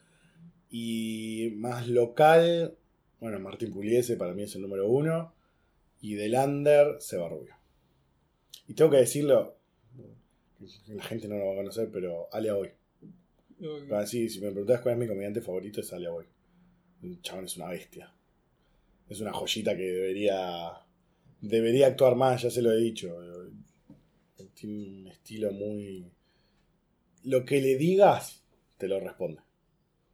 Y 0.71 1.53
más 1.57 1.87
local, 1.89 2.75
bueno, 3.21 3.39
Martín 3.39 3.73
Pugliese 3.73 4.17
para 4.17 4.33
mí 4.35 4.43
es 4.45 4.55
el 4.57 4.62
número 4.62 4.89
uno. 4.89 5.33
Y 6.01 6.15
del 6.15 6.35
Under, 6.35 6.97
Seba 7.01 7.29
Rubio. 7.29 7.55
Y 8.67 8.75
tengo 8.75 8.91
que 8.91 8.97
decirlo, 8.99 9.57
la 10.89 11.03
gente 11.05 11.29
no 11.29 11.37
lo 11.37 11.47
va 11.47 11.53
a 11.53 11.57
conocer, 11.57 11.89
pero 11.93 12.29
Ale 12.33 12.51
Hoy. 12.51 12.71
Si 14.07 14.40
me 14.40 14.51
preguntas 14.51 14.81
cuál 14.81 14.95
es 14.95 15.01
mi 15.01 15.07
comediante 15.07 15.40
favorito, 15.40 15.81
es 15.81 15.92
Ale 15.92 16.09
Hoy. 16.09 16.27
El 17.03 17.21
chabón 17.23 17.45
es 17.45 17.57
una 17.57 17.69
bestia. 17.69 18.12
Es 19.09 19.21
una 19.21 19.33
joyita 19.33 19.77
que 19.77 19.83
debería, 19.83 20.73
debería 21.40 21.87
actuar 21.88 22.16
más, 22.16 22.42
ya 22.42 22.51
se 22.51 22.62
lo 22.62 22.73
he 22.73 22.77
dicho. 22.77 23.16
Tiene 24.55 24.77
un 24.77 25.07
estilo 25.09 25.53
muy 25.53 26.11
lo 27.27 27.45
que 27.45 27.61
le 27.61 27.77
digas, 27.77 28.43
te 28.78 28.89
lo 28.89 29.01
responde. 29.01 29.41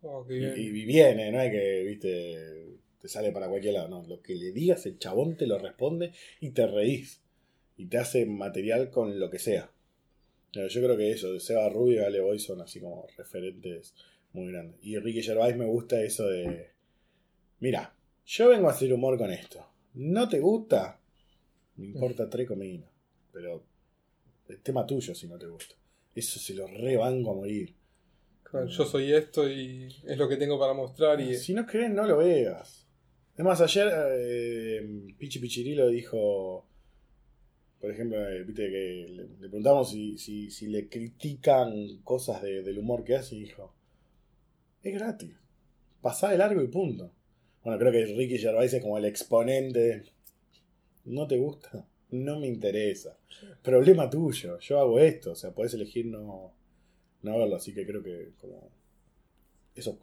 Oh, 0.02 0.26
Y, 0.28 0.34
y 0.34 0.84
viene, 0.84 1.30
no 1.30 1.38
hay 1.38 1.50
que, 1.50 1.84
viste, 1.84 2.78
te 2.98 3.08
sale 3.08 3.30
para 3.32 3.48
cualquier 3.48 3.74
lado, 3.74 3.88
no. 3.88 4.02
Lo 4.08 4.20
que 4.20 4.34
le 4.34 4.50
digas, 4.50 4.86
el 4.86 4.98
chabón 4.98 5.36
te 5.36 5.46
lo 5.46 5.58
responde 5.58 6.12
y 6.40 6.50
te 6.50 6.66
reís. 6.66 7.20
Y 7.76 7.86
te 7.86 7.98
hace 7.98 8.26
material 8.26 8.90
con 8.90 9.18
lo 9.20 9.30
que 9.30 9.38
sea. 9.38 9.70
Pero 10.52 10.68
yo 10.68 10.82
creo 10.82 10.96
que 10.96 11.10
eso, 11.10 11.38
Seba 11.40 11.68
Rubio 11.68 12.02
y 12.02 12.04
Ale 12.04 12.20
Boy 12.20 12.38
son 12.38 12.60
así 12.60 12.80
como 12.80 13.06
referentes 13.16 13.94
muy 14.32 14.52
grandes. 14.52 14.78
Y 14.82 14.98
Ricky 14.98 15.22
Gervais 15.22 15.56
me 15.56 15.64
gusta 15.64 16.02
eso 16.02 16.26
de. 16.26 16.70
Mira, 17.60 17.94
yo 18.26 18.48
vengo 18.48 18.68
a 18.68 18.72
hacer 18.72 18.92
humor 18.92 19.16
con 19.16 19.30
esto. 19.30 19.66
¿No 19.94 20.28
te 20.28 20.40
gusta? 20.40 21.00
Me 21.76 21.86
importa 21.86 22.28
tres 22.28 22.46
comidas. 22.46 22.90
Pero 23.32 23.64
el 24.48 24.60
tema 24.60 24.86
tuyo 24.86 25.14
si 25.14 25.26
no 25.26 25.38
te 25.38 25.46
gusta. 25.46 25.74
Eso 26.14 26.38
se 26.38 26.54
lo 26.54 26.66
rebanco 26.66 27.30
a 27.30 27.34
morir. 27.34 27.74
Claro, 28.42 28.66
yo 28.66 28.84
soy 28.84 29.14
esto 29.14 29.48
y 29.48 29.88
es 30.04 30.18
lo 30.18 30.28
que 30.28 30.36
tengo 30.36 30.58
para 30.58 30.74
mostrar. 30.74 31.18
y 31.20 31.34
Si 31.36 31.54
no 31.54 31.64
crees, 31.64 31.90
no 31.90 32.06
lo 32.06 32.18
veas. 32.18 32.86
Es 33.34 33.44
más, 33.44 33.62
ayer 33.62 33.90
eh, 33.90 35.14
Pichi 35.16 35.38
Pichirilo 35.38 35.88
dijo: 35.88 36.66
por 37.82 37.90
ejemplo, 37.92 38.18
eh, 38.30 38.44
viste 38.44 38.70
que 38.70 39.06
le, 39.10 39.24
le 39.28 39.48
preguntamos 39.50 39.90
si, 39.92 40.18
si, 40.18 40.50
si 40.50 40.68
le 40.68 40.88
critican 40.88 41.98
cosas 42.04 42.42
de- 42.42 42.62
del 42.64 42.78
humor 42.80 43.04
que 43.04 43.16
hace 43.16 43.36
y 43.36 43.40
dijo, 43.40 43.74
es 44.82 44.94
gratis, 44.94 45.34
pasá 46.02 46.30
de 46.30 46.38
largo 46.38 46.62
y 46.62 46.68
punto. 46.68 47.10
Bueno, 47.64 47.78
creo 47.78 47.92
que 47.92 48.06
Ricky 48.06 48.38
Gervais 48.38 48.72
es 48.74 48.82
como 48.82 48.98
el 48.98 49.04
exponente 49.06 49.78
de, 49.80 50.04
no 51.06 51.26
te 51.26 51.38
gusta, 51.38 51.86
no 52.10 52.40
me 52.40 52.46
interesa, 52.48 53.18
problema 53.62 54.10
tuyo, 54.10 54.58
yo 54.60 54.80
hago 54.80 54.98
esto, 55.00 55.32
o 55.32 55.36
sea, 55.36 55.52
podés 55.52 55.74
elegir 55.74 56.06
no, 56.06 56.52
no 57.22 57.38
verlo, 57.38 57.56
así 57.56 57.74
que 57.74 57.86
creo 57.86 58.02
que 58.02 58.32
como 58.40 58.70
eso, 59.74 59.98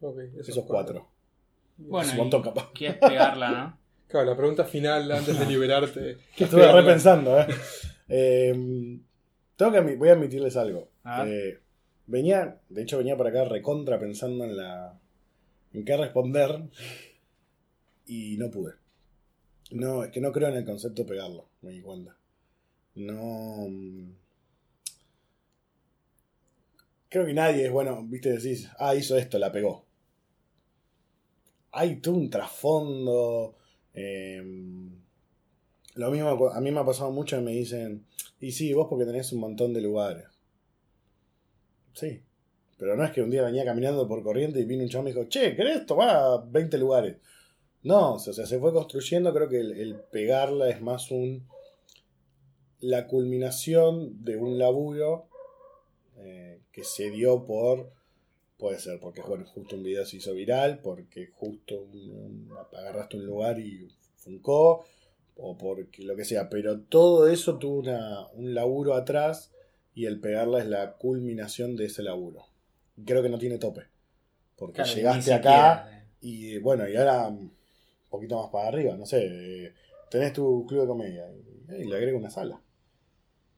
Ok, 0.00 0.18
esos, 0.38 0.64
cuatro. 0.64 1.08
Bueno, 1.76 2.08
Es 2.08 2.12
un 2.12 2.18
y 2.18 2.18
montón 2.18 2.42
capaz. 2.42 2.70
quieres 2.72 3.02
pegarla, 3.02 3.50
¿no? 3.52 3.78
Claro, 4.08 4.30
la 4.30 4.36
pregunta 4.36 4.64
final 4.64 5.10
antes 5.10 5.38
de 5.38 5.46
liberarte. 5.52 6.18
Que 6.36 6.44
estuve 6.44 6.70
repensando, 6.70 7.38
¿eh? 7.40 7.46
Eh, 8.08 8.98
tengo 9.56 9.72
que 9.72 9.80
voy 9.96 10.08
a 10.08 10.12
admitirles 10.12 10.56
algo. 10.56 10.90
Eh, 11.26 11.58
venía, 12.06 12.60
de 12.68 12.82
hecho 12.82 12.98
venía 12.98 13.16
para 13.16 13.30
acá 13.30 13.44
recontra 13.44 13.98
pensando 13.98 14.44
en 14.44 14.56
la 14.56 14.98
en 15.72 15.84
qué 15.84 15.96
responder 15.96 16.70
y 18.06 18.36
no 18.36 18.50
pude. 18.50 18.74
No, 19.72 20.04
es 20.04 20.10
que 20.10 20.20
no 20.20 20.32
creo 20.32 20.48
en 20.48 20.56
el 20.56 20.64
concepto 20.64 21.02
de 21.02 21.08
pegarlo, 21.08 21.48
me 21.62 21.72
di 21.72 21.80
cuenta. 21.80 22.16
No 22.94 23.66
mm, 23.68 24.12
creo 27.08 27.26
que 27.26 27.34
nadie 27.34 27.66
es 27.66 27.72
bueno, 27.72 28.04
viste 28.04 28.30
decís, 28.30 28.68
ah, 28.78 28.94
hizo 28.94 29.16
esto, 29.16 29.38
la 29.38 29.52
pegó. 29.52 29.84
Hay 31.72 31.96
todo 32.00 32.14
un 32.14 32.30
trasfondo. 32.30 33.56
Eh, 33.94 34.42
lo 35.94 36.10
mismo, 36.10 36.48
a 36.50 36.60
mí 36.60 36.70
me 36.70 36.80
ha 36.80 36.84
pasado 36.84 37.10
mucho 37.12 37.36
que 37.36 37.42
me 37.42 37.52
dicen, 37.52 38.04
y 38.40 38.52
sí, 38.52 38.72
vos 38.74 38.88
porque 38.88 39.04
tenés 39.04 39.32
un 39.32 39.40
montón 39.40 39.72
de 39.72 39.80
lugares. 39.80 40.24
Sí, 41.92 42.20
pero 42.78 42.96
no 42.96 43.04
es 43.04 43.12
que 43.12 43.22
un 43.22 43.30
día 43.30 43.44
venía 43.44 43.64
caminando 43.64 44.08
por 44.08 44.22
corriente 44.22 44.60
y 44.60 44.64
vino 44.64 44.82
un 44.82 44.88
chavo 44.88 45.02
y 45.02 45.12
me 45.12 45.12
dijo, 45.12 45.28
che, 45.28 45.54
¿querés 45.54 45.86
tomar 45.86 46.42
20 46.50 46.76
lugares? 46.78 47.16
No, 47.84 48.14
o 48.14 48.18
sea, 48.18 48.46
se 48.46 48.58
fue 48.58 48.72
construyendo, 48.72 49.32
creo 49.32 49.48
que 49.48 49.60
el, 49.60 49.72
el 49.72 49.94
pegarla 49.96 50.68
es 50.68 50.80
más 50.80 51.10
un... 51.10 51.46
la 52.80 53.06
culminación 53.06 54.24
de 54.24 54.36
un 54.36 54.58
laburo 54.58 55.28
eh, 56.16 56.60
que 56.72 56.82
se 56.82 57.10
dio 57.10 57.44
por... 57.44 57.92
Puede 58.58 58.78
ser 58.78 59.00
porque 59.00 59.20
bueno, 59.22 59.44
justo 59.46 59.76
un 59.76 59.82
video 59.82 60.04
se 60.06 60.16
hizo 60.18 60.32
viral, 60.32 60.78
porque 60.80 61.28
justo 61.28 61.80
un- 61.82 62.48
agarraste 62.72 63.16
un 63.16 63.26
lugar 63.26 63.58
y 63.58 63.88
funcó, 64.16 64.84
o 65.36 65.58
porque 65.58 66.02
lo 66.04 66.14
que 66.16 66.24
sea, 66.24 66.48
pero 66.48 66.80
todo 66.80 67.28
eso 67.28 67.58
tuvo 67.58 67.80
una- 67.80 68.28
un 68.28 68.54
laburo 68.54 68.94
atrás 68.94 69.52
y 69.94 70.06
el 70.06 70.20
pegarla 70.20 70.60
es 70.60 70.66
la 70.66 70.92
culminación 70.94 71.76
de 71.76 71.86
ese 71.86 72.02
laburo. 72.02 72.46
Creo 73.04 73.22
que 73.22 73.28
no 73.28 73.38
tiene 73.38 73.58
tope, 73.58 73.82
porque 74.56 74.82
Claro, 74.82 74.94
llegaste 74.94 75.32
acá 75.34 75.88
eh. 75.92 76.04
y 76.20 76.58
bueno, 76.58 76.88
y 76.88 76.96
ahora 76.96 77.28
un 77.28 77.52
poquito 78.10 78.40
más 78.40 78.50
para 78.50 78.68
arriba, 78.68 78.96
no 78.96 79.06
sé, 79.06 79.26
eh, 79.66 79.74
tenés 80.10 80.32
tu 80.32 80.66
club 80.66 80.82
de 80.82 80.86
comedia 80.88 81.26
y, 81.32 81.82
y 81.82 81.84
le 81.86 81.96
agrego 81.96 82.18
una 82.18 82.30
sala. 82.30 82.60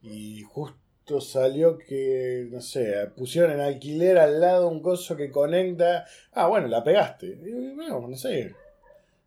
Y 0.02 0.42
justo 0.42 0.78
salió 1.20 1.78
que, 1.78 2.48
no 2.50 2.60
sé, 2.60 2.94
pusieron 3.16 3.52
en 3.52 3.60
alquiler 3.60 4.18
al 4.18 4.40
lado 4.40 4.68
un 4.68 4.80
coso 4.82 5.16
que 5.16 5.30
conecta. 5.30 6.04
Ah, 6.32 6.48
bueno, 6.48 6.66
la 6.66 6.82
pegaste. 6.82 7.26
Y, 7.26 7.74
bueno, 7.74 8.08
no 8.08 8.16
sé. 8.16 8.54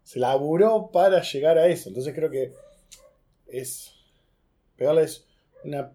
Se 0.04 0.20
laburó 0.20 0.90
para 0.92 1.22
llegar 1.22 1.58
a 1.58 1.68
eso. 1.68 1.90
Entonces 1.90 2.14
creo 2.14 2.30
que 2.30 2.52
es. 3.48 3.94
Pegarla 4.76 5.04
es 5.04 5.26
una. 5.64 5.92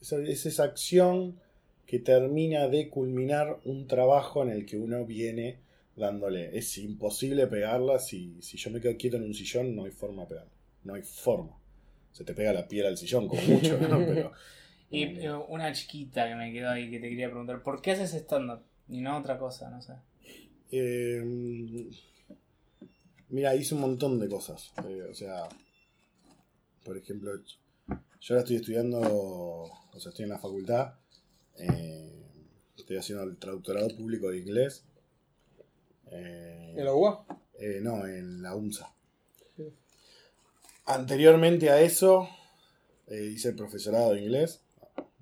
Es 0.00 0.46
esa 0.46 0.64
acción 0.64 1.40
que 1.86 2.00
termina 2.00 2.68
de 2.68 2.88
culminar 2.88 3.60
un 3.64 3.86
trabajo 3.86 4.42
en 4.42 4.50
el 4.50 4.66
que 4.66 4.76
uno 4.76 5.04
viene 5.04 5.58
dándole. 5.94 6.56
Es 6.58 6.76
imposible 6.78 7.46
pegarla 7.46 7.98
si, 8.00 8.36
si 8.42 8.56
yo 8.56 8.70
me 8.70 8.80
quedo 8.80 8.96
quieto 8.96 9.16
en 9.16 9.22
un 9.22 9.34
sillón, 9.34 9.76
no 9.76 9.84
hay 9.84 9.92
forma 9.92 10.22
de 10.22 10.28
pegarla. 10.28 10.52
No 10.82 10.94
hay 10.94 11.02
forma. 11.02 11.56
Se 12.12 12.24
te 12.24 12.34
pega 12.34 12.52
la 12.52 12.66
piel 12.66 12.86
al 12.86 12.96
sillón 12.96 13.28
como 13.28 13.42
mucho, 13.42 13.78
¿no? 13.78 13.98
Pero. 14.06 14.32
Y 14.90 15.02
eh, 15.02 15.32
una 15.48 15.72
chiquita 15.72 16.28
que 16.28 16.34
me 16.34 16.52
quedó 16.52 16.70
ahí 16.70 16.90
que 16.90 17.00
te 17.00 17.08
quería 17.08 17.28
preguntar, 17.28 17.62
¿por 17.62 17.80
qué 17.82 17.92
haces 17.92 18.14
stand-up? 18.14 18.62
Y 18.88 19.00
no 19.00 19.18
otra 19.18 19.38
cosa, 19.38 19.68
no 19.70 19.82
sé. 19.82 19.94
Eh, 20.70 21.22
mira, 23.28 23.54
hice 23.54 23.74
un 23.74 23.80
montón 23.80 24.18
de 24.20 24.28
cosas. 24.28 24.72
Eh, 24.88 25.02
o 25.10 25.14
sea, 25.14 25.48
por 26.84 26.96
ejemplo, 26.96 27.32
yo 28.20 28.34
ahora 28.34 28.40
estoy 28.40 28.56
estudiando, 28.56 29.00
o 29.00 29.98
sea, 29.98 30.10
estoy 30.10 30.24
en 30.24 30.30
la 30.30 30.38
facultad. 30.38 30.94
eh, 31.58 32.12
estoy 32.76 32.98
haciendo 32.98 33.24
el 33.24 33.36
traductorado 33.38 33.88
público 33.96 34.30
de 34.30 34.38
inglés. 34.38 34.84
Eh, 36.12 36.74
¿En 36.76 36.84
la 36.84 36.94
UA? 36.94 37.26
eh, 37.58 37.80
no, 37.82 38.06
en 38.06 38.42
la 38.42 38.54
UMSA. 38.54 38.92
Anteriormente 40.84 41.70
a 41.70 41.80
eso, 41.80 42.28
eh, 43.08 43.24
hice 43.34 43.48
el 43.48 43.56
profesorado 43.56 44.12
de 44.12 44.20
inglés, 44.20 44.62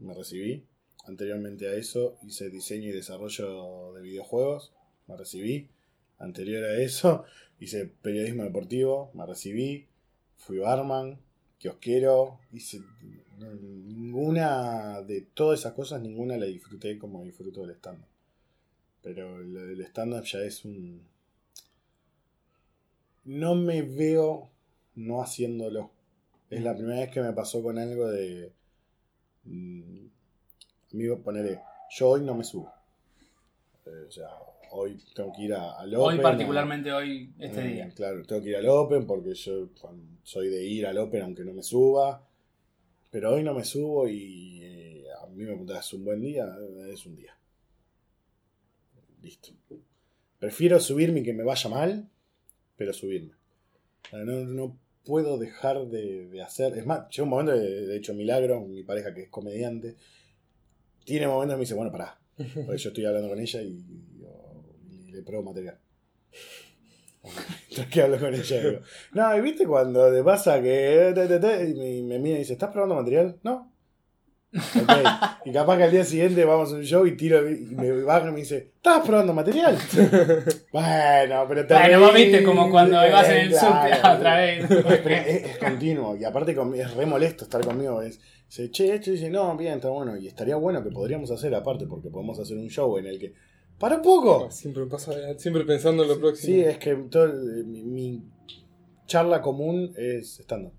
me 0.05 0.15
recibí. 0.15 0.65
Anteriormente 1.07 1.69
a 1.69 1.75
eso, 1.75 2.17
hice 2.23 2.51
diseño 2.51 2.89
y 2.89 2.93
desarrollo 2.93 3.93
de 3.93 4.03
videojuegos, 4.03 4.73
me 5.07 5.17
recibí. 5.17 5.69
Anterior 6.19 6.65
a 6.65 6.81
eso, 6.81 7.25
hice 7.61 7.87
periodismo 7.87 8.45
deportivo, 8.45 9.11
me 9.15 9.27
recibí. 9.27 9.87
Fui 10.37 10.59
barman, 10.59 11.19
kiosquero, 11.59 12.39
hice 12.53 12.81
ninguna 13.39 15.03
de 15.03 15.23
todas 15.23 15.61
esas 15.61 15.73
cosas, 15.73 16.01
ninguna 16.01 16.37
la 16.37 16.47
disfruté 16.47 16.99
como 16.99 17.25
disfruto 17.25 17.63
del 17.63 17.77
stand-up. 17.77 18.07
Pero 19.03 19.39
lo 19.39 19.67
del 19.67 19.81
stand-up 19.83 20.25
ya 20.25 20.41
es 20.41 20.65
un, 20.65 21.03
no 23.25 23.55
me 23.55 23.83
veo 23.83 24.51
no 24.95 25.23
haciéndolo. 25.23 25.91
Es 26.51 26.63
la 26.63 26.75
primera 26.75 27.01
vez 27.01 27.11
que 27.11 27.23
me 27.23 27.33
pasó 27.33 27.63
con 27.63 27.79
algo 27.79 28.09
de. 28.09 28.53
Mm, 29.45 30.07
Amigo, 30.93 31.19
ponerle. 31.21 31.61
Yo 31.91 32.09
hoy 32.11 32.23
no 32.23 32.35
me 32.35 32.45
subo. 32.45 32.73
Eh, 33.87 34.05
o 34.09 34.11
sea, 34.11 34.29
hoy 34.71 34.99
tengo 35.15 35.33
que 35.33 35.43
ir 35.43 35.55
a, 35.55 35.73
al 35.79 35.95
Hoy 35.95 36.15
Open, 36.15 36.23
particularmente, 36.23 36.93
hoy, 36.93 37.33
a- 37.41 37.45
este 37.45 37.61
eh, 37.61 37.73
día. 37.75 37.91
Claro, 37.95 38.25
tengo 38.25 38.43
que 38.43 38.51
ir 38.51 38.57
al 38.57 38.69
Open 38.69 39.07
porque 39.07 39.35
yo 39.35 39.69
soy 40.23 40.49
de 40.49 40.65
ir 40.65 40.87
al 40.87 40.99
Open 40.99 41.23
aunque 41.23 41.45
no 41.45 41.53
me 41.53 41.63
suba. 41.63 42.27
Pero 43.11 43.35
hoy 43.35 43.45
no 43.45 43.55
me 43.55 43.65
subo 43.65 44.09
y 44.09 44.61
eh, 44.63 45.05
a 45.23 45.27
mí 45.27 45.37
me 45.37 45.47
preguntas, 45.47 45.87
¿es 45.87 45.93
un 45.95 46.05
buen 46.05 46.21
día? 46.21 46.53
Es 46.89 47.07
un 47.07 47.17
día. 47.17 47.37
Listo. 49.23 49.51
Prefiero 50.39 50.79
subirme 50.81 51.21
y 51.21 51.23
que 51.23 51.33
me 51.33 51.45
vaya 51.45 51.71
mal, 51.71 52.09
pero 52.77 52.93
subirme. 52.93 53.33
No, 54.13 54.25
no 54.45 54.77
puedo 55.05 55.39
dejar 55.39 55.87
de, 55.87 56.29
de 56.29 56.43
hacer. 56.43 56.77
Es 56.79 56.87
más, 56.87 57.09
llega 57.11 57.25
un 57.25 57.29
momento, 57.31 57.53
de, 57.53 57.87
de 57.87 57.97
hecho, 57.97 58.15
Milagro, 58.15 58.61
mi 58.61 58.83
pareja 58.83 59.15
que 59.15 59.23
es 59.23 59.29
comediante, 59.29 59.97
tiene 61.05 61.27
momentos 61.27 61.55
que 61.55 61.59
me 61.59 61.65
dice, 61.65 61.75
bueno, 61.75 61.93
pará. 61.93 62.19
Porque 62.37 62.79
yo 62.79 62.89
estoy 62.89 63.05
hablando 63.05 63.29
con 63.29 63.39
ella 63.39 63.63
y, 63.63 63.85
y 64.91 65.13
le 65.13 65.23
pruebo 65.23 65.45
material. 65.45 65.79
Que 67.91 68.03
hablo 68.03 68.19
con 68.21 68.35
ella 68.35 68.63
digo, 68.63 68.81
no, 69.13 69.37
¿y 69.37 69.41
viste 69.41 69.67
cuando 69.67 70.13
te 70.13 70.23
pasa 70.23 70.61
que 70.61 71.13
te, 71.15 71.27
te, 71.27 71.39
te", 71.39 71.71
y 71.71 72.03
me, 72.03 72.03
me 72.15 72.19
mira 72.19 72.37
y 72.37 72.41
dice, 72.41 72.53
¿estás 72.53 72.71
probando 72.71 72.97
material? 72.97 73.39
No. 73.43 73.74
Y 75.45 75.53
capaz 75.53 75.77
que 75.79 75.83
al 75.85 75.91
día 75.91 76.05
siguiente 76.05 76.45
vamos 76.45 76.73
a 76.73 76.77
un 76.77 76.83
show 76.85 77.05
y 77.07 77.17
tiro 77.17 77.49
y 77.51 77.67
me 77.75 78.03
baja 78.03 78.29
y 78.29 78.33
me 78.33 78.41
dice, 78.41 78.71
¿estás 78.77 79.05
probando 79.05 79.35
material? 79.35 79.77
bueno, 80.73 81.45
pero 81.49 81.67
te 81.67 81.75
Bueno, 81.75 82.01
vos 82.01 82.15
viste 82.15 82.43
como 82.45 82.71
cuando 82.71 83.03
eh, 83.03 83.09
ibas 83.09 83.29
en 83.29 83.37
el 83.39 83.49
claro. 83.51 83.97
subte 83.99 84.09
otra 84.17 84.37
vez. 84.37 84.67
Pero 84.69 85.09
es, 85.15 85.45
es 85.45 85.59
continuo 85.59 86.17
y 86.17 86.25
aparte 86.25 86.57
es 86.77 86.95
re 86.95 87.07
molesto 87.07 87.45
estar 87.45 87.65
conmigo. 87.65 88.01
Es, 88.03 88.21
dice, 88.49 88.71
che, 88.71 88.95
esto 88.95 89.11
y 89.11 89.15
dice, 89.15 89.31
no, 89.31 89.57
bien, 89.57 89.75
está 89.75 89.89
bueno. 89.91 90.17
Y 90.17 90.29
estaría 90.29 90.57
bueno 90.57 90.83
que 90.85 90.91
podríamos 90.91 91.31
hacer 91.31 91.55
aparte 91.55 91.87
porque 91.87 92.09
podemos 92.11 92.39
hacer 92.39 92.57
un 92.57 92.69
show 92.69 92.97
en 92.99 93.07
el 93.07 93.19
que... 93.19 93.35
¡Para 93.79 93.97
un 93.97 94.03
poco! 94.03 94.51
Siempre, 94.53 94.87
pasa, 94.87 95.13
siempre 95.37 95.65
pensando 95.65 96.05
en 96.05 96.11
lo 96.11 96.21
próximo. 96.21 96.55
Sí, 96.55 96.61
es 96.61 96.79
que 96.79 96.95
todo 97.11 97.25
el- 97.25 97.65
mi, 97.67 97.83
mi 97.83 98.23
charla 99.07 99.43
común 99.43 99.93
es 99.97 100.39
estando. 100.39 100.73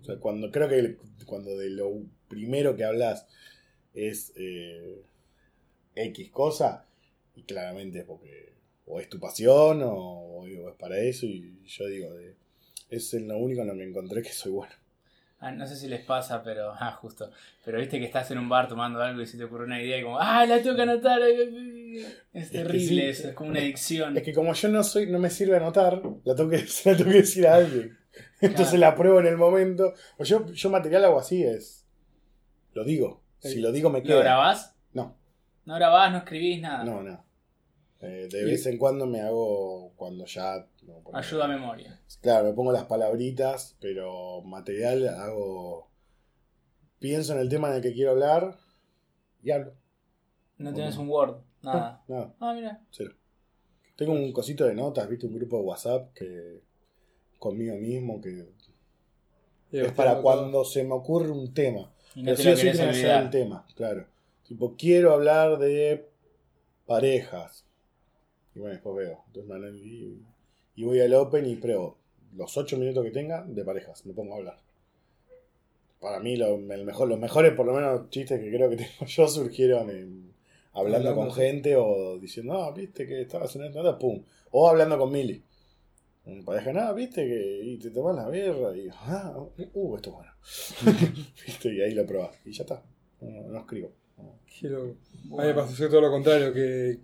O 0.00 0.04
sea, 0.04 0.16
cuando 0.18 0.50
creo 0.50 0.68
que 0.68 0.78
el- 0.78 0.98
cuando 1.24 1.56
de 1.56 1.70
lo 1.70 1.88
primero 2.28 2.76
que 2.76 2.84
hablas 2.84 3.26
es 3.94 4.32
eh, 4.36 5.02
X 5.94 6.30
cosa, 6.30 6.86
y 7.34 7.42
claramente 7.42 8.00
es 8.00 8.04
porque 8.04 8.52
o 8.86 9.00
es 9.00 9.08
tu 9.08 9.18
pasión 9.20 9.82
o, 9.82 9.92
o 9.92 10.46
es 10.46 10.74
para 10.76 10.98
eso, 10.98 11.26
y 11.26 11.62
yo 11.66 11.86
digo, 11.86 12.14
de- 12.14 12.36
es 12.90 13.12
lo 13.14 13.36
único 13.38 13.62
en 13.62 13.68
lo 13.68 13.74
que 13.74 13.84
encontré 13.84 14.22
que 14.22 14.32
soy 14.32 14.52
bueno. 14.52 14.72
Ah, 15.40 15.52
no 15.52 15.66
sé 15.68 15.76
si 15.76 15.86
les 15.88 16.00
pasa, 16.04 16.42
pero. 16.42 16.72
Ah, 16.80 16.92
justo. 17.00 17.30
Pero 17.64 17.78
viste 17.78 17.98
que 18.00 18.06
estás 18.06 18.30
en 18.32 18.38
un 18.38 18.48
bar 18.48 18.66
tomando 18.68 19.00
algo 19.00 19.20
y 19.22 19.26
se 19.26 19.36
te 19.38 19.44
ocurre 19.44 19.64
una 19.66 19.80
idea 19.80 19.98
y 19.98 20.02
como. 20.02 20.18
¡Ah, 20.18 20.44
la 20.46 20.60
tengo 20.62 20.74
que 20.74 20.82
anotar! 20.82 21.20
Es 22.32 22.50
que 22.50 22.58
terrible 22.58 23.02
sí. 23.02 23.08
eso, 23.20 23.28
es 23.28 23.34
como 23.34 23.50
una 23.50 23.60
adicción. 23.60 24.16
Es 24.16 24.22
que 24.22 24.32
como 24.32 24.52
yo 24.54 24.68
no 24.68 24.82
soy, 24.82 25.06
no 25.06 25.18
me 25.18 25.30
sirve 25.30 25.56
anotar, 25.56 26.02
la 26.24 26.34
tengo 26.34 26.50
que, 26.50 26.56
la 26.84 26.96
tengo 26.96 27.10
que 27.10 27.18
decir 27.18 27.46
a 27.46 27.54
alguien. 27.56 27.96
Entonces 28.40 28.78
Claro. 28.78 28.80
la 28.80 28.96
pruebo 28.96 29.20
en 29.20 29.26
el 29.26 29.36
momento. 29.36 29.94
O 30.16 30.24
yo, 30.24 30.46
yo 30.52 30.70
material 30.70 31.04
hago 31.04 31.20
así, 31.20 31.44
es. 31.44 31.77
Lo 32.78 32.84
digo. 32.84 33.20
Si 33.40 33.60
lo 33.60 33.72
digo 33.72 33.90
me 33.90 33.98
¿Lo 33.98 34.04
queda. 34.04 34.20
grabás? 34.20 34.76
No, 34.92 35.16
No 35.64 35.74
grabás, 35.74 36.12
no 36.12 36.18
escribís 36.18 36.60
nada. 36.60 36.84
no, 36.84 37.02
no. 37.02 37.24
Eh, 38.00 38.28
de 38.30 38.42
Y- 38.42 38.44
vez 38.44 38.64
en 38.66 38.78
cuando 38.78 39.04
me 39.06 39.20
hago 39.20 39.92
cuando 39.96 40.24
ya. 40.26 40.64
no, 40.82 41.00
porque- 41.02 41.18
Ayuda 41.18 41.46
a 41.46 41.48
memoria. 41.48 42.00
Claro, 42.20 42.44
me 42.46 42.52
pongo 42.52 42.70
las 42.70 42.84
palabritas, 42.84 43.76
pero 43.80 44.42
material 44.42 45.08
hago. 45.08 45.90
Pienso 47.00 47.32
en 47.32 47.40
el 47.40 47.48
tema 47.48 47.68
en 47.70 47.74
el 47.76 47.82
que 47.82 47.92
quiero 47.92 48.12
hablar 48.12 48.56
y 49.42 49.50
hablo. 49.50 49.72
No 50.58 50.72
tenés 50.72 50.96
un 50.98 51.08
Word, 51.08 51.38
nada. 51.62 52.04
Nada, 52.06 52.32
Ah, 52.38 52.52
mira. 52.54 52.80
cero. 52.90 53.12
Tengo 53.96 54.12
un 54.12 54.32
cosito 54.32 54.64
de 54.66 54.74
notas, 54.74 55.08
viste, 55.08 55.26
un 55.26 55.34
grupo 55.34 55.56
de 55.58 55.62
WhatsApp 55.64 56.12
que. 56.14 56.62
conmigo 57.40 57.74
mismo, 57.76 58.20
que 58.20 58.46
es 59.72 59.92
para 59.92 60.20
cuando 60.22 60.64
se 60.64 60.82
me 60.84 60.92
ocurre 60.94 61.30
un 61.30 61.52
tema. 61.54 61.92
Y 62.14 62.22
no 62.22 62.34
Pero 62.34 62.36
sí 62.36 62.48
lo 62.48 62.52
o 62.52 62.56
sí 62.56 62.70
querés 62.70 62.72
tiene 62.72 62.88
que 62.88 62.94
ser 62.94 63.10
olvidar. 63.10 63.22
el 63.22 63.30
tema, 63.30 63.66
claro. 63.74 64.06
Tipo, 64.44 64.76
quiero 64.76 65.12
hablar 65.12 65.58
de 65.58 66.08
parejas. 66.86 67.66
Y 68.54 68.60
bueno, 68.60 68.74
después 68.74 68.96
veo. 68.96 69.24
Entonces, 69.28 69.74
y, 69.84 70.22
y 70.76 70.84
voy 70.84 71.00
al 71.00 71.14
Open 71.14 71.46
y 71.46 71.56
pruebo 71.56 71.98
los 72.36 72.56
8 72.56 72.78
minutos 72.78 73.04
que 73.04 73.10
tenga 73.12 73.44
de 73.44 73.64
parejas. 73.64 74.04
Me 74.06 74.14
pongo 74.14 74.34
a 74.34 74.38
hablar. 74.38 74.58
Para 76.00 76.20
mí, 76.20 76.36
lo, 76.36 76.54
el 76.56 76.84
mejor, 76.84 77.08
los 77.08 77.18
mejores, 77.18 77.52
por 77.54 77.66
lo 77.66 77.72
menos, 77.74 78.08
chistes 78.10 78.40
que 78.40 78.50
creo 78.50 78.70
que 78.70 78.76
tengo 78.84 79.06
yo 79.06 79.28
surgieron 79.28 79.90
en- 79.90 80.32
hablando 80.72 81.08
Hablando, 81.08 81.14
con 81.14 81.32
gente 81.32 81.74
o 81.76 82.18
diciendo, 82.18 82.54
ah, 82.62 82.72
viste 82.72 83.06
que 83.06 83.22
estabas 83.22 83.54
en 83.56 83.64
esta 83.64 83.98
pum. 83.98 84.22
O 84.52 84.68
hablando 84.68 84.96
con 84.98 85.10
Mili. 85.10 85.42
En 86.28 86.44
pareja, 86.44 86.72
nada, 86.74 86.92
viste 86.92 87.26
que 87.26 87.60
y 87.64 87.78
te 87.78 87.90
tomas 87.90 88.14
la 88.14 88.28
birra 88.28 88.76
y, 88.76 88.88
ah, 88.92 89.34
uh, 89.34 89.96
esto 89.96 90.10
es 90.10 90.14
bueno. 90.14 90.32
¿Viste? 91.46 91.74
Y 91.74 91.80
ahí 91.80 91.94
lo 91.94 92.04
probás. 92.04 92.36
Y 92.44 92.52
ya 92.52 92.64
está. 92.64 92.82
No, 93.22 93.48
no 93.48 93.58
escribo. 93.58 93.92
No. 94.18 94.38
Qué 94.46 94.68
loco. 94.68 94.96
A 95.38 95.42
mí 95.42 95.48
me 95.48 95.54
pasó 95.54 95.88
todo 95.88 96.02
lo 96.02 96.10
contrario, 96.10 96.52
que 96.52 96.98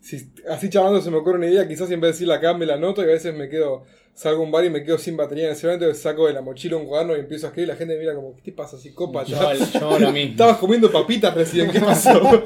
si 0.00 0.32
así 0.48 0.70
charlando 0.70 1.02
se 1.02 1.10
me 1.10 1.18
ocurre 1.18 1.36
una 1.36 1.48
idea, 1.48 1.68
quizás 1.68 1.90
en 1.90 2.00
vez 2.00 2.08
de 2.08 2.12
decirla 2.12 2.36
acá 2.36 2.54
me 2.54 2.64
la 2.64 2.74
anoto 2.74 3.02
y 3.02 3.04
a 3.04 3.08
veces 3.08 3.34
me 3.34 3.50
quedo, 3.50 3.84
salgo 4.14 4.40
a 4.40 4.44
un 4.44 4.50
bar 4.50 4.64
y 4.64 4.70
me 4.70 4.82
quedo 4.84 4.96
sin 4.96 5.18
batería 5.18 5.46
en 5.46 5.52
ese 5.52 5.66
momento, 5.66 5.92
saco 5.94 6.26
de 6.26 6.32
la 6.32 6.40
mochila 6.40 6.76
un 6.76 6.86
cuaderno 6.86 7.14
y 7.14 7.20
empiezo 7.20 7.46
a 7.46 7.48
escribir 7.50 7.68
y 7.68 7.72
la 7.72 7.76
gente 7.76 7.94
me 7.94 8.00
mira 8.00 8.14
como, 8.14 8.34
¿qué 8.34 8.42
te 8.42 8.52
pasa? 8.52 8.76
Así 8.76 8.92
copa, 8.92 9.24
Yo, 9.24 9.36
yo 9.54 9.98
lo 9.98 10.12
mismo. 10.12 10.32
Estabas 10.32 10.56
comiendo 10.56 10.90
papitas 10.90 11.34
recién, 11.34 11.70
¿qué 11.70 11.80
pasó? 11.80 12.20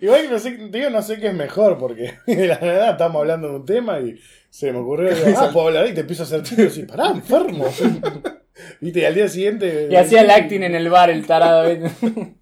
Igual 0.00 0.28
no 0.30 0.38
sé, 0.38 0.58
digo, 0.70 0.90
no 0.90 1.02
sé 1.02 1.18
qué 1.18 1.28
es 1.28 1.34
mejor, 1.34 1.78
porque 1.78 2.14
de 2.26 2.46
la 2.48 2.58
nada 2.58 2.90
estamos 2.90 3.20
hablando 3.20 3.48
de 3.48 3.54
un 3.54 3.64
tema 3.64 4.00
y 4.00 4.18
se 4.54 4.70
me 4.72 4.78
ocurrió, 4.78 5.12
digo, 5.12 5.36
ah, 5.36 5.50
puedo 5.52 5.66
hablar 5.66 5.88
y 5.88 5.94
te 5.94 6.02
empiezo 6.02 6.22
a 6.22 6.26
hacer 6.26 6.44
títulos 6.44 6.78
y 6.78 6.84
pará, 6.84 7.08
enfermo. 7.10 7.66
Viste, 8.80 9.00
y 9.00 9.04
al 9.04 9.12
día 9.16 9.28
siguiente. 9.28 9.88
Y 9.90 9.96
hacía 9.96 10.20
el 10.20 10.30
acting 10.30 10.60
en 10.62 10.76
el 10.76 10.88
bar, 10.90 11.10
el 11.10 11.26
tarado. 11.26 11.68
¿viste? 11.68 12.36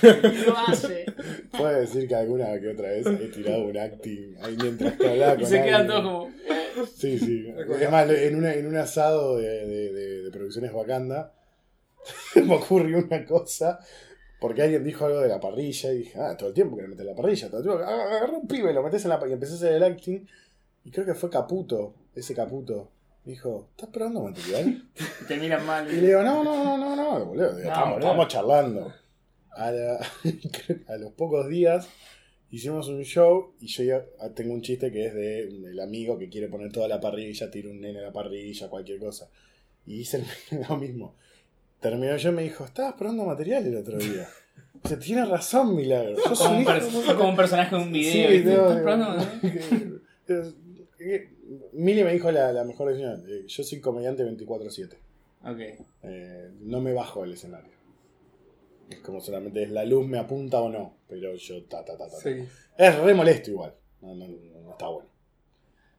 Lo 0.46 0.58
hace. 0.58 1.06
Puedo 1.50 1.80
decir 1.80 2.06
que 2.06 2.14
alguna 2.14 2.60
que 2.60 2.68
otra 2.68 2.88
vez 2.90 3.04
he 3.06 3.28
tirado 3.28 3.64
un 3.64 3.76
acting 3.76 4.36
ahí 4.42 4.56
mientras 4.62 4.92
que 4.94 5.08
hablaba 5.08 5.34
Y 5.34 5.38
con 5.38 5.46
se 5.46 5.62
quedan 5.62 5.86
todos 5.88 6.02
como. 6.02 6.30
Sí, 6.96 7.18
sí. 7.18 7.52
Es 7.80 7.90
más, 7.90 8.08
en, 8.08 8.36
una, 8.36 8.54
en 8.54 8.66
un 8.68 8.76
asado 8.76 9.38
de, 9.38 9.66
de, 9.66 9.92
de- 9.92 10.22
de 10.22 10.30
producciones 10.30 10.72
Wakanda, 10.72 11.32
me 12.36 12.54
ocurrió 12.54 12.98
una 12.98 13.24
cosa. 13.24 13.80
Porque 14.42 14.60
alguien 14.62 14.82
dijo 14.84 15.06
algo 15.06 15.20
de 15.20 15.28
la 15.28 15.38
parrilla 15.40 15.92
y 15.92 15.98
dije, 15.98 16.18
ah, 16.20 16.36
todo 16.36 16.48
el 16.48 16.54
tiempo 16.54 16.76
que 16.76 16.82
le 16.82 16.88
metes 16.88 17.06
la 17.06 17.14
parrilla, 17.14 17.48
todo 17.48 17.60
el 17.60 17.66
tiempo. 17.66 17.82
ah, 17.86 18.16
Agarré 18.16 18.32
un 18.36 18.46
pibe, 18.48 18.74
lo 18.74 18.82
metes 18.82 19.04
en 19.04 19.10
la 19.10 19.18
parrilla. 19.18 19.34
Y 19.34 19.36
empecé 19.36 19.52
a 19.52 19.56
hacer 19.56 19.72
el 19.74 19.82
acting. 19.84 20.26
Y 20.84 20.90
creo 20.90 21.06
que 21.06 21.14
fue 21.14 21.30
Caputo, 21.30 21.94
ese 22.14 22.34
Caputo. 22.34 22.90
Me 23.24 23.32
dijo, 23.32 23.68
¿estás 23.70 23.88
probando 23.90 24.20
material? 24.24 24.82
Te 25.28 25.36
miran 25.38 25.64
mal. 25.64 25.88
Y 25.90 26.00
le 26.00 26.08
digo, 26.08 26.22
no, 26.22 26.42
no, 26.42 26.64
no, 26.64 26.76
no, 26.76 26.96
no, 26.96 27.24
boludo. 27.24 27.54
digo, 27.54 27.68
estamos, 27.68 27.90
boludo. 27.94 28.06
estamos 28.08 28.28
charlando. 28.28 28.92
A, 29.52 29.70
la- 29.70 30.00
a 30.88 30.96
los 30.96 31.12
pocos 31.12 31.48
días 31.48 31.86
hicimos 32.50 32.88
un 32.88 33.02
show 33.04 33.54
y 33.60 33.66
yo 33.68 33.84
ya 33.84 34.04
tengo 34.34 34.52
un 34.54 34.60
chiste 34.62 34.90
que 34.90 35.06
es 35.06 35.14
de 35.14 35.40
el 35.42 35.78
amigo 35.80 36.18
que 36.18 36.28
quiere 36.28 36.48
poner 36.48 36.72
toda 36.72 36.88
la 36.88 37.00
parrilla, 37.00 37.50
tira 37.50 37.68
un 37.70 37.80
nene 37.80 38.00
a 38.00 38.02
la 38.02 38.12
parrilla, 38.12 38.68
cualquier 38.68 38.98
cosa. 38.98 39.28
Y 39.86 40.00
hice 40.00 40.24
lo 40.68 40.76
mismo. 40.76 41.14
Terminó 41.82 42.16
yo 42.16 42.30
y 42.30 42.32
me 42.32 42.42
dijo, 42.42 42.64
estabas 42.64 42.94
probando 42.94 43.24
material 43.24 43.66
el 43.66 43.76
otro 43.76 43.98
día. 43.98 44.26
Dice, 44.82 44.96
tienes 44.96 45.28
razón, 45.28 45.76
Milagro. 45.76 46.16
Yo 46.16 46.34
Como 46.34 46.58
un, 46.58 46.64
como 47.16 47.36
personaje 47.36 47.76
de 47.76 47.82
un 47.82 47.92
video. 47.92 48.40
Sí, 48.40 48.44
no, 48.44 49.16
¿Estás 50.26 50.54
Mili 51.72 52.04
me 52.04 52.12
dijo 52.12 52.30
la, 52.30 52.52
la 52.52 52.64
mejor 52.64 52.88
decisión. 52.88 53.24
eh, 53.28 53.44
Yo 53.46 53.62
soy 53.64 53.80
comediante 53.80 54.24
24-7. 54.24 54.94
Ok. 55.44 55.84
Eh, 56.04 56.50
no 56.60 56.80
me 56.80 56.92
bajo 56.92 57.22
del 57.22 57.32
escenario. 57.32 57.72
Es 58.88 58.98
como 59.00 59.20
solamente 59.20 59.62
es 59.62 59.70
la 59.70 59.84
luz 59.84 60.06
me 60.06 60.18
apunta 60.18 60.60
o 60.60 60.68
no. 60.70 60.96
Pero 61.08 61.34
yo 61.34 61.64
ta 61.64 61.84
ta 61.84 61.96
ta 61.98 62.06
ta. 62.08 62.16
Sí. 62.16 62.44
Es 62.78 62.98
re 62.98 63.12
molesto 63.14 63.50
igual. 63.50 63.74
No, 64.00 64.14
no, 64.14 64.26
no, 64.28 64.60
no 64.62 64.70
está 64.70 64.86
bueno. 64.88 65.08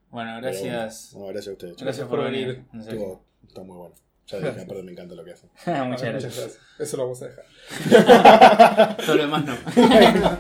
Bueno, 0.10 0.38
gracias. 0.42 1.10
bueno. 1.14 1.28
No, 1.28 1.34
gracias 1.34 1.50
a 1.50 1.52
ustedes. 1.54 1.74
chicos. 1.76 1.84
Gracias 1.86 2.08
por 2.08 2.24
venir. 2.24 2.64
Estuvo- 2.74 3.22
está 3.48 3.64
muy 3.64 3.78
bueno. 3.78 3.96
Ya 4.28 4.38
dije, 4.40 4.62
aparte 4.62 4.84
me 4.84 4.92
encanta 4.94 5.16
lo 5.16 5.24
que 5.26 5.34
hacen. 5.34 5.50
Muchas 5.66 5.88
Muchas 5.88 6.02
gracias. 6.12 6.36
gracias. 6.38 6.60
Eso 6.80 6.98
lo 6.98 7.04
vamos 7.04 7.22
a 7.22 7.26
dejar. 7.28 7.46
Todo 9.06 9.16
lo 9.16 9.22
demás 9.24 9.46
no. 9.46 9.56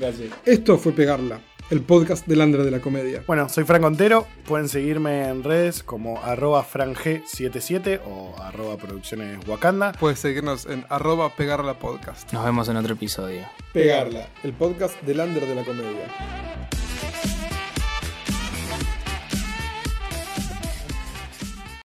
gracias. 0.00 0.30
Esto 0.44 0.78
fue 0.78 0.92
Pegarla, 0.92 1.40
el 1.70 1.82
podcast 1.82 2.26
del 2.26 2.40
Andre 2.40 2.64
de 2.64 2.70
la 2.70 2.80
Comedia. 2.80 3.22
Bueno, 3.26 3.48
soy 3.48 3.64
Franco 3.64 3.86
Ontero. 3.86 4.26
Pueden 4.46 4.68
seguirme 4.68 5.28
en 5.28 5.42
redes 5.44 5.82
como 5.82 6.20
arroba 6.22 6.64
frang77 6.66 8.00
o 8.06 8.34
arroba 8.42 8.76
producciones 8.76 9.46
Wakanda. 9.46 9.92
Puedes 9.92 10.18
seguirnos 10.18 10.66
en 10.66 10.84
arroba 10.88 11.34
pegarla 11.34 11.78
podcast. 11.78 12.32
Nos 12.32 12.44
vemos 12.44 12.68
en 12.68 12.76
otro 12.76 12.94
episodio. 12.94 13.46
Pegarla, 13.72 14.28
el 14.42 14.52
podcast 14.52 15.00
del 15.02 15.20
Under 15.20 15.46
de 15.46 15.54
la 15.54 15.64
Comedia. 15.64 16.06